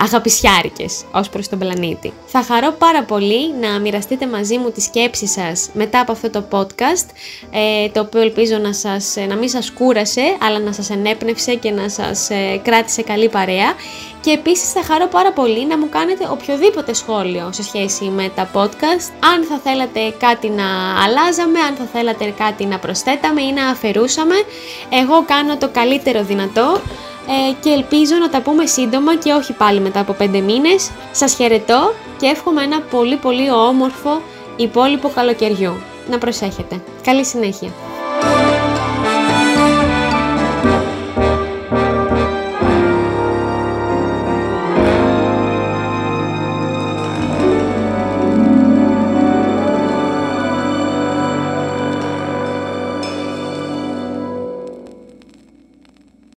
αγαπησιάρικες 0.00 1.04
ως 1.12 1.28
προς 1.28 1.48
τον 1.48 1.58
πλανήτη. 1.58 2.12
Θα 2.26 2.42
χαρώ 2.42 2.74
πάρα 2.78 3.02
πολύ 3.02 3.54
να 3.60 3.78
μοιραστείτε 3.78 4.26
μαζί 4.26 4.58
μου 4.58 4.70
τις 4.70 4.84
σκέψεις 4.84 5.30
σας 5.30 5.70
μετά 5.72 6.00
από 6.00 6.12
αυτό 6.12 6.30
το 6.30 6.44
podcast, 6.50 7.08
ε, 7.50 7.88
το 7.88 8.00
οποίο 8.00 8.20
ελπίζω 8.20 8.56
να, 8.56 8.72
σας, 8.72 9.16
ε, 9.16 9.26
να 9.26 9.36
μην 9.36 9.48
σας 9.48 9.70
κούρασε, 9.70 10.36
αλλά 10.40 10.58
να 10.58 10.72
σας 10.72 10.90
ενέπνευσε 10.90 11.54
και 11.54 11.70
να 11.70 11.88
σας 11.88 12.28
κράτησε 12.62 13.02
καλή 13.02 13.28
παρέα. 13.28 13.74
Και 14.20 14.30
επίσης 14.30 14.72
θα 14.72 14.82
χαρώ 14.82 15.06
πάρα 15.06 15.32
πολύ 15.32 15.66
να 15.66 15.78
μου 15.78 15.88
κάνετε 15.88 16.28
οποιοδήποτε 16.30 16.92
σχόλιο 16.92 17.50
σε 17.52 17.62
σχέση 17.62 18.04
με 18.04 18.30
τα 18.34 18.50
podcast, 18.54 19.08
αν 19.32 19.44
θα 19.48 19.60
θέλατε 19.64 20.14
κάτι 20.18 20.48
να 20.48 20.64
αλλάζαμε, 21.04 21.60
αν 21.60 21.74
θα 21.74 21.84
θέλατε 21.92 22.34
κάτι 22.38 22.66
να 22.66 22.78
προσθέταμε 22.78 23.42
ή 23.42 23.52
να 23.52 23.68
αφαιρούσαμε. 23.68 24.34
Εγώ 24.88 25.24
κάνω 25.24 25.56
το 25.56 25.68
καλύτερο 25.68 26.22
δυνατό 26.22 26.80
ε, 27.28 27.52
και 27.60 27.70
ελπίζω 27.70 28.16
να 28.16 28.28
τα 28.28 28.40
πούμε 28.40 28.66
σύντομα 28.66 29.16
και 29.16 29.32
όχι 29.32 29.52
πάλι 29.52 29.80
μετά 29.80 30.00
από 30.00 30.16
5 30.20 30.28
μήνες. 30.28 30.90
Σας 31.12 31.34
χαιρετώ 31.34 31.94
και 32.18 32.26
εύχομαι 32.26 32.62
ένα 32.62 32.80
πολύ 32.80 33.16
πολύ 33.16 33.50
όμορφο 33.50 34.22
υπόλοιπο 34.56 35.08
καλοκαιριού. 35.08 35.74
Να 36.10 36.18
προσέχετε. 36.18 36.82
Καλή 37.02 37.24
συνέχεια. 37.24 37.93